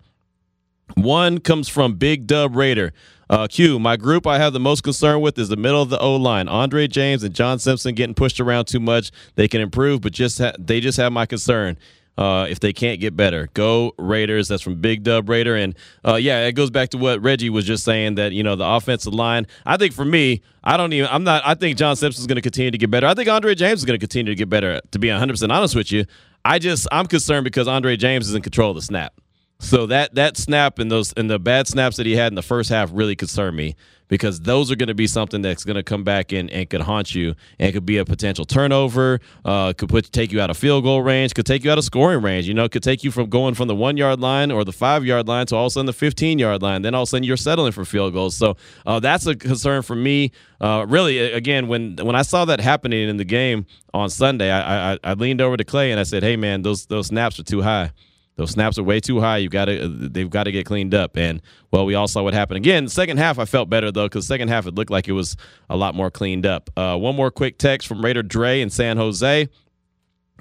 One 0.95 1.39
comes 1.39 1.67
from 1.67 1.93
Big 1.93 2.27
Dub 2.27 2.55
Raider. 2.55 2.93
Uh, 3.29 3.47
Q, 3.47 3.79
my 3.79 3.97
group 3.97 4.27
I 4.27 4.37
have 4.37 4.53
the 4.53 4.59
most 4.59 4.83
concern 4.83 5.19
with 5.19 5.37
is 5.39 5.49
the 5.49 5.55
middle 5.55 5.81
of 5.81 5.89
the 5.89 5.99
O 5.99 6.15
line. 6.15 6.47
Andre 6.47 6.87
James 6.87 7.23
and 7.23 7.33
John 7.33 7.57
Simpson 7.57 7.95
getting 7.95 8.13
pushed 8.13 8.39
around 8.39 8.65
too 8.65 8.79
much. 8.79 9.11
They 9.33 9.47
can 9.47 9.61
improve, 9.61 10.01
but 10.01 10.11
just 10.11 10.37
ha- 10.37 10.53
they 10.59 10.79
just 10.79 10.97
have 10.97 11.11
my 11.11 11.25
concern. 11.25 11.77
Uh, 12.17 12.47
if 12.49 12.61
they 12.61 12.71
can't 12.71 13.01
get 13.01 13.15
better, 13.17 13.49
go 13.53 13.93
Raiders. 13.97 14.47
That's 14.47 14.61
from 14.61 14.75
Big 14.75 15.03
Dub 15.03 15.27
Raider, 15.27 15.55
and 15.55 15.75
uh, 16.07 16.15
yeah, 16.15 16.45
it 16.47 16.53
goes 16.53 16.69
back 16.69 16.89
to 16.89 16.97
what 16.97 17.21
Reggie 17.21 17.49
was 17.49 17.65
just 17.65 17.83
saying 17.83 18.15
that 18.15 18.31
you 18.31 18.41
know 18.41 18.55
the 18.55 18.65
offensive 18.65 19.13
line. 19.13 19.47
I 19.65 19.75
think 19.75 19.93
for 19.93 20.05
me, 20.05 20.41
I 20.63 20.77
don't 20.77 20.93
even. 20.93 21.09
I'm 21.11 21.25
not. 21.25 21.43
I 21.45 21.55
think 21.55 21.77
John 21.77 21.95
Simpson's 21.97 22.25
going 22.27 22.37
to 22.37 22.41
continue 22.41 22.71
to 22.71 22.77
get 22.77 22.89
better. 22.89 23.07
I 23.07 23.15
think 23.15 23.27
Andre 23.27 23.53
James 23.53 23.79
is 23.79 23.85
going 23.85 23.99
to 23.99 24.03
continue 24.03 24.31
to 24.31 24.37
get 24.37 24.49
better. 24.49 24.79
To 24.91 24.99
be 24.99 25.09
100 25.09 25.33
percent 25.33 25.51
honest 25.51 25.75
with 25.75 25.91
you, 25.91 26.05
I 26.45 26.57
just 26.57 26.87
I'm 26.89 27.07
concerned 27.07 27.43
because 27.43 27.67
Andre 27.67 27.97
James 27.97 28.29
is 28.29 28.35
in 28.35 28.41
control 28.41 28.69
of 28.69 28.77
the 28.77 28.81
snap. 28.81 29.19
So 29.59 29.85
that 29.87 30.15
that 30.15 30.37
snap 30.37 30.79
and 30.79 30.91
those 30.91 31.11
and 31.13 31.29
the 31.29 31.39
bad 31.39 31.67
snaps 31.67 31.97
that 31.97 32.05
he 32.05 32.15
had 32.15 32.31
in 32.31 32.35
the 32.35 32.41
first 32.41 32.69
half 32.69 32.91
really 32.93 33.15
concern 33.15 33.55
me 33.55 33.75
because 34.07 34.41
those 34.41 34.71
are 34.71 34.75
going 34.75 34.87
to 34.87 34.93
be 34.95 35.07
something 35.07 35.41
that's 35.41 35.63
going 35.63 35.75
to 35.75 35.83
come 35.83 36.03
back 36.03 36.31
and, 36.31 36.49
and 36.51 36.69
could 36.69 36.81
haunt 36.81 37.15
you 37.15 37.35
and 37.59 37.73
could 37.73 37.85
be 37.85 37.97
a 37.97 38.05
potential 38.05 38.45
turnover. 38.45 39.19
Uh, 39.43 39.73
could 39.73 39.89
put 39.89 40.11
take 40.11 40.31
you 40.31 40.41
out 40.41 40.49
of 40.49 40.57
field 40.57 40.83
goal 40.83 41.01
range. 41.01 41.33
Could 41.33 41.45
take 41.45 41.63
you 41.63 41.71
out 41.71 41.77
of 41.77 41.83
scoring 41.83 42.21
range. 42.21 42.47
You 42.47 42.53
know, 42.53 42.69
could 42.69 42.83
take 42.83 43.03
you 43.03 43.11
from 43.11 43.29
going 43.29 43.55
from 43.55 43.67
the 43.67 43.75
one 43.75 43.97
yard 43.97 44.19
line 44.19 44.51
or 44.51 44.63
the 44.63 44.71
five 44.71 45.05
yard 45.05 45.27
line 45.27 45.45
to 45.47 45.55
all 45.55 45.65
of 45.65 45.67
a 45.67 45.71
sudden 45.71 45.85
the 45.85 45.93
fifteen 45.93 46.39
yard 46.39 46.61
line. 46.61 46.81
Then 46.81 46.95
all 46.95 47.03
of 47.03 47.07
a 47.07 47.09
sudden 47.09 47.23
you're 47.23 47.37
settling 47.37 47.71
for 47.71 47.85
field 47.85 48.13
goals. 48.13 48.35
So 48.35 48.57
uh, 48.85 48.99
that's 48.99 49.25
a 49.25 49.35
concern 49.35 49.81
for 49.81 49.95
me. 49.95 50.31
Uh, 50.61 50.85
really, 50.87 51.19
again, 51.19 51.67
when 51.67 51.97
when 51.97 52.15
I 52.15 52.21
saw 52.21 52.45
that 52.45 52.59
happening 52.59 53.09
in 53.09 53.17
the 53.17 53.25
game 53.25 53.65
on 53.93 54.09
Sunday, 54.09 54.51
I, 54.51 54.93
I 54.93 54.99
I 55.03 55.13
leaned 55.13 55.41
over 55.41 55.57
to 55.57 55.63
Clay 55.63 55.91
and 55.91 55.99
I 55.99 56.03
said, 56.03 56.23
"Hey 56.23 56.35
man, 56.37 56.61
those 56.61 56.85
those 56.85 57.07
snaps 57.07 57.39
are 57.39 57.43
too 57.43 57.61
high." 57.61 57.91
Those 58.37 58.51
snaps 58.51 58.77
are 58.77 58.83
way 58.83 58.99
too 58.99 59.21
high. 59.21 59.37
You 59.37 59.49
got 59.49 59.65
to, 59.65 59.87
they've 59.87 60.29
got 60.29 60.43
to 60.43 60.51
get 60.51 60.65
cleaned 60.65 60.93
up. 60.93 61.15
And 61.15 61.41
well, 61.71 61.85
we 61.85 61.95
all 61.95 62.07
saw 62.07 62.23
what 62.23 62.33
happened 62.33 62.57
again. 62.57 62.87
Second 62.89 63.17
half, 63.17 63.39
I 63.39 63.45
felt 63.45 63.69
better 63.69 63.91
though, 63.91 64.05
because 64.05 64.27
second 64.27 64.49
half 64.49 64.67
it 64.67 64.75
looked 64.75 64.91
like 64.91 65.07
it 65.07 65.13
was 65.13 65.37
a 65.69 65.77
lot 65.77 65.95
more 65.95 66.11
cleaned 66.11 66.45
up. 66.45 66.69
Uh, 66.75 66.97
one 66.97 67.15
more 67.15 67.31
quick 67.31 67.57
text 67.57 67.87
from 67.87 68.03
Raider 68.03 68.23
Dre 68.23 68.61
in 68.61 68.69
San 68.69 68.97
Jose. 68.97 69.47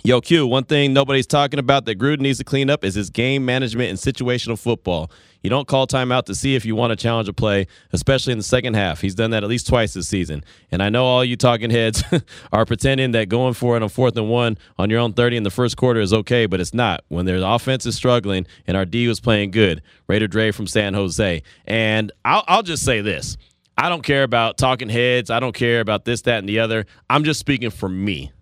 Yo, 0.03 0.21
Q, 0.21 0.47
one 0.47 0.65
thing 0.65 0.93
nobody's 0.93 1.27
talking 1.27 1.61
about 1.61 1.85
that 1.85 1.99
Gruden 1.99 2.21
needs 2.21 2.39
to 2.39 2.45
clean 2.45 2.69
up 2.69 2.85
is 2.85 2.97
his 2.97 3.11
game 3.11 3.45
management 3.45 3.91
and 3.91 3.99
situational 3.99 4.59
football. 4.59 5.11
You 5.45 5.51
don't 5.51 5.69
call 5.69 5.87
timeout 5.87 6.25
to 6.25 6.35
see 6.35 6.57
if 6.57 6.65
you 6.65 6.75
want 6.75 6.91
to 6.91 6.97
challenge 6.97 7.29
a 7.29 7.33
play, 7.33 7.67
especially 7.93 8.33
in 8.33 8.39
the 8.39 8.45
second 8.45 8.75
half. 8.75 9.01
He's 9.01 9.15
done 9.15 9.31
that 9.31 9.45
at 9.45 9.49
least 9.49 9.69
twice 9.69 9.95
this 9.95 10.09
season. 10.09 10.43
And 10.73 10.83
I 10.83 10.89
know 10.89 11.05
all 11.05 11.25
you 11.25 11.37
talking 11.37 11.71
heads 11.71 12.03
are 12.53 12.65
pretending 12.65 13.13
that 13.13 13.29
going 13.29 13.55
for 13.55 13.77
it 13.77 13.83
on 13.83 13.89
fourth 13.91 14.17
and 14.17 14.29
one 14.29 14.59
on 14.79 14.91
your 14.91 14.99
own 14.99 15.13
30 15.13 15.37
in 15.37 15.43
the 15.43 15.51
first 15.51 15.77
quarter 15.77 16.01
is 16.01 16.13
okay, 16.13 16.47
but 16.47 16.61
it's 16.61 16.75
not. 16.75 17.05
When 17.09 17.27
their 17.27 17.37
offense 17.37 17.87
is 17.87 17.95
struggling 17.95 18.47
and 18.67 18.77
our 18.77 18.85
D 18.85 19.07
was 19.07 19.21
playing 19.21 19.53
good, 19.53 19.83
Raider 20.09 20.27
Dre 20.27 20.51
from 20.51 20.67
San 20.67 20.95
Jose. 20.95 21.43
And 21.67 22.11
I'll, 22.25 22.45
I'll 22.49 22.63
just 22.65 22.85
say 22.85 23.03
this 23.03 23.37
I 23.79 23.89
don't 23.89 24.03
care 24.03 24.23
about 24.25 24.59
talking 24.59 24.89
heads. 24.89 25.31
I 25.31 25.39
don't 25.39 25.55
care 25.55 25.81
about 25.81 26.05
this, 26.05 26.23
that, 26.23 26.39
and 26.39 26.49
the 26.49 26.59
other. 26.59 26.87
I'm 27.09 27.23
just 27.23 27.39
speaking 27.39 27.71
for 27.71 27.89
me 27.89 28.33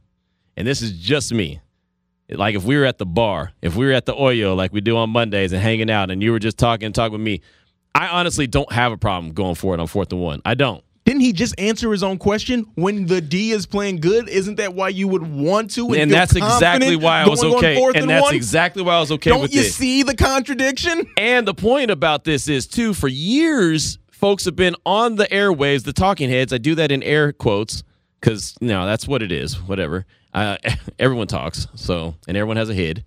and 0.56 0.66
this 0.66 0.82
is 0.82 0.92
just 0.92 1.32
me. 1.32 1.60
Like 2.36 2.54
if 2.54 2.64
we 2.64 2.76
were 2.76 2.84
at 2.84 2.98
the 2.98 3.06
bar, 3.06 3.52
if 3.62 3.76
we 3.76 3.86
were 3.86 3.92
at 3.92 4.06
the 4.06 4.14
Oyo 4.14 4.56
like 4.56 4.72
we 4.72 4.80
do 4.80 4.96
on 4.96 5.10
Mondays 5.10 5.52
and 5.52 5.62
hanging 5.62 5.90
out, 5.90 6.10
and 6.10 6.22
you 6.22 6.32
were 6.32 6.38
just 6.38 6.58
talking 6.58 6.86
and 6.86 6.94
talking 6.94 7.12
with 7.12 7.20
me, 7.22 7.40
I 7.94 8.08
honestly 8.08 8.46
don't 8.46 8.70
have 8.72 8.92
a 8.92 8.96
problem 8.96 9.32
going 9.32 9.54
for 9.54 9.74
it 9.74 9.80
on 9.80 9.86
fourth 9.86 10.12
and 10.12 10.20
one. 10.20 10.40
I 10.44 10.54
don't. 10.54 10.82
Didn't 11.04 11.22
he 11.22 11.32
just 11.32 11.58
answer 11.58 11.90
his 11.90 12.04
own 12.04 12.16
question? 12.16 12.64
When 12.76 13.06
the 13.06 13.20
D 13.20 13.50
is 13.50 13.66
playing 13.66 13.96
good, 14.00 14.28
isn't 14.28 14.54
that 14.56 14.74
why 14.74 14.90
you 14.90 15.08
would 15.08 15.26
want 15.26 15.72
to? 15.72 15.86
And, 15.88 15.96
And 15.96 16.10
that's 16.12 16.36
exactly 16.36 16.94
why 16.94 17.22
I 17.22 17.28
was 17.28 17.42
okay. 17.42 17.82
And 17.82 17.96
and 17.96 18.10
that's 18.10 18.22
one? 18.26 18.34
exactly 18.36 18.82
why 18.84 18.94
I 18.94 19.00
was 19.00 19.10
okay 19.12 19.30
Don't 19.30 19.40
with 19.42 19.52
you 19.52 19.62
this. 19.62 19.74
see 19.74 20.04
the 20.04 20.14
contradiction? 20.14 21.04
And 21.16 21.46
the 21.46 21.54
point 21.54 21.90
about 21.90 22.22
this 22.22 22.46
is 22.48 22.68
too, 22.68 22.94
for 22.94 23.08
years, 23.08 23.98
folks 24.12 24.44
have 24.44 24.54
been 24.54 24.76
on 24.86 25.16
the 25.16 25.26
airwaves, 25.26 25.82
the 25.82 25.92
talking 25.92 26.30
heads. 26.30 26.52
I 26.52 26.58
do 26.58 26.76
that 26.76 26.92
in 26.92 27.02
air 27.02 27.32
quotes 27.32 27.82
because 28.22 28.54
know 28.60 28.86
that's 28.86 29.06
what 29.06 29.22
it 29.22 29.32
is. 29.32 29.60
Whatever. 29.60 30.06
Uh, 30.32 30.56
everyone 30.98 31.26
talks, 31.26 31.66
so 31.74 32.14
and 32.26 32.36
everyone 32.36 32.56
has 32.56 32.70
a 32.70 32.74
head. 32.74 33.04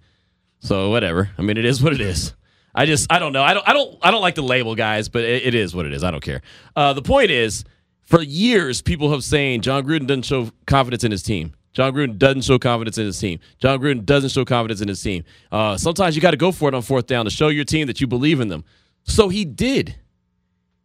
So 0.60 0.90
whatever. 0.90 1.32
I 1.38 1.42
mean, 1.42 1.58
it 1.58 1.66
is 1.66 1.82
what 1.82 1.94
it 1.94 2.02
is. 2.02 2.34
I 2.76 2.86
just 2.86 3.12
I 3.12 3.20
don't 3.20 3.34
know. 3.34 3.42
I 3.42 3.54
don't 3.54 3.68
I 3.68 3.74
don't 3.74 3.98
I 4.02 4.12
don't 4.12 4.22
like 4.22 4.36
the 4.36 4.44
label 4.44 4.76
guys, 4.76 5.10
but 5.10 5.24
it, 5.24 5.46
it 5.48 5.56
is 5.56 5.74
what 5.74 5.86
it 5.86 5.94
is. 5.94 6.04
I 6.04 6.12
don't 6.12 6.22
care. 6.24 6.42
Uh, 6.76 6.94
the 6.94 7.02
point 7.02 7.32
is, 7.32 7.64
for 8.04 8.22
years, 8.22 8.82
people 8.82 9.10
have 9.12 9.24
saying 9.24 9.62
Jon 9.62 9.86
Gruden 9.86 10.06
doesn't 10.08 10.24
show 10.26 10.52
confidence 10.68 11.04
in 11.04 11.12
his 11.12 11.24
team. 11.24 11.54
Jon 11.74 11.94
Gruden 11.94 12.18
doesn't 12.18 12.44
show 12.44 12.58
confidence 12.58 12.98
in 12.98 13.06
his 13.06 13.20
team. 13.20 13.40
Jon 13.60 13.80
Gruden 13.80 14.06
doesn't 14.06 14.30
show 14.30 14.46
confidence 14.46 14.82
in 14.82 14.88
his 14.88 15.02
team. 15.02 15.24
Uh, 15.52 15.78
sometimes 15.78 16.16
you 16.16 16.22
got 16.22 16.32
to 16.32 16.38
go 16.38 16.52
for 16.52 16.70
it 16.70 16.76
on 16.76 16.82
fourth 16.82 17.06
down 17.06 17.26
to 17.26 17.32
show 17.32 17.50
your 17.50 17.66
team 17.66 17.88
that 17.88 18.00
you 18.00 18.08
believe 18.08 18.40
in 18.40 18.48
them. 18.48 18.64
So 19.04 19.28
he 19.28 19.44
did. 19.44 19.96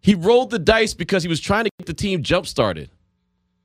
He 0.00 0.14
rolled 0.14 0.50
the 0.50 0.58
dice 0.58 0.94
because 0.94 1.22
he 1.22 1.28
was 1.28 1.40
trying 1.40 1.64
to 1.64 1.70
get 1.78 1.86
the 1.86 1.94
team 1.94 2.22
jump 2.22 2.46
started. 2.46 2.90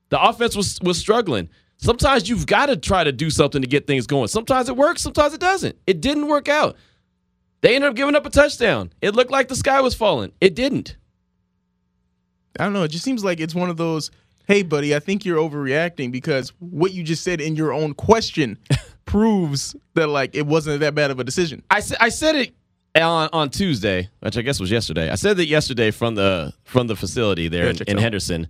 The 0.09 0.21
offense 0.21 0.55
was 0.55 0.79
was 0.81 0.97
struggling. 0.97 1.49
Sometimes 1.77 2.29
you've 2.29 2.45
got 2.47 2.67
to 2.67 2.77
try 2.77 3.03
to 3.03 3.11
do 3.11 3.29
something 3.29 3.61
to 3.61 3.67
get 3.67 3.85
things 3.85 4.07
going. 4.07 4.27
Sometimes 4.29 4.69
it 4.69 4.77
works, 4.77 5.01
sometimes 5.01 5.33
it 5.33 5.41
doesn't. 5.41 5.77
It 5.85 5.99
didn't 6.01 6.27
work 6.27 6.47
out. 6.47 6.77
They 7.61 7.75
ended 7.75 7.89
up 7.89 7.95
giving 7.95 8.15
up 8.15 8.25
a 8.25 8.29
touchdown. 8.29 8.93
It 9.01 9.15
looked 9.15 9.31
like 9.31 9.47
the 9.47 9.55
sky 9.55 9.81
was 9.81 9.93
falling. 9.95 10.31
It 10.39 10.55
didn't. 10.55 10.95
I 12.59 12.63
don't 12.63 12.73
know. 12.73 12.83
It 12.83 12.91
just 12.91 13.03
seems 13.03 13.23
like 13.23 13.39
it's 13.39 13.55
one 13.55 13.69
of 13.69 13.77
those. 13.77 14.11
Hey, 14.47 14.61
buddy, 14.61 14.95
I 14.95 14.99
think 14.99 15.25
you're 15.25 15.37
overreacting 15.39 16.11
because 16.11 16.53
what 16.59 16.93
you 16.93 17.03
just 17.03 17.23
said 17.23 17.41
in 17.41 17.55
your 17.55 17.73
own 17.73 17.93
question 17.95 18.57
proves 19.05 19.75
that 19.95 20.07
like 20.07 20.35
it 20.35 20.45
wasn't 20.45 20.79
that 20.81 20.93
bad 20.95 21.11
of 21.11 21.19
a 21.19 21.23
decision. 21.23 21.63
I, 21.71 21.79
sa- 21.79 21.95
I 21.99 22.09
said 22.09 22.35
it 22.35 22.55
on, 22.95 23.27
on 23.33 23.49
Tuesday, 23.49 24.07
which 24.21 24.37
I 24.37 24.41
guess 24.43 24.59
was 24.59 24.69
yesterday. 24.71 25.09
I 25.09 25.15
said 25.15 25.37
that 25.37 25.47
yesterday 25.47 25.89
from 25.91 26.15
the 26.15 26.53
from 26.63 26.87
the 26.87 26.95
facility 26.95 27.47
there 27.47 27.65
Yeah, 27.65 27.71
in, 27.87 27.87
in. 27.87 27.97
Henderson. 27.97 28.47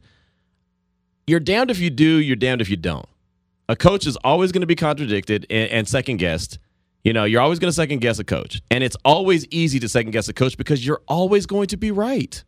You're 1.27 1.39
damned 1.39 1.71
if 1.71 1.79
you 1.79 1.89
do. 1.89 2.17
You're 2.19 2.35
damned 2.35 2.61
if 2.61 2.69
you 2.69 2.77
don't. 2.77 3.07
A 3.67 3.75
coach 3.75 4.05
is 4.05 4.15
always 4.17 4.51
going 4.51 4.61
to 4.61 4.67
be 4.67 4.75
contradicted 4.75 5.45
and, 5.49 5.71
and 5.71 5.87
second 5.87 6.17
guessed. 6.17 6.59
You 7.03 7.13
know, 7.13 7.23
you're 7.23 7.41
always 7.41 7.59
going 7.59 7.69
to 7.69 7.75
second 7.75 7.99
guess 7.99 8.17
a 8.17 8.23
coach, 8.23 8.61
and 8.71 8.83
it's 8.83 8.97
always 9.05 9.45
easy 9.47 9.79
to 9.79 9.87
second 9.87 10.11
guess 10.11 10.27
a 10.27 10.33
coach 10.33 10.57
because 10.57 10.85
you're 10.85 11.01
always 11.07 11.45
going 11.45 11.67
to 11.67 11.77
be 11.77 11.91
right. 11.91 12.43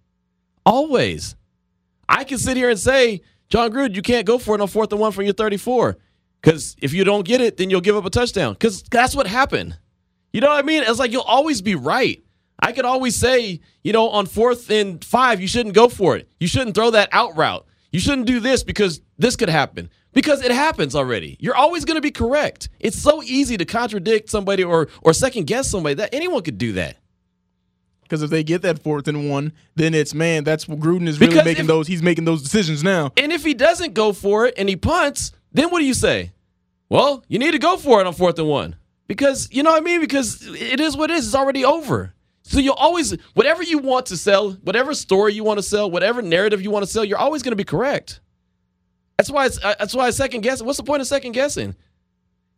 Always. 0.65 1.35
I 2.09 2.23
can 2.23 2.39
sit 2.39 2.57
here 2.57 2.69
and 2.69 2.79
say, 2.79 3.21
Jon 3.49 3.71
Gruden, 3.71 3.95
you 3.95 4.01
can't 4.01 4.25
go 4.25 4.39
for 4.39 4.55
it 4.55 4.61
on 4.61 4.67
fourth 4.67 4.91
and 4.91 4.99
one 4.99 5.11
from 5.11 5.25
your 5.25 5.33
34. 5.33 5.97
Because 6.41 6.75
if 6.81 6.93
you 6.93 7.03
don't 7.03 7.25
get 7.25 7.39
it, 7.39 7.57
then 7.57 7.69
you'll 7.69 7.81
give 7.81 7.95
up 7.95 8.05
a 8.05 8.09
touchdown. 8.09 8.53
Because 8.53 8.81
that's 8.83 9.15
what 9.15 9.27
happened. 9.27 9.77
You 10.33 10.41
know 10.41 10.47
what 10.47 10.63
I 10.63 10.65
mean? 10.65 10.83
It's 10.83 10.99
like 10.99 11.11
you'll 11.11 11.21
always 11.21 11.61
be 11.61 11.75
right. 11.75 12.23
I 12.59 12.71
could 12.71 12.85
always 12.85 13.15
say, 13.15 13.59
you 13.83 13.93
know, 13.93 14.09
on 14.09 14.25
fourth 14.25 14.71
and 14.71 15.03
five, 15.03 15.39
you 15.39 15.47
shouldn't 15.47 15.75
go 15.75 15.87
for 15.87 16.17
it. 16.17 16.29
You 16.39 16.47
shouldn't 16.47 16.73
throw 16.73 16.89
that 16.91 17.09
out 17.11 17.37
route. 17.37 17.66
You 17.97 18.01
shouldn't 18.01 18.27
do 18.27 18.39
this 18.39 18.61
because 18.61 19.01
this 19.17 19.35
could 19.35 19.49
happen. 19.49 19.89
Because 20.13 20.43
it 20.43 20.51
happens 20.51 20.93
already. 20.93 21.35
You're 21.39 21.55
always 21.55 21.83
going 21.83 21.95
to 21.95 22.01
be 22.01 22.11
correct. 22.11 22.69
It's 22.79 22.95
so 22.95 23.23
easy 23.23 23.57
to 23.57 23.65
contradict 23.65 24.29
somebody 24.29 24.63
or 24.63 24.87
or 25.01 25.13
second 25.13 25.47
guess 25.47 25.67
somebody 25.67 25.95
that 25.95 26.13
anyone 26.13 26.43
could 26.43 26.59
do 26.59 26.73
that. 26.73 26.97
Because 28.03 28.21
if 28.21 28.29
they 28.29 28.43
get 28.43 28.61
that 28.61 28.83
fourth 28.83 29.07
and 29.07 29.31
one, 29.31 29.51
then 29.73 29.95
it's 29.95 30.13
man, 30.13 30.43
that's 30.43 30.67
what 30.67 30.79
Gruden 30.79 31.07
is 31.07 31.19
really 31.19 31.31
Because 31.31 31.45
making 31.45 31.61
if- 31.61 31.67
those. 31.67 31.87
He's 31.87 32.03
making 32.03 32.25
those 32.25 32.43
decisions 32.43 32.83
now. 32.83 33.13
And 33.17 33.31
if 33.31 33.43
he 33.43 33.55
doesn't 33.55 33.95
go 33.95 34.13
for 34.13 34.45
it 34.45 34.53
and 34.59 34.69
he 34.69 34.75
punts, 34.75 35.31
then 35.51 35.71
what 35.71 35.79
do 35.79 35.85
you 35.85 35.95
say? 35.95 36.33
Well, 36.89 37.23
you 37.27 37.39
need 37.39 37.53
to 37.53 37.59
go 37.59 37.77
for 37.77 37.99
it 37.99 38.05
on 38.05 38.13
fourth 38.13 38.37
and 38.37 38.47
one. 38.47 38.75
Because, 39.07 39.49
you 39.51 39.63
know 39.63 39.71
what 39.71 39.81
I 39.81 39.83
mean? 39.83 40.01
Because 40.01 40.45
it 40.45 40.79
is 40.79 40.95
what 40.95 41.09
it 41.09 41.15
is. 41.17 41.25
It's 41.25 41.35
already 41.35 41.65
over. 41.65 42.13
So 42.47 42.59
you'll 42.59 42.75
always, 42.75 43.11
whatever 43.33 43.61
you 43.61 43.77
want 43.77 44.05
to 44.05 44.15
sell, 44.15 44.53
whatever 44.63 44.93
story 44.93 45.33
you 45.33 45.43
want 45.43 45.57
to 45.57 45.63
sell, 45.63 45.91
whatever 45.91 46.21
narrative 46.21 46.61
you 46.61 46.71
want 46.71 46.85
to 46.85 46.89
sell, 46.89 47.03
you're 47.03 47.17
always 47.17 47.43
going 47.43 47.51
to 47.51 47.57
be 47.57 47.65
correct. 47.65 48.21
That's 49.17 49.29
why 49.29 49.47
it's, 49.47 49.61
uh, 49.61 49.75
that's 49.77 49.93
why 49.93 50.07
I 50.07 50.11
second 50.11 50.41
guess. 50.41 50.61
What's 50.61 50.77
the 50.77 50.83
point 50.83 51.01
of 51.01 51.07
second 51.07 51.33
guessing? 51.33 51.75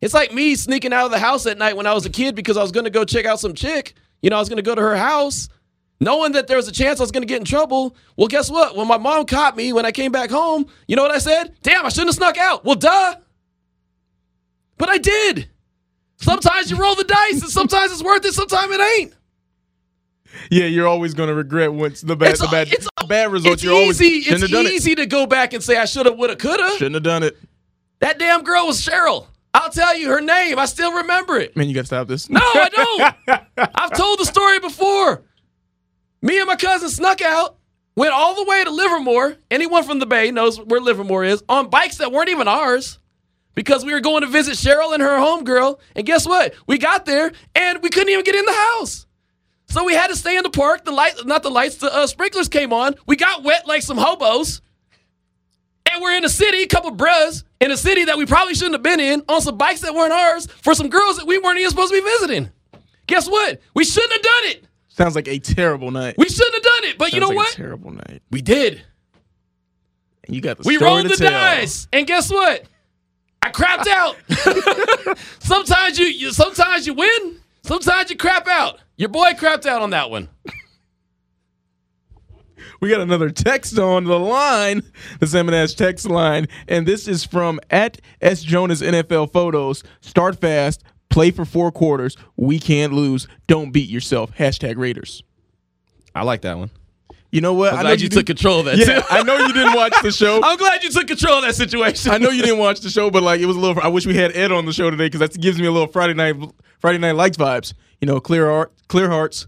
It's 0.00 0.14
like 0.14 0.32
me 0.32 0.54
sneaking 0.54 0.92
out 0.92 1.06
of 1.06 1.10
the 1.10 1.18
house 1.18 1.44
at 1.46 1.58
night 1.58 1.76
when 1.76 1.88
I 1.88 1.92
was 1.92 2.06
a 2.06 2.10
kid 2.10 2.36
because 2.36 2.56
I 2.56 2.62
was 2.62 2.70
going 2.70 2.84
to 2.84 2.90
go 2.90 3.04
check 3.04 3.26
out 3.26 3.40
some 3.40 3.52
chick. 3.52 3.94
You 4.22 4.30
know, 4.30 4.36
I 4.36 4.38
was 4.38 4.48
going 4.48 4.58
to 4.58 4.62
go 4.62 4.76
to 4.76 4.80
her 4.80 4.96
house, 4.96 5.48
knowing 5.98 6.32
that 6.32 6.46
there 6.46 6.56
was 6.56 6.68
a 6.68 6.72
chance 6.72 7.00
I 7.00 7.02
was 7.02 7.10
going 7.10 7.22
to 7.22 7.28
get 7.28 7.38
in 7.38 7.44
trouble. 7.44 7.96
Well, 8.16 8.28
guess 8.28 8.48
what? 8.48 8.76
When 8.76 8.86
my 8.86 8.96
mom 8.96 9.26
caught 9.26 9.56
me 9.56 9.72
when 9.72 9.86
I 9.86 9.90
came 9.90 10.12
back 10.12 10.30
home, 10.30 10.66
you 10.86 10.94
know 10.94 11.02
what 11.02 11.10
I 11.10 11.18
said? 11.18 11.56
Damn, 11.62 11.84
I 11.84 11.88
shouldn't 11.88 12.10
have 12.10 12.14
snuck 12.14 12.38
out. 12.38 12.64
Well, 12.64 12.76
duh. 12.76 13.16
But 14.78 14.88
I 14.88 14.98
did. 14.98 15.48
Sometimes 16.18 16.70
you 16.70 16.76
roll 16.76 16.94
the 16.94 17.02
dice, 17.02 17.42
and 17.42 17.50
sometimes 17.50 17.90
it's 17.90 18.04
worth 18.04 18.24
it. 18.24 18.34
Sometimes 18.34 18.72
it 18.72 19.00
ain't. 19.00 19.14
Yeah, 20.50 20.64
you're 20.66 20.86
always 20.88 21.14
going 21.14 21.28
to 21.28 21.34
regret 21.34 21.72
once 21.72 22.00
the 22.00 22.16
bad, 22.16 22.30
It's 22.32 22.40
the 22.40 22.48
bad, 22.48 22.72
it's 22.72 22.88
a- 23.00 23.06
bad 23.06 23.30
results. 23.32 23.54
It's 23.54 23.62
You're 23.64 23.74
always 23.74 24.00
easy. 24.00 24.22
shouldn't 24.22 24.42
It's 24.44 24.52
have 24.52 24.64
done 24.64 24.72
easy 24.72 24.94
to 24.96 25.06
go 25.06 25.26
back 25.26 25.52
and 25.52 25.62
say 25.62 25.76
I 25.76 25.84
should 25.84 26.06
have, 26.06 26.16
would 26.16 26.30
have, 26.30 26.38
could 26.38 26.60
have. 26.60 26.72
Shouldn't 26.74 26.94
have 26.94 27.02
done 27.02 27.22
it. 27.22 27.36
That 28.00 28.18
damn 28.18 28.42
girl 28.42 28.66
was 28.66 28.80
Cheryl. 28.84 29.26
I'll 29.52 29.70
tell 29.70 29.96
you 29.96 30.08
her 30.10 30.20
name. 30.20 30.58
I 30.58 30.66
still 30.66 30.92
remember 30.92 31.36
it. 31.38 31.56
Man, 31.56 31.68
you 31.68 31.74
got 31.74 31.80
to 31.82 31.86
stop 31.86 32.08
this. 32.08 32.30
No, 32.30 32.40
I 32.40 32.68
don't. 33.26 33.40
I've 33.74 33.92
told 33.92 34.18
the 34.20 34.24
story 34.24 34.58
before. 34.60 35.22
Me 36.22 36.38
and 36.38 36.46
my 36.46 36.56
cousin 36.56 36.88
snuck 36.88 37.20
out, 37.22 37.56
went 37.96 38.12
all 38.12 38.34
the 38.36 38.44
way 38.44 38.62
to 38.62 38.70
Livermore. 38.70 39.36
Anyone 39.50 39.82
from 39.84 39.98
the 39.98 40.06
Bay 40.06 40.30
knows 40.30 40.58
where 40.60 40.80
Livermore 40.80 41.24
is 41.24 41.42
on 41.48 41.68
bikes 41.70 41.96
that 41.98 42.12
weren't 42.12 42.28
even 42.28 42.46
ours 42.46 42.98
because 43.54 43.84
we 43.84 43.92
were 43.92 44.00
going 44.00 44.20
to 44.22 44.28
visit 44.28 44.54
Cheryl 44.54 44.92
and 44.94 45.02
her 45.02 45.18
homegirl. 45.18 45.80
And 45.96 46.06
guess 46.06 46.26
what? 46.26 46.54
We 46.66 46.78
got 46.78 47.04
there 47.06 47.32
and 47.54 47.82
we 47.82 47.88
couldn't 47.90 48.10
even 48.10 48.24
get 48.24 48.34
in 48.36 48.44
the 48.44 48.52
house. 48.52 49.06
So 49.70 49.84
we 49.84 49.94
had 49.94 50.08
to 50.08 50.16
stay 50.16 50.36
in 50.36 50.42
the 50.42 50.50
park. 50.50 50.84
The 50.84 50.90
light, 50.90 51.14
not 51.24 51.42
the 51.42 51.50
lights, 51.50 51.76
the 51.76 51.94
uh, 51.94 52.06
sprinklers 52.06 52.48
came 52.48 52.72
on. 52.72 52.96
We 53.06 53.16
got 53.16 53.42
wet 53.44 53.66
like 53.66 53.82
some 53.82 53.96
hobos. 53.96 54.60
And 55.90 56.02
we're 56.02 56.16
in 56.16 56.24
a 56.24 56.28
city, 56.28 56.62
a 56.62 56.66
couple 56.66 56.90
bros 56.90 57.44
in 57.60 57.70
a 57.70 57.76
city 57.76 58.04
that 58.04 58.16
we 58.18 58.26
probably 58.26 58.54
shouldn't 58.54 58.74
have 58.74 58.82
been 58.82 59.00
in 59.00 59.22
on 59.28 59.40
some 59.40 59.56
bikes 59.56 59.80
that 59.80 59.94
weren't 59.94 60.12
ours 60.12 60.46
for 60.46 60.74
some 60.74 60.88
girls 60.88 61.16
that 61.16 61.26
we 61.26 61.38
weren't 61.38 61.58
even 61.58 61.70
supposed 61.70 61.92
to 61.92 62.00
be 62.00 62.08
visiting. 62.08 62.50
Guess 63.06 63.28
what? 63.28 63.60
We 63.74 63.84
shouldn't 63.84 64.12
have 64.12 64.22
done 64.22 64.44
it. 64.50 64.64
Sounds 64.88 65.14
like 65.14 65.28
a 65.28 65.38
terrible 65.38 65.90
night. 65.90 66.16
We 66.18 66.28
shouldn't 66.28 66.54
have 66.54 66.62
done 66.62 66.90
it. 66.90 66.98
But 66.98 67.12
you 67.12 67.20
know 67.20 67.28
like 67.28 67.36
what? 67.36 67.52
A 67.52 67.56
terrible 67.56 67.90
night. 67.92 68.22
We 68.30 68.42
did. 68.42 68.82
And 70.24 70.36
you 70.36 70.42
got 70.42 70.58
the 70.58 70.64
We 70.66 70.76
rolled 70.76 71.06
the 71.06 71.16
tell. 71.16 71.30
dice. 71.30 71.88
And 71.92 72.06
guess 72.06 72.30
what? 72.30 72.64
I 73.42 73.50
crapped 73.50 73.86
out. 73.88 74.16
sometimes 75.40 75.98
you, 75.98 76.06
you 76.06 76.32
sometimes 76.32 76.86
you 76.86 76.94
win, 76.94 77.40
sometimes 77.62 78.10
you 78.10 78.16
crap 78.16 78.46
out. 78.46 78.78
Your 78.96 79.08
boy 79.08 79.32
crapped 79.32 79.66
out 79.66 79.82
on 79.82 79.90
that 79.90 80.10
one. 80.10 80.28
We 82.80 82.88
got 82.88 83.00
another 83.00 83.28
text 83.30 83.78
on 83.78 84.04
the 84.04 84.18
line, 84.18 84.82
the 85.18 85.26
Sam 85.26 85.48
and 85.48 85.54
Ash 85.54 85.74
text 85.74 86.08
line, 86.08 86.48
and 86.66 86.86
this 86.86 87.06
is 87.06 87.24
from 87.24 87.60
at 87.70 88.00
S 88.22 88.42
Jonas 88.42 88.80
NFL 88.80 89.32
Photos. 89.32 89.82
Start 90.00 90.40
fast, 90.40 90.82
play 91.10 91.30
for 91.30 91.44
four 91.44 91.70
quarters. 91.70 92.16
We 92.36 92.58
can't 92.58 92.94
lose. 92.94 93.28
Don't 93.46 93.70
beat 93.70 93.90
yourself. 93.90 94.34
Hashtag 94.34 94.78
Raiders. 94.78 95.22
I 96.14 96.22
like 96.22 96.40
that 96.42 96.56
one. 96.56 96.70
You 97.30 97.40
know 97.40 97.54
what? 97.54 97.72
I'm 97.72 97.80
I 97.80 97.82
know 97.82 97.88
glad 97.90 98.00
you, 98.00 98.08
took 98.08 98.26
control 98.26 98.60
of 98.60 98.64
that. 98.64 98.76
Yeah, 98.76 99.00
too. 99.00 99.02
I 99.08 99.22
know 99.22 99.36
you 99.36 99.52
didn't 99.52 99.74
watch 99.74 99.94
the 100.02 100.10
show. 100.10 100.40
I'm 100.44 100.56
glad 100.56 100.82
you 100.82 100.90
took 100.90 101.06
control 101.06 101.38
of 101.38 101.44
that 101.44 101.54
situation. 101.54 102.10
I 102.10 102.18
know 102.18 102.30
you 102.30 102.42
didn't 102.42 102.58
watch 102.58 102.80
the 102.80 102.90
show, 102.90 103.10
but 103.10 103.22
like 103.22 103.40
it 103.40 103.46
was 103.46 103.56
a 103.56 103.60
little. 103.60 103.80
I 103.80 103.88
wish 103.88 104.06
we 104.06 104.16
had 104.16 104.34
Ed 104.34 104.50
on 104.50 104.66
the 104.66 104.72
show 104.72 104.90
today 104.90 105.06
because 105.06 105.20
that 105.20 105.40
gives 105.40 105.60
me 105.60 105.66
a 105.66 105.70
little 105.70 105.86
Friday 105.86 106.14
night 106.14 106.34
Friday 106.80 106.98
night 106.98 107.12
lights 107.16 107.36
vibes. 107.36 107.74
You 108.00 108.06
know, 108.06 108.20
clear 108.20 108.48
heart, 108.50 108.72
clear 108.88 109.08
hearts, 109.10 109.46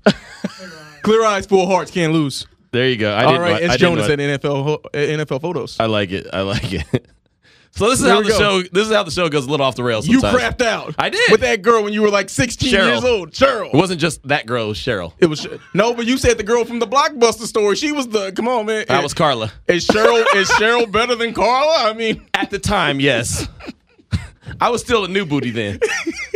clear 1.03 1.25
eyes, 1.25 1.47
full 1.47 1.67
hearts, 1.67 1.91
can't 1.91 2.13
lose. 2.13 2.47
There 2.71 2.89
you 2.89 2.97
go. 2.97 3.13
I 3.13 3.25
All 3.25 3.33
didn't 3.33 3.43
right, 3.43 3.63
know- 3.63 3.69
I 3.69 3.73
it's 3.73 3.77
Jonas 3.79 4.07
know- 4.09 4.13
at 4.13 4.19
NFL 4.41 4.79
uh, 4.85 4.89
NFL 4.93 5.41
photos. 5.41 5.79
I 5.81 5.87
like 5.87 6.11
it. 6.11 6.27
I 6.33 6.43
like 6.43 6.73
it. 6.73 7.07
So 7.75 7.89
this 7.89 8.01
is 8.01 8.05
Here 8.05 8.13
how 8.17 8.21
we 8.21 8.27
the 8.27 8.33
go. 8.33 8.39
show. 8.39 8.63
This 8.71 8.87
is 8.87 8.93
how 8.95 9.03
the 9.03 9.11
show 9.11 9.31
goes 9.31 9.47
a 9.47 9.51
little 9.51 9.65
off 9.65 9.77
the 9.77 9.83
rails. 9.83 10.07
You 10.07 10.21
Sometimes. 10.21 10.43
crapped 10.57 10.61
out. 10.63 10.95
I 10.99 11.09
did. 11.09 11.33
with 11.33 11.41
that 11.41 11.63
girl 11.63 11.83
when 11.83 11.95
you 11.95 12.03
were 12.03 12.11
like 12.11 12.29
16 12.29 12.71
Cheryl. 12.71 12.87
years 12.87 13.03
old, 13.03 13.31
Cheryl. 13.31 13.69
It 13.73 13.75
wasn't 13.75 13.99
just 13.99 14.23
that 14.29 14.45
girl. 14.45 14.67
It 14.67 14.69
was 14.69 14.79
Cheryl. 14.79 15.15
It 15.21 15.25
was 15.25 15.47
no, 15.73 15.95
but 15.95 16.05
you 16.05 16.19
said 16.19 16.37
the 16.37 16.43
girl 16.43 16.67
from 16.67 16.81
the 16.81 16.87
Blockbuster 16.87 17.47
story. 17.47 17.77
She 17.77 17.91
was 17.91 18.09
the 18.09 18.31
come 18.33 18.47
on, 18.47 18.67
man. 18.67 18.85
That 18.89 19.03
was 19.03 19.15
Carla. 19.15 19.51
Is 19.69 19.89
Cheryl 19.89 20.23
is 20.37 20.51
Cheryl 20.51 20.93
better 20.93 21.15
than 21.15 21.33
Carla? 21.33 21.89
I 21.89 21.95
mean, 21.95 22.27
At 22.35 22.51
the 22.51 22.59
time, 22.59 23.01
yes. 23.01 23.49
I 24.61 24.69
was 24.69 24.83
still 24.83 25.07
a 25.07 25.09
new 25.09 25.25
booty 25.25 25.51
then. 25.51 25.81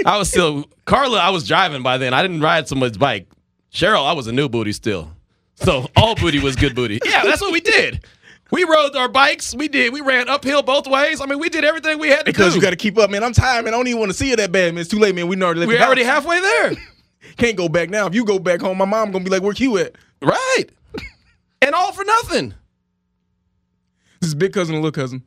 I 0.06 0.18
was 0.18 0.28
still 0.30 0.64
Carla. 0.84 1.18
I 1.18 1.30
was 1.30 1.46
driving 1.46 1.82
by 1.82 1.98
then. 1.98 2.14
I 2.14 2.22
didn't 2.22 2.40
ride 2.40 2.68
someone's 2.68 2.96
bike. 2.96 3.26
Cheryl, 3.72 4.06
I 4.06 4.12
was 4.12 4.26
a 4.26 4.32
new 4.32 4.48
booty 4.48 4.72
still. 4.72 5.10
So 5.56 5.90
all 5.96 6.14
booty 6.14 6.38
was 6.38 6.56
good 6.56 6.74
booty. 6.74 7.00
Yeah, 7.04 7.24
that's 7.24 7.40
what 7.40 7.52
we 7.52 7.60
did. 7.60 8.04
We 8.52 8.64
rode 8.64 8.94
our 8.94 9.08
bikes. 9.08 9.54
We 9.54 9.66
did. 9.66 9.92
We 9.92 10.00
ran 10.00 10.28
uphill 10.28 10.62
both 10.62 10.86
ways. 10.86 11.20
I 11.20 11.26
mean, 11.26 11.40
we 11.40 11.48
did 11.48 11.64
everything 11.64 11.98
we 11.98 12.08
had 12.08 12.20
to 12.20 12.24
because 12.26 12.36
do. 12.36 12.42
Because 12.42 12.54
you 12.54 12.60
got 12.62 12.70
to 12.70 12.76
keep 12.76 12.96
up, 12.96 13.10
man. 13.10 13.24
I'm 13.24 13.32
tired, 13.32 13.64
man. 13.64 13.74
I 13.74 13.76
don't 13.76 13.88
even 13.88 13.98
want 13.98 14.10
to 14.10 14.16
see 14.16 14.30
you 14.30 14.36
that 14.36 14.52
bad, 14.52 14.72
man. 14.74 14.80
It's 14.80 14.90
too 14.90 15.00
late, 15.00 15.14
man. 15.14 15.26
We 15.26 15.40
already 15.42 15.66
We're 15.66 15.80
already 15.80 16.04
halfway 16.04 16.40
there. 16.40 16.72
Can't 17.36 17.56
go 17.56 17.68
back 17.68 17.90
now. 17.90 18.06
If 18.06 18.14
you 18.14 18.24
go 18.24 18.38
back 18.38 18.60
home, 18.60 18.78
my 18.78 18.84
mom 18.84 19.10
gonna 19.10 19.24
be 19.24 19.30
like, 19.30 19.42
"Where 19.42 19.52
you 19.52 19.78
at?" 19.78 19.96
Right. 20.22 20.66
And 21.60 21.74
all 21.74 21.92
for 21.92 22.04
nothing. 22.04 22.54
This 24.20 24.28
is 24.28 24.34
big 24.34 24.52
cousin 24.52 24.74
and 24.74 24.82
little 24.84 24.92
cousin. 24.92 25.22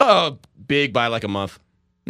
Oh, 0.00 0.38
big 0.66 0.92
by 0.92 1.06
like 1.06 1.24
a 1.24 1.28
month. 1.28 1.58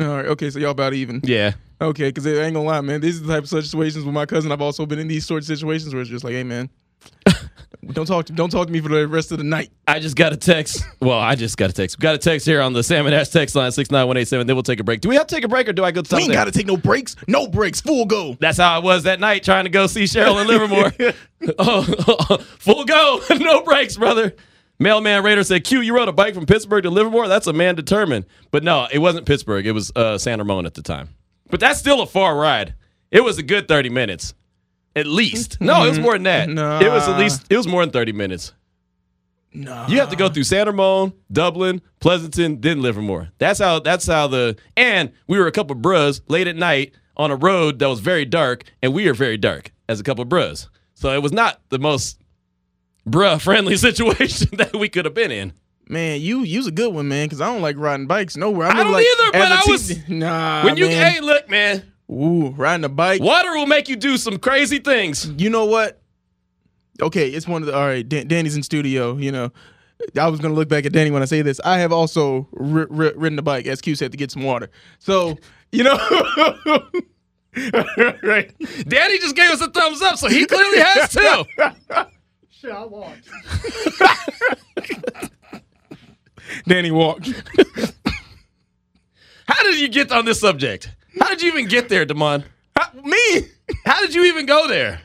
All 0.00 0.06
right, 0.06 0.26
okay, 0.26 0.50
so 0.50 0.58
y'all 0.58 0.70
about 0.70 0.94
even. 0.94 1.20
Yeah. 1.22 1.52
Okay, 1.85 2.09
because 2.09 2.26
I 2.26 2.30
ain't 2.30 2.55
gonna 2.55 2.62
lie, 2.62 2.80
man. 2.80 3.01
These 3.01 3.20
are 3.20 3.26
the 3.26 3.32
type 3.35 3.43
of 3.43 3.49
situations 3.49 4.05
with 4.05 4.14
my 4.14 4.24
cousin. 4.24 4.51
I've 4.51 4.62
also 4.62 4.87
been 4.87 4.99
in 4.99 5.09
these 5.09 5.26
sort 5.26 5.43
of 5.43 5.47
situations 5.47 5.93
where 5.93 6.01
it's 6.01 6.11
just 6.11 6.24
like, 6.24 6.32
hey, 6.32 6.43
man, 6.43 6.70
don't 7.93 8.07
talk 8.07 8.24
to 8.26 8.32
don't 8.32 8.49
talk 8.49 8.66
to 8.68 8.72
me 8.72 8.80
for 8.80 8.89
the 8.89 9.07
rest 9.07 9.32
of 9.32 9.39
the 9.39 9.45
night. 9.45 9.70
I 9.87 10.01
just 10.01 10.16
got 10.16 10.32
a 10.32 10.37
text. 10.37 10.82
Well, 11.01 11.18
I 11.18 11.35
just 11.35 11.59
got 11.59 11.68
a 11.68 11.72
text. 11.74 11.99
We 11.99 12.03
got 12.03 12.14
a 12.14 12.18
text 12.18 12.47
here 12.47 12.62
on 12.62 12.72
the 12.72 12.82
Sam 12.82 13.05
and 13.05 13.14
Ash 13.14 13.28
text 13.28 13.55
line 13.55 13.70
six 13.70 13.91
nine 13.91 14.07
one 14.07 14.16
eight 14.16 14.28
seven. 14.28 14.47
Then 14.47 14.57
we'll 14.57 14.62
take 14.62 14.80
a 14.80 14.85
break. 14.85 15.03
Do 15.03 15.11
we 15.11 15.16
have 15.16 15.26
to 15.26 15.35
take 15.35 15.45
a 15.45 15.49
break 15.49 15.68
or 15.68 15.74
do 15.74 15.85
I 15.85 15.91
go 15.91 16.01
to 16.01 16.16
We 16.16 16.22
ain't 16.22 16.32
got 16.32 16.45
to 16.45 16.53
take 16.53 16.66
no 16.66 16.78
breaks. 16.78 17.16
No 17.28 17.47
breaks. 17.47 17.82
Full 17.82 18.07
go. 18.07 18.37
That's 18.41 18.59
how 18.59 18.74
I 18.74 18.78
was 18.78 19.03
that 19.03 19.20
night 19.20 19.45
trying 19.45 19.64
to 19.64 19.70
go 19.70 19.87
see 19.87 20.05
Cheryl 20.05 20.41
in 20.41 20.47
Livermore. 20.47 20.93
oh, 21.59 22.39
full 22.59 22.87
go, 22.87 23.20
no 23.30 23.62
breaks, 23.62 23.99
brother. 23.99 24.35
Mailman 24.78 25.22
Raider 25.22 25.45
said, 25.45 25.64
"Q, 25.64 25.80
you 25.80 25.95
rode 25.95 26.09
a 26.09 26.12
bike 26.12 26.35
from 26.35 26.47
Pittsburgh 26.47 26.82
to 26.85 26.91
Livermore. 26.91 27.28
That's 27.28 27.47
a 27.47 27.53
man 27.53 27.74
determined." 27.74 28.24
But 28.51 28.64
no, 28.64 28.89
it 28.91 28.99
wasn't 28.99 29.26
Pittsburgh. 29.26 29.66
It 29.66 29.72
was 29.72 29.93
uh, 29.95 30.18
San 30.18 30.39
Ramon 30.39 30.66
at 30.66 30.74
the 30.74 30.82
time. 30.82 31.11
But 31.51 31.61
that's 31.61 31.78
still 31.78 32.03
a 32.03 32.07
far 32.07 32.36
ride. 32.36 32.74
It 33.11 33.22
was 33.22 33.38
a 33.38 33.42
good 33.42 33.68
thirty 33.68 33.90
minutes, 33.90 34.34
at 34.97 35.07
least. 35.07 35.61
No, 35.61 35.84
it 35.84 35.90
was 35.90 35.99
more 35.99 36.14
than 36.14 36.24
that. 36.24 36.49
Nah. 36.49 36.80
It 36.80 36.90
was 36.90 37.09
at 37.09 37.18
least. 37.18 37.47
It 37.51 37.57
was 37.57 37.66
more 37.66 37.82
than 37.82 37.90
thirty 37.92 38.12
minutes. 38.12 38.53
No. 39.53 39.86
You 39.88 40.01
have 40.01 40.11
to 40.11 40.16
go 40.16 40.28
through 40.28 40.42
San 40.45 40.66
Ramon, 40.66 41.12
Dublin, 41.30 41.80
Pleasanton, 42.01 42.61
then 42.61 42.82
Livermore. 42.82 43.30
That's 43.38 43.61
how. 43.61 43.78
That's 43.78 44.07
how 44.07 44.26
the. 44.26 44.57
And 44.76 45.12
we 45.28 45.38
were 45.38 45.47
a 45.47 45.53
couple 45.53 45.76
of 45.76 45.82
bros 45.82 46.22
late 46.28 46.49
at 46.49 46.57
night 46.57 46.92
on 47.16 47.30
a 47.30 47.36
road 47.36 47.78
that 47.78 47.88
was 47.88 48.01
very 48.01 48.24
dark, 48.24 48.64
and 48.82 48.92
we 48.92 49.09
are 49.09 49.14
very 49.14 49.36
dark 49.36 49.70
as 49.88 50.01
a 50.01 50.03
couple 50.03 50.22
of 50.22 50.28
bros. 50.28 50.68
So 50.95 51.12
it 51.12 51.22
was 51.22 51.32
not 51.32 51.61
the 51.68 51.78
most 51.78 52.20
bruh 53.09 53.40
friendly 53.40 53.76
situation 53.88 54.49
that 54.57 54.74
we 54.74 54.88
could 54.88 55.05
have 55.05 55.14
been 55.14 55.30
in. 55.30 55.53
Man, 55.89 56.20
you 56.20 56.41
you's 56.41 56.66
a 56.66 56.70
good 56.70 56.95
one, 56.95 57.09
man, 57.09 57.26
because 57.26 57.41
I 57.41 57.47
don't 57.47 57.61
like 57.62 57.76
riding 57.76 58.07
bikes 58.07 58.37
nowhere. 58.37 58.68
I, 58.68 58.70
I 58.80 58.82
don't 58.85 58.93
like, 58.93 59.05
either, 59.05 59.32
but 59.32 59.53
I 59.53 59.62
was- 59.68 60.09
nah. 60.09 60.64
when 60.64 60.76
you 60.78 60.87
man. 60.89 61.12
hey, 61.12 61.20
look, 61.20 61.49
man, 61.51 61.82
Ooh, 62.11 62.51
riding 62.51 62.85
a 62.85 62.89
bike. 62.89 63.20
water 63.20 63.53
will 63.55 63.66
make 63.66 63.89
you 63.89 63.97
do 63.97 64.16
some 64.16 64.39
crazy 64.39 64.78
things. 64.78 65.26
You 65.37 65.51
know 65.51 65.66
what? 65.66 66.01
Okay, 67.03 67.28
it's 67.28 67.47
one 67.47 67.62
of 67.62 67.66
the. 67.66 67.74
All 67.74 67.87
right, 67.87 68.09
Dan, 68.09 68.28
Danny's 68.28 68.57
in 68.57 68.62
studio. 68.62 69.16
You 69.16 69.30
know, 69.32 69.53
I 70.18 70.28
was 70.28 70.41
gonna 70.41 70.55
look 70.55 70.68
back 70.68 70.87
at 70.87 70.93
Danny 70.93 71.11
when 71.11 71.20
I 71.22 71.26
say 71.26 71.43
this. 71.43 71.61
I 71.64 71.78
have 71.78 71.93
also 71.93 72.49
ri- 72.53 72.87
ri- 72.89 73.12
ridden 73.16 73.39
a 73.39 73.43
bike, 73.43 73.66
as 73.66 73.80
Q 73.82 73.95
said, 73.95 74.11
to 74.12 74.16
get 74.16 74.30
some 74.30 74.43
water. 74.43 74.70
So 75.01 75.37
you 75.72 75.82
know, 75.85 75.97
right? 78.22 78.53
Danny 78.89 79.18
just 79.18 79.37
gave 79.37 79.51
us 79.51 79.61
a 79.61 79.70
thumbs 79.70 80.01
up, 80.03 80.16
so 80.16 80.28
he 80.28 80.47
clearly 80.47 80.78
has 80.80 81.11
too. 81.12 81.45
Shit, 82.51 82.70
I 82.72 82.85
walked. 82.87 83.28
Danny 86.66 86.90
walked. 86.90 87.28
How 89.47 89.62
did 89.62 89.78
you 89.80 89.88
get 89.88 90.11
on 90.12 90.24
this 90.24 90.40
subject? 90.40 90.90
How 91.20 91.28
did 91.28 91.42
you 91.42 91.49
even 91.49 91.68
get 91.68 91.88
there, 91.88 92.05
Damon? 92.05 92.45
How- 92.76 92.90
me. 93.03 93.49
How 93.84 94.01
did 94.01 94.14
you 94.14 94.24
even 94.24 94.47
go 94.47 94.66
there? 94.68 95.01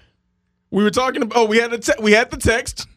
We 0.72 0.84
were 0.84 0.92
talking 0.92 1.22
about. 1.22 1.38
Oh, 1.38 1.46
we 1.46 1.58
had 1.58 1.72
the 1.72 1.78
te- 1.80 2.02
we 2.02 2.12
had 2.12 2.30
the 2.30 2.38
text, 2.38 2.88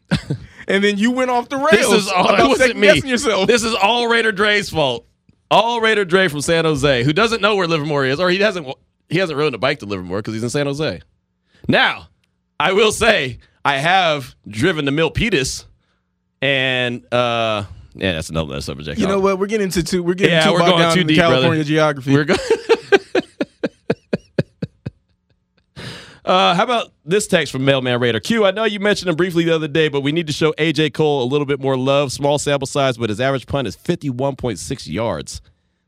and 0.69 0.85
then 0.85 0.99
you 0.99 1.11
went 1.11 1.31
off 1.31 1.49
the 1.49 1.57
rails. 1.57 1.71
This 1.71 1.91
is 1.91 2.09
all. 2.09 2.35
It 2.35 2.47
wasn't 2.47 2.79
me. 2.79 3.01
Yourself. 3.03 3.47
This 3.47 3.63
is 3.65 3.75
all 3.75 4.09
Raider 4.09 4.33
Dre's 4.33 4.69
fault. 4.69 5.07
All 5.51 5.81
Raider 5.81 6.05
Dre 6.05 6.29
from 6.29 6.41
San 6.43 6.65
Jose, 6.65 7.03
who 7.05 7.13
doesn't 7.13 7.41
know 7.41 7.57
where 7.57 7.67
Livermore 7.67 8.05
is, 8.05 8.21
or 8.21 8.29
he 8.31 8.39
hasn't 8.39 8.67
he 9.09 9.19
hasn't 9.19 9.39
ridden 9.39 9.55
a 9.55 9.59
bike 9.59 9.79
to 9.81 9.87
Livermore 9.87 10.19
because 10.19 10.35
he's 10.35 10.43
in 10.43 10.51
San 10.51 10.67
Jose. 10.67 11.01
Now, 11.69 12.09
I 12.61 12.73
will 12.73 12.93
say 12.93 13.39
I 13.65 13.79
have 13.79 14.35
driven 14.47 14.85
to 14.87 14.93
Milpitas, 14.93 15.65
and 16.43 17.11
uh, 17.13 17.65
yeah, 17.95 18.13
that's 18.13 18.31
another 18.31 18.61
subject. 18.61 18.99
you 18.99 19.07
know 19.07 19.21
what? 19.21 19.39
We're 19.39 19.47
getting 19.47 19.65
into 19.67 19.83
two. 19.83 20.03
We're 20.03 20.15
getting 20.15 20.35
Yeah, 20.35 20.45
too 20.47 20.53
we're 20.53 20.59
bogged 20.61 20.71
going 20.71 20.83
down 20.83 20.95
too 20.95 21.05
deep, 21.05 21.17
California 21.19 21.51
brother. 21.51 21.65
geography. 21.65 22.13
We're 22.13 22.25
going. 22.25 22.39
Uh, 26.25 26.55
how 26.55 26.63
about 26.63 26.93
this 27.05 27.27
text 27.27 27.51
from 27.51 27.65
Mailman 27.65 27.99
Raider? 28.01 28.21
Q, 28.21 28.45
I 28.45 28.53
know 28.53 28.63
you 28.63 28.79
mentioned 28.79 29.09
him 29.09 29.17
briefly 29.17 29.43
the 29.45 29.55
other 29.57 29.67
day, 29.67 29.89
but 29.89 30.03
we 30.03 30.13
need 30.13 30.29
to 30.29 30.33
show 30.33 30.53
AJ 30.53 30.95
Cole 30.95 31.25
a 31.25 31.27
little 31.27 31.47
bit 31.47 31.59
more 31.61 31.77
love. 31.77 32.13
Small 32.13 32.39
sample 32.39 32.67
size, 32.67 32.97
but 32.97 33.11
his 33.11 33.21
average 33.21 33.47
punt 33.47 33.67
is 33.67 33.77
51.6 33.77 34.89
yards. 34.89 35.43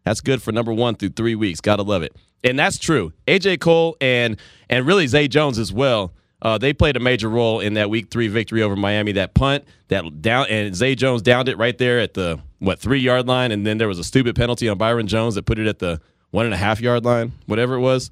That's 0.04 0.20
good 0.20 0.42
for 0.42 0.50
number 0.50 0.72
one 0.72 0.96
through 0.96 1.10
three 1.10 1.36
weeks. 1.36 1.60
Gotta 1.60 1.84
love 1.84 2.02
it. 2.02 2.16
And 2.42 2.58
that's 2.58 2.78
true. 2.78 3.12
AJ 3.28 3.60
Cole 3.60 3.96
and 4.00 4.36
and 4.68 4.84
really 4.86 5.06
Zay 5.06 5.28
Jones 5.28 5.56
as 5.56 5.72
well. 5.72 6.12
Uh, 6.42 6.58
they 6.58 6.72
played 6.72 6.96
a 6.96 7.00
major 7.00 7.28
role 7.28 7.60
in 7.60 7.74
that 7.74 7.88
week 7.88 8.10
three 8.10 8.28
victory 8.28 8.62
over 8.62 8.76
Miami. 8.76 9.12
That 9.12 9.34
punt, 9.34 9.64
that 9.88 10.20
down, 10.20 10.46
and 10.50 10.74
Zay 10.74 10.94
Jones 10.94 11.22
downed 11.22 11.48
it 11.48 11.56
right 11.56 11.76
there 11.78 12.00
at 12.00 12.14
the 12.14 12.40
what 12.58 12.78
three 12.78 13.00
yard 13.00 13.26
line, 13.26 13.50
and 13.50 13.66
then 13.66 13.78
there 13.78 13.88
was 13.88 13.98
a 13.98 14.04
stupid 14.04 14.36
penalty 14.36 14.68
on 14.68 14.76
Byron 14.76 15.06
Jones 15.06 15.36
that 15.36 15.44
put 15.44 15.58
it 15.58 15.66
at 15.66 15.78
the 15.78 16.00
one 16.30 16.44
and 16.44 16.54
a 16.54 16.58
half 16.58 16.80
yard 16.80 17.04
line, 17.04 17.32
whatever 17.46 17.74
it 17.74 17.80
was. 17.80 18.10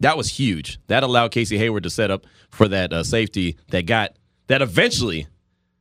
That 0.00 0.16
was 0.16 0.38
huge. 0.38 0.80
That 0.86 1.02
allowed 1.02 1.30
Casey 1.30 1.58
Hayward 1.58 1.82
to 1.82 1.90
set 1.90 2.10
up 2.10 2.26
for 2.50 2.66
that 2.68 2.92
uh, 2.92 3.04
safety 3.04 3.58
that 3.68 3.86
got 3.86 4.16
that 4.46 4.62
eventually 4.62 5.26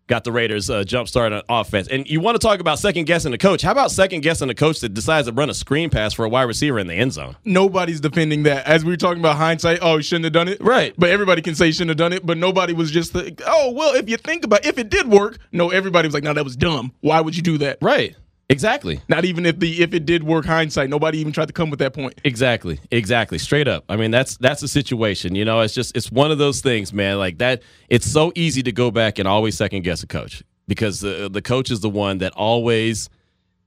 got 0.10 0.26
the 0.26 0.32
Raiders 0.32 0.70
uh, 0.70 0.84
jump 0.84 1.07
start 1.07 1.32
on 1.32 1.41
offense. 1.47 1.88
And 1.88 2.10
you 2.10 2.20
want 2.20 2.36
to 2.36 2.45
talk 2.45 2.60
about 2.60 2.80
second 2.80 3.05
guessing 3.05 3.32
the 3.32 3.38
coach? 3.38 3.62
How 3.62 3.72
about 3.72 3.91
second 3.91 4.22
guessing 4.22 4.49
the 4.49 4.55
coach 4.55 4.82
that 4.82 4.93
decides 4.93 5.28
to 5.28 5.34
run 5.34 5.49
a 5.49 5.53
screen 5.53 5.89
pass 5.89 6.14
for 6.14 6.26
a 6.26 6.30
wide 6.30 6.43
receiver 6.43 6.80
in 6.80 6.88
the 6.88 6.95
end 6.95 7.14
zone? 7.14 7.38
Nobody's 7.45 8.01
defending 8.01 8.43
that. 8.43 8.68
As 8.68 8.84
we 8.84 8.91
were 8.91 8.97
talking 8.97 9.22
about 9.22 9.38
hindsight, 9.38 9.80
oh, 9.82 9.97
he 9.97 10.03
shouldn't 10.03 10.26
have 10.26 10.34
done 10.34 10.49
it. 10.49 10.60
Right. 10.60 10.93
But 10.97 11.12
everybody 11.12 11.41
can 11.41 11.55
say 11.55 11.68
he 11.68 11.72
shouldn't 11.72 11.91
have 11.91 11.97
done 11.97 12.12
it. 12.12 12.26
But 12.26 12.38
nobody 12.38 12.74
was 12.74 12.91
just 12.91 13.16
like, 13.16 13.41
oh, 13.45 13.72
well, 13.72 13.95
if 13.95 14.10
you 14.10 14.18
think 14.18 14.43
about 14.43 14.66
if 14.66 14.78
it 14.78 14.89
did 14.89 15.07
work, 15.07 15.38
no, 15.51 15.70
everybody 15.70 16.07
was 16.07 16.14
like, 16.14 16.24
no, 16.24 16.34
that 16.34 16.43
was 16.43 16.57
dumb. 16.57 16.91
Why 17.01 17.22
would 17.22 17.38
you 17.38 17.43
do 17.43 17.60
that? 17.60 17.78
Right. 17.82 18.16
Exactly. 18.52 19.00
Not 19.08 19.26
even 19.26 19.45
if 19.45 19.60
the 19.60 19.84
if 19.84 19.93
it 19.93 20.06
did 20.06 20.24
work 20.24 20.43
hindsight, 20.45 20.89
nobody 20.89 21.20
even 21.20 21.32
tried 21.32 21.47
to 21.50 21.54
come 21.54 21.70
with 21.70 21.80
that 21.80 21.93
point. 21.93 22.20
Exactly. 22.24 22.80
Exactly. 22.89 23.38
Straight 23.38 23.68
up. 23.68 23.86
I 23.88 23.95
mean, 23.95 24.10
that's 24.10 24.38
that's 24.38 24.60
the 24.62 24.68
situation. 24.68 25.36
You 25.36 25.45
know, 25.45 25.60
it's 25.62 25.76
just 25.76 25.95
it's 25.95 26.12
one 26.12 26.32
of 26.32 26.39
those 26.39 26.62
things, 26.62 26.91
man. 26.91 27.20
Like 27.20 27.38
that. 27.38 27.62
It's 27.89 28.10
so 28.10 28.32
easy 28.36 28.64
to 28.64 28.72
go 28.72 28.89
back 28.89 29.20
and 29.20 29.28
always 29.28 29.56
second 29.56 29.84
guess 29.84 30.02
a 30.02 30.08
coach 30.08 30.43
because 30.68 31.00
the 31.02 31.30
the 31.32 31.43
coach 31.43 31.70
is 31.70 31.82
the 31.82 31.89
one 31.89 32.18
that 32.20 32.34
always, 32.34 33.10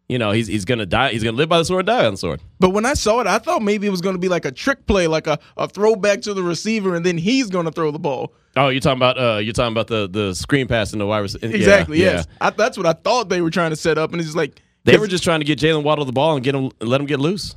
you 0.09 0.19
know, 0.19 0.33
he's 0.33 0.49
he's 0.49 0.65
gonna 0.65 0.85
die. 0.85 1.11
He's 1.11 1.23
gonna 1.23 1.37
live 1.37 1.49
by 1.49 1.59
the 1.59 1.65
sword, 1.65 1.87
die 1.87 2.05
on 2.05 2.15
the 2.15 2.19
sword. 2.19 2.41
But 2.59 2.71
when 2.71 2.85
I 2.85 2.95
saw 2.95 3.21
it, 3.21 3.29
I 3.29 3.39
thought 3.39 3.63
maybe 3.63 3.87
it 3.87 3.91
was 3.91 4.01
going 4.01 4.17
to 4.17 4.21
be 4.21 4.29
like 4.29 4.45
a 4.45 4.53
trick 4.53 4.87
play, 4.87 5.07
like 5.07 5.29
a, 5.29 5.39
a 5.57 5.69
throwback 5.69 6.23
to 6.23 6.35
the 6.35 6.43
receiver, 6.43 6.97
and 6.97 7.07
then 7.07 7.19
he's 7.19 7.51
going 7.51 7.67
to 7.67 7.73
throw 7.73 7.93
the 7.93 8.01
ball. 8.01 8.35
Oh, 8.57 8.69
you're 8.69 8.81
talking 8.81 8.99
about 8.99 9.17
uh, 9.17 9.39
you're 9.39 9.53
talking 9.53 9.73
about 9.73 9.87
the 9.87 10.09
the 10.09 10.35
screen 10.35 10.67
pass 10.67 10.91
and 10.91 11.01
the 11.01 11.07
wide 11.07 11.21
receiver. 11.21 11.55
Exactly. 11.55 11.99
Yeah, 11.99 12.15
yes. 12.15 12.27
yeah. 12.29 12.49
I, 12.49 12.51
that's 12.51 12.77
what 12.77 12.87
I 12.87 12.95
thought 12.95 13.29
they 13.29 13.41
were 13.41 13.51
trying 13.51 13.71
to 13.71 13.77
set 13.77 13.97
up, 13.97 14.11
and 14.11 14.21
it's 14.21 14.27
just 14.27 14.37
like 14.37 14.61
They 14.85 14.99
were 14.99 15.07
just 15.07 15.23
trying 15.25 15.41
to 15.41 15.45
get 15.47 15.59
Jaylen 15.59 15.83
Waddle 15.85 16.05
the 16.05 16.13
ball 16.13 16.35
and 16.35 16.45
get 16.45 16.55
him 16.55 16.71
let 16.81 17.01
him 17.01 17.07
get 17.07 17.21
loose. 17.21 17.55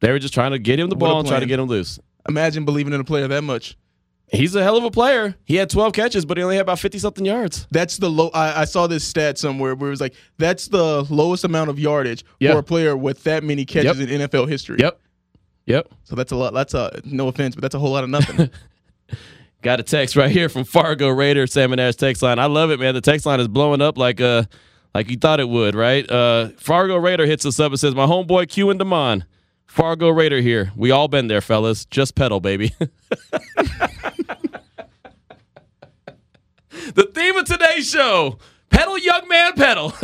They 0.00 0.10
were 0.10 0.18
just 0.18 0.34
trying 0.34 0.50
to 0.52 0.58
get 0.58 0.78
him 0.80 0.88
the 0.88 0.96
ball 0.96 1.20
and 1.20 1.28
try 1.28 1.40
to 1.40 1.46
get 1.46 1.58
him 1.60 1.66
loose. 1.66 1.98
imagine 2.28 2.64
believing 2.64 2.92
in 2.92 3.00
a 3.00 3.04
player 3.04 3.28
that 3.28 3.42
much. 3.42 3.76
He's 4.32 4.54
a 4.54 4.62
hell 4.62 4.78
of 4.78 4.84
a 4.84 4.90
player. 4.90 5.34
He 5.44 5.56
had 5.56 5.68
12 5.68 5.92
catches, 5.92 6.24
but 6.24 6.38
he 6.38 6.42
only 6.42 6.56
had 6.56 6.62
about 6.62 6.78
50 6.78 6.98
something 6.98 7.24
yards. 7.24 7.66
That's 7.70 7.98
the 7.98 8.08
low. 8.08 8.30
I, 8.32 8.62
I 8.62 8.64
saw 8.64 8.86
this 8.86 9.04
stat 9.04 9.36
somewhere 9.36 9.74
where 9.74 9.88
it 9.88 9.90
was 9.90 10.00
like 10.00 10.14
that's 10.38 10.68
the 10.68 11.02
lowest 11.10 11.44
amount 11.44 11.68
of 11.70 11.78
yardage 11.78 12.24
Yeah. 12.40 12.52
for 12.52 12.58
a 12.58 12.62
player 12.62 12.96
with 12.96 13.22
that 13.24 13.44
many 13.44 13.64
catches 13.66 14.00
in 14.00 14.08
NFL 14.08 14.48
history. 14.48 14.78
Yep. 14.80 14.98
Yep. 15.66 15.88
So 16.04 16.16
that's 16.16 16.32
a 16.32 16.36
lot. 16.36 16.54
That's 16.54 16.74
a 16.74 17.00
no 17.04 17.28
offense, 17.28 17.54
but 17.54 17.62
that's 17.62 17.74
a 17.74 17.78
whole 17.78 17.90
lot 17.92 18.04
of 18.04 18.10
nothing. 18.10 18.50
Got 19.62 19.78
a 19.78 19.84
text 19.84 20.16
right 20.16 20.30
here 20.30 20.48
from 20.48 20.64
Fargo 20.64 21.08
Raider 21.10 21.46
Sam 21.46 21.70
and 21.70 21.80
Ash 21.80 21.94
text 21.94 22.20
line. 22.22 22.40
I 22.40 22.46
love 22.46 22.70
it, 22.72 22.80
man. 22.80 22.94
The 22.94 23.00
text 23.00 23.26
line 23.26 23.38
is 23.38 23.46
blowing 23.46 23.80
up 23.80 23.96
like 23.96 24.20
uh 24.20 24.44
like 24.94 25.10
you 25.10 25.16
thought 25.16 25.40
it 25.40 25.48
would, 25.48 25.74
right? 25.74 26.08
Uh 26.10 26.50
Fargo 26.56 26.96
Raider 26.96 27.26
hits 27.26 27.46
us 27.46 27.58
up 27.60 27.72
and 27.72 27.80
says, 27.80 27.94
My 27.94 28.06
homeboy 28.06 28.48
Q 28.48 28.70
and 28.70 28.78
Damon. 28.78 29.24
Fargo 29.66 30.10
Raider 30.10 30.40
here. 30.42 30.70
We 30.76 30.90
all 30.90 31.08
been 31.08 31.28
there, 31.28 31.40
fellas. 31.40 31.86
Just 31.86 32.14
pedal, 32.14 32.40
baby. 32.40 32.74
the 36.94 37.10
theme 37.14 37.36
of 37.36 37.46
today's 37.46 37.88
show. 37.88 38.38
Pedal, 38.68 38.98
young 38.98 39.26
man, 39.28 39.54
pedal. 39.54 39.94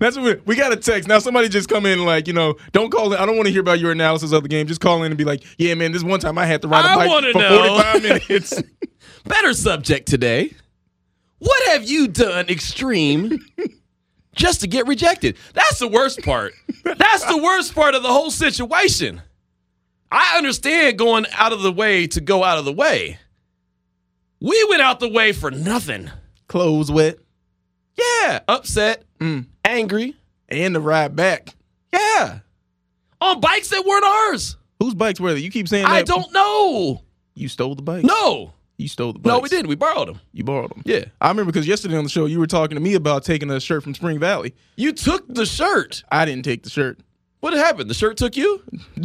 that's 0.00 0.16
what 0.16 0.24
we, 0.24 0.34
we 0.46 0.56
got 0.56 0.72
a 0.72 0.76
text 0.76 1.08
now. 1.08 1.18
Somebody 1.18 1.48
just 1.48 1.68
come 1.68 1.86
in 1.86 2.04
like 2.04 2.26
you 2.26 2.32
know, 2.32 2.56
don't 2.72 2.90
call 2.90 3.12
in. 3.12 3.18
I 3.18 3.26
don't 3.26 3.36
want 3.36 3.46
to 3.46 3.52
hear 3.52 3.60
about 3.60 3.80
your 3.80 3.92
analysis 3.92 4.32
of 4.32 4.42
the 4.42 4.48
game. 4.48 4.66
Just 4.66 4.80
call 4.80 5.02
in 5.02 5.12
and 5.12 5.18
be 5.18 5.24
like, 5.24 5.44
yeah, 5.58 5.74
man, 5.74 5.92
this 5.92 6.02
one 6.02 6.20
time 6.20 6.38
I 6.38 6.46
had 6.46 6.62
to 6.62 6.68
ride 6.68 6.84
a 6.84 6.88
I 6.88 6.96
bike 6.96 7.32
for 7.32 7.38
know. 7.38 7.58
forty 7.58 7.82
five 7.82 8.02
minutes. 8.28 8.62
Better 9.24 9.52
subject 9.52 10.08
today. 10.08 10.52
What 11.38 11.68
have 11.68 11.88
you 11.88 12.08
done 12.08 12.48
extreme 12.48 13.38
just 14.34 14.60
to 14.62 14.66
get 14.66 14.86
rejected? 14.86 15.36
That's 15.54 15.78
the 15.78 15.88
worst 15.88 16.22
part. 16.22 16.52
That's 16.84 17.24
the 17.24 17.38
worst 17.42 17.74
part 17.74 17.94
of 17.94 18.02
the 18.02 18.08
whole 18.12 18.30
situation. 18.30 19.22
I 20.10 20.36
understand 20.38 20.98
going 20.98 21.26
out 21.32 21.52
of 21.52 21.62
the 21.62 21.72
way 21.72 22.06
to 22.08 22.20
go 22.20 22.42
out 22.42 22.58
of 22.58 22.64
the 22.64 22.72
way. 22.72 23.18
We 24.40 24.66
went 24.70 24.82
out 24.82 25.00
the 25.00 25.08
way 25.08 25.32
for 25.32 25.50
nothing. 25.50 26.10
Clothes 26.46 26.90
wet 26.90 27.18
Yeah, 27.96 28.40
upset, 28.48 29.04
Mm. 29.20 29.46
angry. 29.64 30.16
and 30.48 30.74
the 30.74 30.80
ride 30.80 31.14
back. 31.16 31.54
Yeah. 31.92 32.38
On 33.20 33.40
bikes 33.40 33.68
that 33.70 33.84
weren't 33.84 34.04
ours. 34.04 34.56
Whose 34.80 34.94
bikes 34.94 35.18
were 35.20 35.34
they? 35.34 35.40
You 35.40 35.50
keep 35.50 35.68
saying 35.68 35.84
I 35.84 35.98
that. 36.02 36.06
don't 36.06 36.32
know. 36.32 37.02
You 37.34 37.48
stole 37.48 37.74
the 37.74 37.82
bike. 37.82 38.04
No. 38.04 38.54
You 38.78 38.88
stole 38.88 39.12
the 39.12 39.18
bike. 39.18 39.30
No, 39.30 39.40
we 39.40 39.48
didn't. 39.48 39.66
We 39.66 39.74
borrowed 39.74 40.08
them. 40.08 40.20
You 40.32 40.44
borrowed 40.44 40.70
them. 40.70 40.82
Yeah. 40.86 41.04
I 41.20 41.28
remember 41.28 41.52
because 41.52 41.66
yesterday 41.66 41.96
on 41.96 42.04
the 42.04 42.10
show 42.10 42.26
you 42.26 42.38
were 42.38 42.46
talking 42.46 42.76
to 42.76 42.80
me 42.80 42.94
about 42.94 43.24
taking 43.24 43.50
a 43.50 43.60
shirt 43.60 43.82
from 43.82 43.94
Spring 43.94 44.18
Valley. 44.20 44.54
You 44.76 44.92
took 44.92 45.26
the 45.28 45.44
shirt. 45.44 46.04
I 46.10 46.24
didn't 46.24 46.44
take 46.44 46.62
the 46.62 46.70
shirt. 46.70 47.00
What 47.40 47.52
happened? 47.52 47.88
The 47.88 47.94
shirt 47.94 48.16
took 48.16 48.36
you? 48.36 48.62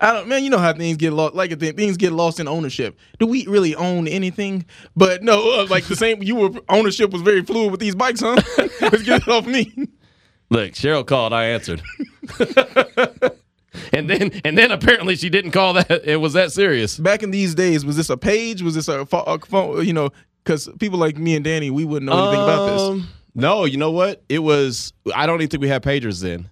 I 0.00 0.12
don't, 0.12 0.28
man. 0.28 0.44
You 0.44 0.50
know 0.50 0.58
how 0.58 0.72
things 0.74 0.96
get 0.98 1.12
lost. 1.12 1.34
Like 1.34 1.58
th- 1.58 1.76
things 1.76 1.96
get 1.96 2.12
lost 2.12 2.40
in 2.40 2.48
ownership. 2.48 2.98
Do 3.18 3.26
we 3.26 3.46
really 3.46 3.74
own 3.74 4.06
anything? 4.06 4.66
But 4.96 5.22
no, 5.22 5.60
uh, 5.60 5.66
like 5.70 5.84
the 5.84 5.96
same. 5.96 6.22
You 6.22 6.36
were 6.36 6.50
ownership 6.68 7.10
was 7.10 7.22
very 7.22 7.42
fluid 7.42 7.70
with 7.70 7.80
these 7.80 7.94
bikes, 7.94 8.20
huh? 8.20 8.36
Let's 8.80 9.02
get 9.02 9.22
it 9.22 9.28
off 9.28 9.46
me. 9.46 9.88
Look, 10.50 10.72
Cheryl 10.72 11.06
called. 11.06 11.32
I 11.32 11.46
answered. 11.46 11.82
and 13.92 14.08
then, 14.10 14.32
and 14.44 14.56
then 14.56 14.70
apparently 14.70 15.16
she 15.16 15.28
didn't 15.28 15.50
call 15.52 15.72
that. 15.74 15.90
It 16.04 16.16
was 16.20 16.32
that 16.34 16.52
serious. 16.52 16.98
Back 16.98 17.22
in 17.22 17.30
these 17.30 17.54
days, 17.54 17.84
was 17.84 17.96
this 17.96 18.10
a 18.10 18.16
page? 18.16 18.62
Was 18.62 18.74
this 18.74 18.88
a, 18.88 19.00
a 19.00 19.38
phone? 19.38 19.84
You 19.86 19.92
know, 19.92 20.10
because 20.44 20.68
people 20.78 20.98
like 20.98 21.16
me 21.18 21.34
and 21.36 21.44
Danny, 21.44 21.70
we 21.70 21.84
wouldn't 21.84 22.10
know 22.10 22.22
anything 22.28 22.42
about 22.42 22.66
this. 22.72 22.82
Um, 22.82 23.08
No, 23.34 23.64
you 23.64 23.76
know 23.76 23.90
what? 23.90 24.22
It 24.28 24.38
was. 24.40 24.92
I 25.14 25.26
don't 25.26 25.40
even 25.40 25.48
think 25.50 25.60
we 25.60 25.68
had 25.68 25.82
pagers 25.82 26.22
then. 26.22 26.48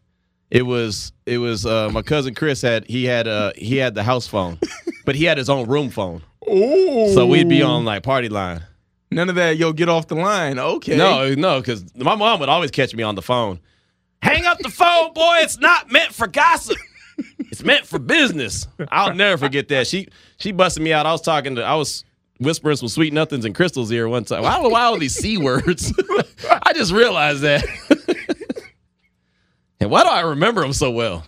It 0.51 0.63
was. 0.63 1.13
It 1.27 1.39
was. 1.39 1.65
Uh, 1.67 1.89
my 1.93 2.03
cousin 2.03 2.35
Chris 2.35 2.61
had. 2.63 2.87
He 2.87 3.05
had. 3.05 3.27
Uh, 3.29 3.53
he 3.57 3.77
had 3.77 3.95
the 3.95 4.03
house 4.03 4.27
phone, 4.27 4.59
but 5.05 5.15
he 5.15 5.25
had 5.25 5.39
his 5.39 5.49
own 5.49 5.67
room 5.69 5.91
phone. 5.91 6.23
Oh, 6.47 7.13
So 7.15 7.27
we'd 7.27 7.49
be 7.49 7.63
on 7.63 7.85
like 7.85 8.03
party 8.03 8.29
line. 8.29 8.63
None 9.11 9.29
of 9.29 9.37
that. 9.37 9.57
Yo, 9.57 9.73
get 9.73 9.89
off 9.89 10.09
the 10.09 10.17
line. 10.17 10.59
Okay. 10.59 10.97
No, 10.97 11.35
no, 11.35 11.61
because 11.61 11.85
my 11.97 12.17
mom 12.17 12.41
would 12.41 12.49
always 12.49 12.71
catch 12.71 12.95
me 12.95 13.03
on 13.03 13.15
the 13.15 13.23
phone. 13.23 13.61
Hang 14.21 14.45
up 14.45 14.59
the 14.59 14.71
phone, 14.71 15.13
boy. 15.13 15.37
It's 15.39 15.59
not 15.59 15.91
meant 15.93 16.13
for 16.13 16.27
gossip. 16.27 16.77
It's 17.39 17.63
meant 17.63 17.87
for 17.87 17.99
business. 17.99 18.67
I'll 18.91 19.15
never 19.15 19.39
forget 19.39 19.69
that. 19.69 19.87
She 19.87 20.09
she 20.39 20.53
busted 20.53 20.83
me 20.83 20.93
out. 20.93 21.07
I 21.07 21.13
was 21.13 21.21
talking 21.23 21.57
to 21.57 21.63
I 21.63 21.75
was 21.75 22.05
whispering 22.39 22.77
some 22.77 22.89
sweet 22.89 23.13
nothings 23.13 23.45
in 23.45 23.53
Crystal's 23.53 23.91
ear 23.93 24.09
one 24.09 24.25
time. 24.25 24.45
I 24.45 24.55
don't 24.55 24.65
know 24.65 24.69
why 24.71 24.83
all 24.83 24.99
these 24.99 25.15
C 25.15 25.39
words. 25.39 25.93
I 26.63 26.73
just 26.73 26.93
realized 26.93 27.43
that. 27.43 27.65
and 29.81 29.91
why 29.91 30.03
do 30.03 30.09
I 30.09 30.21
remember 30.21 30.63
them 30.63 30.73
so 30.73 30.91
well? 30.91 31.25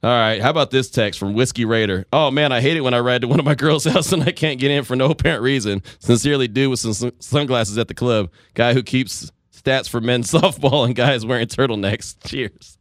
All 0.00 0.10
right, 0.10 0.40
how 0.40 0.50
about 0.50 0.70
this 0.70 0.88
text 0.90 1.18
from 1.18 1.34
Whiskey 1.34 1.64
Raider? 1.64 2.06
Oh 2.12 2.30
man, 2.30 2.52
I 2.52 2.60
hate 2.60 2.76
it 2.76 2.82
when 2.82 2.94
I 2.94 3.00
ride 3.00 3.22
to 3.22 3.28
one 3.28 3.40
of 3.40 3.44
my 3.44 3.56
girls' 3.56 3.84
house 3.92 4.12
and 4.12 4.22
I 4.22 4.30
can't 4.30 4.60
get 4.60 4.70
in 4.70 4.84
for 4.84 4.94
no 4.94 5.06
apparent 5.10 5.42
reason. 5.42 5.82
Sincerely, 5.98 6.46
dude 6.46 6.70
with 6.70 6.78
some 6.78 6.92
sun- 6.92 7.20
sunglasses 7.20 7.78
at 7.78 7.88
the 7.88 7.94
club. 7.94 8.30
Guy 8.54 8.74
who 8.74 8.82
keeps 8.84 9.32
stats 9.52 9.88
for 9.88 10.00
men's 10.00 10.30
softball 10.30 10.86
and 10.86 10.94
guys 10.94 11.26
wearing 11.26 11.48
turtlenecks. 11.48 12.14
Cheers. 12.24 12.77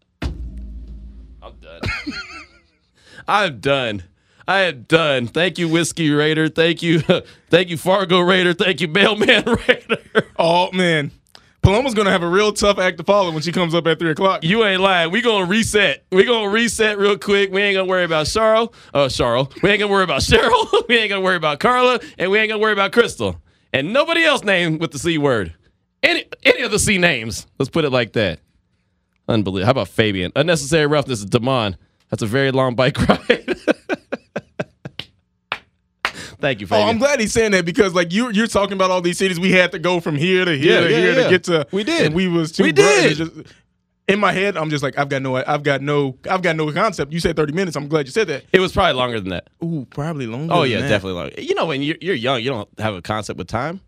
I'm 1.83 2.11
done. 2.11 2.13
I'm 3.27 3.59
done. 3.59 4.03
I 4.49 4.61
am 4.61 4.83
done. 4.83 5.27
Thank 5.27 5.57
you, 5.57 5.67
Whiskey 5.67 6.09
Raider. 6.09 6.47
Thank 6.47 6.81
you, 6.81 7.01
thank 7.49 7.69
you, 7.69 7.75
Fargo 7.77 8.21
Raider. 8.21 8.53
Thank 8.53 8.79
you, 8.79 8.87
Mailman 8.87 9.43
Raider. 9.67 9.97
Oh 10.39 10.71
man, 10.71 11.11
Paloma's 11.61 11.93
gonna 11.93 12.11
have 12.11 12.23
a 12.23 12.29
real 12.29 12.53
tough 12.53 12.79
act 12.79 12.97
to 12.99 13.03
follow 13.03 13.31
when 13.31 13.41
she 13.41 13.51
comes 13.51 13.75
up 13.75 13.85
at 13.87 13.99
three 13.99 14.11
o'clock. 14.11 14.45
You 14.45 14.63
ain't 14.63 14.79
lying. 14.81 15.11
We 15.11 15.21
gonna 15.21 15.45
reset. 15.45 16.05
We 16.13 16.23
gonna 16.23 16.49
reset 16.49 16.97
real 16.97 17.17
quick. 17.17 17.51
We 17.51 17.61
ain't 17.61 17.75
gonna 17.75 17.89
worry 17.89 18.05
about 18.05 18.27
Charles. 18.27 18.69
Uh, 18.93 19.09
Charles. 19.09 19.49
We 19.61 19.69
ain't 19.71 19.81
gonna 19.81 19.91
worry 19.91 20.05
about 20.05 20.21
Cheryl. 20.21 20.87
we 20.87 20.97
ain't 20.97 21.09
gonna 21.09 21.19
worry 21.21 21.35
about 21.35 21.59
Carla, 21.59 21.99
and 22.17 22.31
we 22.31 22.39
ain't 22.39 22.47
gonna 22.49 22.61
worry 22.61 22.71
about 22.73 22.93
Crystal, 22.93 23.41
and 23.73 23.91
nobody 23.91 24.23
else 24.23 24.45
named 24.45 24.79
with 24.79 24.91
the 24.91 24.99
C 24.99 25.17
word. 25.17 25.53
Any 26.01 26.23
any 26.45 26.61
of 26.61 26.71
the 26.71 26.79
C 26.79 26.97
names. 26.97 27.47
Let's 27.59 27.69
put 27.69 27.83
it 27.83 27.89
like 27.89 28.13
that. 28.13 28.39
Unbelievable. 29.27 29.65
How 29.65 29.71
about 29.71 29.87
Fabian? 29.89 30.31
Unnecessary 30.35 30.85
roughness 30.87 31.19
is 31.19 31.25
Damon. 31.25 31.75
That's 32.09 32.21
a 32.23 32.25
very 32.27 32.51
long 32.51 32.75
bike 32.75 32.97
ride. 33.09 33.55
Thank 36.39 36.61
you, 36.61 36.67
Fabian. 36.67 36.87
Oh, 36.87 36.89
I'm 36.91 36.97
glad 36.99 37.19
he's 37.19 37.33
saying 37.33 37.51
that 37.51 37.65
because 37.65 37.93
like 37.95 38.13
you 38.13 38.29
you're 38.31 38.47
talking 38.47 38.73
about 38.73 38.91
all 38.91 39.01
these 39.01 39.17
cities 39.17 39.39
we 39.39 39.51
had 39.51 39.71
to 39.71 39.79
go 39.79 39.99
from 39.99 40.15
here 40.15 40.45
to 40.45 40.55
here 40.57 40.75
Yeah, 40.81 40.87
to 40.87 40.91
yeah, 40.91 40.97
here 40.97 41.13
yeah. 41.15 41.23
to 41.23 41.29
get 41.29 41.43
to. 41.45 41.67
We 41.71 41.83
did. 41.83 42.05
and 42.05 42.15
we 42.15 42.27
was 42.27 42.51
too. 42.51 42.63
We 42.63 42.71
did. 42.71 43.17
just- 43.17 43.31
in 44.07 44.19
my 44.21 44.31
head, 44.31 44.55
I'm 44.55 44.69
just 44.69 44.83
like 44.83 44.97
I've 44.97 45.09
got 45.09 45.21
no, 45.21 45.35
I've 45.35 45.63
got 45.63 45.81
no, 45.81 46.17
I've 46.29 46.41
got 46.41 46.55
no 46.55 46.71
concept. 46.71 47.11
You 47.11 47.19
said 47.19 47.35
30 47.35 47.51
minutes. 47.51 47.75
I'm 47.75 47.89
glad 47.89 48.05
you 48.05 48.13
said 48.13 48.27
that. 48.29 48.45
it 48.53 48.61
was 48.61 48.71
probably 48.71 48.93
longer 48.93 49.19
than 49.19 49.31
that. 49.31 49.49
Ooh, 49.61 49.85
probably 49.89 50.27
longer. 50.27 50.53
Oh 50.53 50.61
than 50.61 50.71
yeah, 50.71 50.79
definitely 50.87 51.13
longer. 51.19 51.41
You 51.41 51.55
know, 51.55 51.65
when 51.65 51.81
you're, 51.81 51.97
you're 51.99 52.15
young, 52.15 52.41
you 52.41 52.51
don't 52.51 52.69
have 52.79 52.95
a 52.95 53.01
concept 53.01 53.37
with 53.37 53.47
time. 53.49 53.81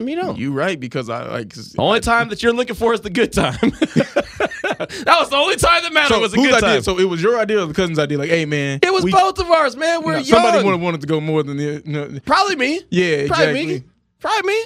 I 0.00 0.04
you 0.04 0.16
don't. 0.16 0.38
You 0.38 0.52
right 0.52 0.78
because 0.80 1.08
I 1.10 1.24
like 1.28 1.50
The 1.50 1.74
only 1.78 1.98
I- 1.98 2.00
time 2.00 2.28
that 2.30 2.42
you're 2.42 2.52
looking 2.54 2.74
for 2.76 2.94
is 2.94 3.02
the 3.02 3.10
good 3.10 3.32
time. 3.32 3.58
that 3.60 5.16
was 5.18 5.30
the 5.30 5.36
only 5.36 5.56
time 5.56 5.82
that 5.82 5.92
mattered 5.92 6.14
So 6.14 6.20
was 6.20 6.32
a 6.32 6.36
good 6.36 6.54
idea? 6.54 6.60
time. 6.60 6.82
So 6.82 6.98
it 6.98 7.04
was 7.04 7.22
your 7.22 7.38
idea 7.38 7.62
or 7.62 7.66
the 7.66 7.74
cousin's 7.74 7.98
idea? 7.98 8.18
Like, 8.18 8.30
hey 8.30 8.46
man, 8.46 8.80
it 8.82 8.92
was 8.92 9.04
we- 9.04 9.12
both 9.12 9.38
of 9.38 9.50
ours, 9.50 9.76
man. 9.76 10.02
We're 10.02 10.12
no, 10.12 10.18
young. 10.18 10.24
somebody 10.24 10.64
wanted, 10.64 10.80
wanted 10.80 11.00
to 11.02 11.06
go 11.06 11.20
more 11.20 11.42
than 11.42 11.56
the. 11.58 11.82
No, 11.84 12.18
Probably 12.24 12.56
me. 12.56 12.80
yeah, 12.90 13.26
Probably 13.26 13.44
exactly. 13.60 13.66
me. 13.66 13.84
Probably 14.18 14.48
me. 14.52 14.64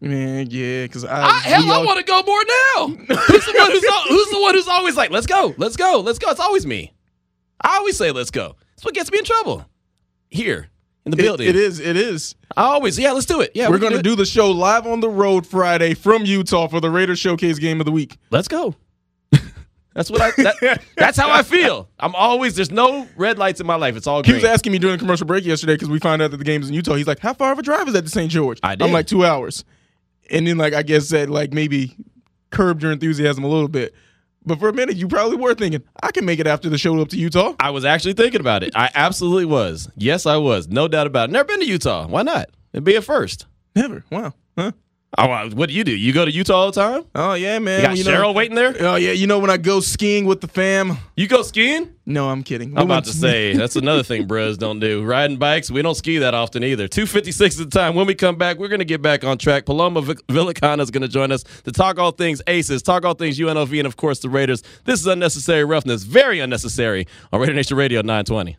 Man, 0.00 0.46
yeah, 0.50 0.84
because 0.84 1.04
I, 1.04 1.22
I, 1.24 1.38
hell, 1.40 1.64
we 1.64 1.70
I 1.72 1.84
want 1.84 1.98
to 1.98 2.04
go 2.04 2.22
more 2.22 2.40
now. 2.44 2.86
who's, 3.16 3.44
the 3.46 3.54
one 3.58 3.70
who's, 3.72 3.84
who's 4.08 4.30
the 4.30 4.40
one 4.40 4.54
who's 4.54 4.68
always 4.68 4.96
like, 4.96 5.10
let's 5.10 5.26
go, 5.26 5.54
let's 5.58 5.76
go, 5.76 6.00
let's 6.00 6.20
go? 6.20 6.30
It's 6.30 6.38
always 6.38 6.64
me. 6.64 6.92
I 7.60 7.78
always 7.78 7.96
say, 7.96 8.12
let's 8.12 8.30
go. 8.30 8.54
That's 8.76 8.84
what 8.84 8.94
gets 8.94 9.10
me 9.10 9.18
in 9.18 9.24
trouble. 9.24 9.66
Here 10.30 10.68
in 11.04 11.10
the 11.12 11.18
It- 11.18 11.22
building. 11.22 11.48
it 11.48 11.56
is. 11.56 11.80
It 11.80 11.96
is. 11.96 12.34
I 12.56 12.64
always, 12.64 12.98
yeah, 12.98 13.12
let's 13.12 13.26
do 13.26 13.40
it. 13.40 13.52
Yeah, 13.54 13.68
We're 13.68 13.74
we 13.74 13.80
going 13.80 13.92
to 13.92 14.02
do, 14.02 14.10
do 14.10 14.16
the 14.16 14.26
show 14.26 14.50
live 14.50 14.86
on 14.86 15.00
the 15.00 15.08
road 15.08 15.46
Friday 15.46 15.94
from 15.94 16.24
Utah 16.26 16.66
for 16.68 16.80
the 16.80 16.90
Raiders 16.90 17.18
Showcase 17.18 17.58
Game 17.58 17.80
of 17.80 17.86
the 17.86 17.92
Week. 17.92 18.18
Let's 18.30 18.46
go. 18.48 18.74
that's 19.94 20.10
what 20.10 20.20
I. 20.20 20.30
That, 20.42 20.82
that's 20.96 21.18
how 21.18 21.30
I 21.30 21.42
feel. 21.42 21.88
I'm 21.98 22.14
always. 22.14 22.54
There's 22.54 22.70
no 22.70 23.06
red 23.16 23.38
lights 23.38 23.60
in 23.60 23.66
my 23.66 23.74
life. 23.76 23.96
It's 23.96 24.06
all 24.06 24.20
good. 24.22 24.28
He 24.28 24.34
was 24.34 24.44
asking 24.44 24.72
me 24.72 24.78
during 24.78 24.96
the 24.96 25.00
commercial 25.00 25.26
break 25.26 25.44
yesterday 25.44 25.74
because 25.74 25.88
we 25.88 25.98
found 25.98 26.20
out 26.22 26.30
that 26.30 26.36
the 26.38 26.44
game 26.44 26.62
is 26.62 26.68
in 26.68 26.74
Utah. 26.74 26.94
He's 26.94 27.06
like, 27.06 27.20
"How 27.20 27.32
far 27.34 27.52
of 27.52 27.58
a 27.58 27.62
drive 27.62 27.86
is 27.88 27.94
that 27.94 28.02
to 28.02 28.10
St. 28.10 28.30
George?" 28.30 28.58
I 28.62 28.74
did. 28.74 28.84
I'm 28.84 28.92
like, 28.92 29.06
two 29.06 29.24
hours. 29.24 29.64
And 30.30 30.46
then, 30.46 30.56
like, 30.56 30.72
I 30.74 30.82
guess 30.82 31.08
that 31.10 31.28
like 31.30 31.52
maybe 31.52 31.96
curbed 32.50 32.82
your 32.82 32.92
enthusiasm 32.92 33.44
a 33.44 33.48
little 33.48 33.68
bit. 33.68 33.94
But 34.44 34.58
for 34.58 34.68
a 34.68 34.72
minute, 34.72 34.96
you 34.96 35.08
probably 35.08 35.36
were 35.36 35.54
thinking, 35.54 35.82
"I 36.02 36.10
can 36.10 36.24
make 36.24 36.38
it 36.40 36.46
after 36.46 36.68
the 36.68 36.78
show 36.78 36.98
up 37.00 37.08
to 37.08 37.16
Utah." 37.16 37.54
I 37.60 37.70
was 37.70 37.84
actually 37.84 38.14
thinking 38.14 38.40
about 38.40 38.62
it. 38.62 38.72
I 38.74 38.90
absolutely 38.94 39.44
was. 39.44 39.88
Yes, 39.96 40.26
I 40.26 40.36
was. 40.36 40.68
No 40.68 40.88
doubt 40.88 41.06
about 41.06 41.28
it. 41.28 41.32
Never 41.32 41.44
been 41.44 41.60
to 41.60 41.66
Utah. 41.66 42.06
Why 42.06 42.22
not? 42.22 42.50
It'd 42.72 42.84
be 42.84 42.96
a 42.96 43.02
first. 43.02 43.46
Never. 43.76 44.04
Wow. 44.10 44.34
Huh? 44.56 44.72
Oh, 45.18 45.50
what 45.50 45.68
do 45.68 45.74
you 45.74 45.84
do? 45.84 45.94
You 45.94 46.14
go 46.14 46.24
to 46.24 46.30
Utah 46.30 46.54
all 46.54 46.70
the 46.70 46.80
time? 46.80 47.04
Oh 47.14 47.34
yeah, 47.34 47.58
man. 47.58 47.80
You 47.80 47.86
got 47.86 47.96
you 47.98 48.04
Cheryl 48.04 48.22
know, 48.22 48.32
waiting 48.32 48.54
there? 48.54 48.74
Oh 48.80 48.96
yeah, 48.96 49.12
you 49.12 49.26
know 49.26 49.38
when 49.40 49.50
I 49.50 49.58
go 49.58 49.80
skiing 49.80 50.24
with 50.24 50.40
the 50.40 50.48
fam. 50.48 50.96
You 51.16 51.28
go 51.28 51.42
skiing? 51.42 51.92
No, 52.06 52.30
I'm 52.30 52.42
kidding. 52.42 52.70
I'm 52.70 52.86
We 52.86 52.94
about 52.94 53.04
to 53.04 53.12
say 53.12 53.52
that's 53.56 53.76
another 53.76 54.02
thing 54.02 54.26
bros 54.26 54.56
don't 54.56 54.80
do. 54.80 55.02
Riding 55.04 55.36
bikes, 55.36 55.70
we 55.70 55.82
don't 55.82 55.94
ski 55.96 56.16
that 56.18 56.32
often 56.32 56.64
either. 56.64 56.88
256 56.88 57.60
at 57.60 57.70
the 57.70 57.78
time. 57.78 57.94
When 57.94 58.06
we 58.06 58.14
come 58.14 58.36
back, 58.36 58.56
we're 58.56 58.68
going 58.68 58.78
to 58.78 58.86
get 58.86 59.02
back 59.02 59.22
on 59.22 59.36
track. 59.36 59.66
Paloma 59.66 60.00
V- 60.00 60.14
Villicana 60.28 60.80
is 60.80 60.90
going 60.90 61.02
to 61.02 61.08
join 61.08 61.30
us 61.30 61.44
to 61.64 61.72
talk 61.72 61.98
all 61.98 62.12
things 62.12 62.40
Aces, 62.46 62.82
talk 62.82 63.04
all 63.04 63.14
things 63.14 63.38
UNLV, 63.38 63.78
and 63.78 63.86
of 63.86 63.96
course 63.96 64.20
the 64.20 64.30
Raiders. 64.30 64.62
This 64.84 64.98
is 64.98 65.06
unnecessary 65.06 65.64
roughness, 65.64 66.04
very 66.04 66.40
unnecessary 66.40 67.06
on 67.32 67.40
Raider 67.40 67.52
Nation 67.54 67.76
Radio 67.76 68.00
920. 68.00 68.56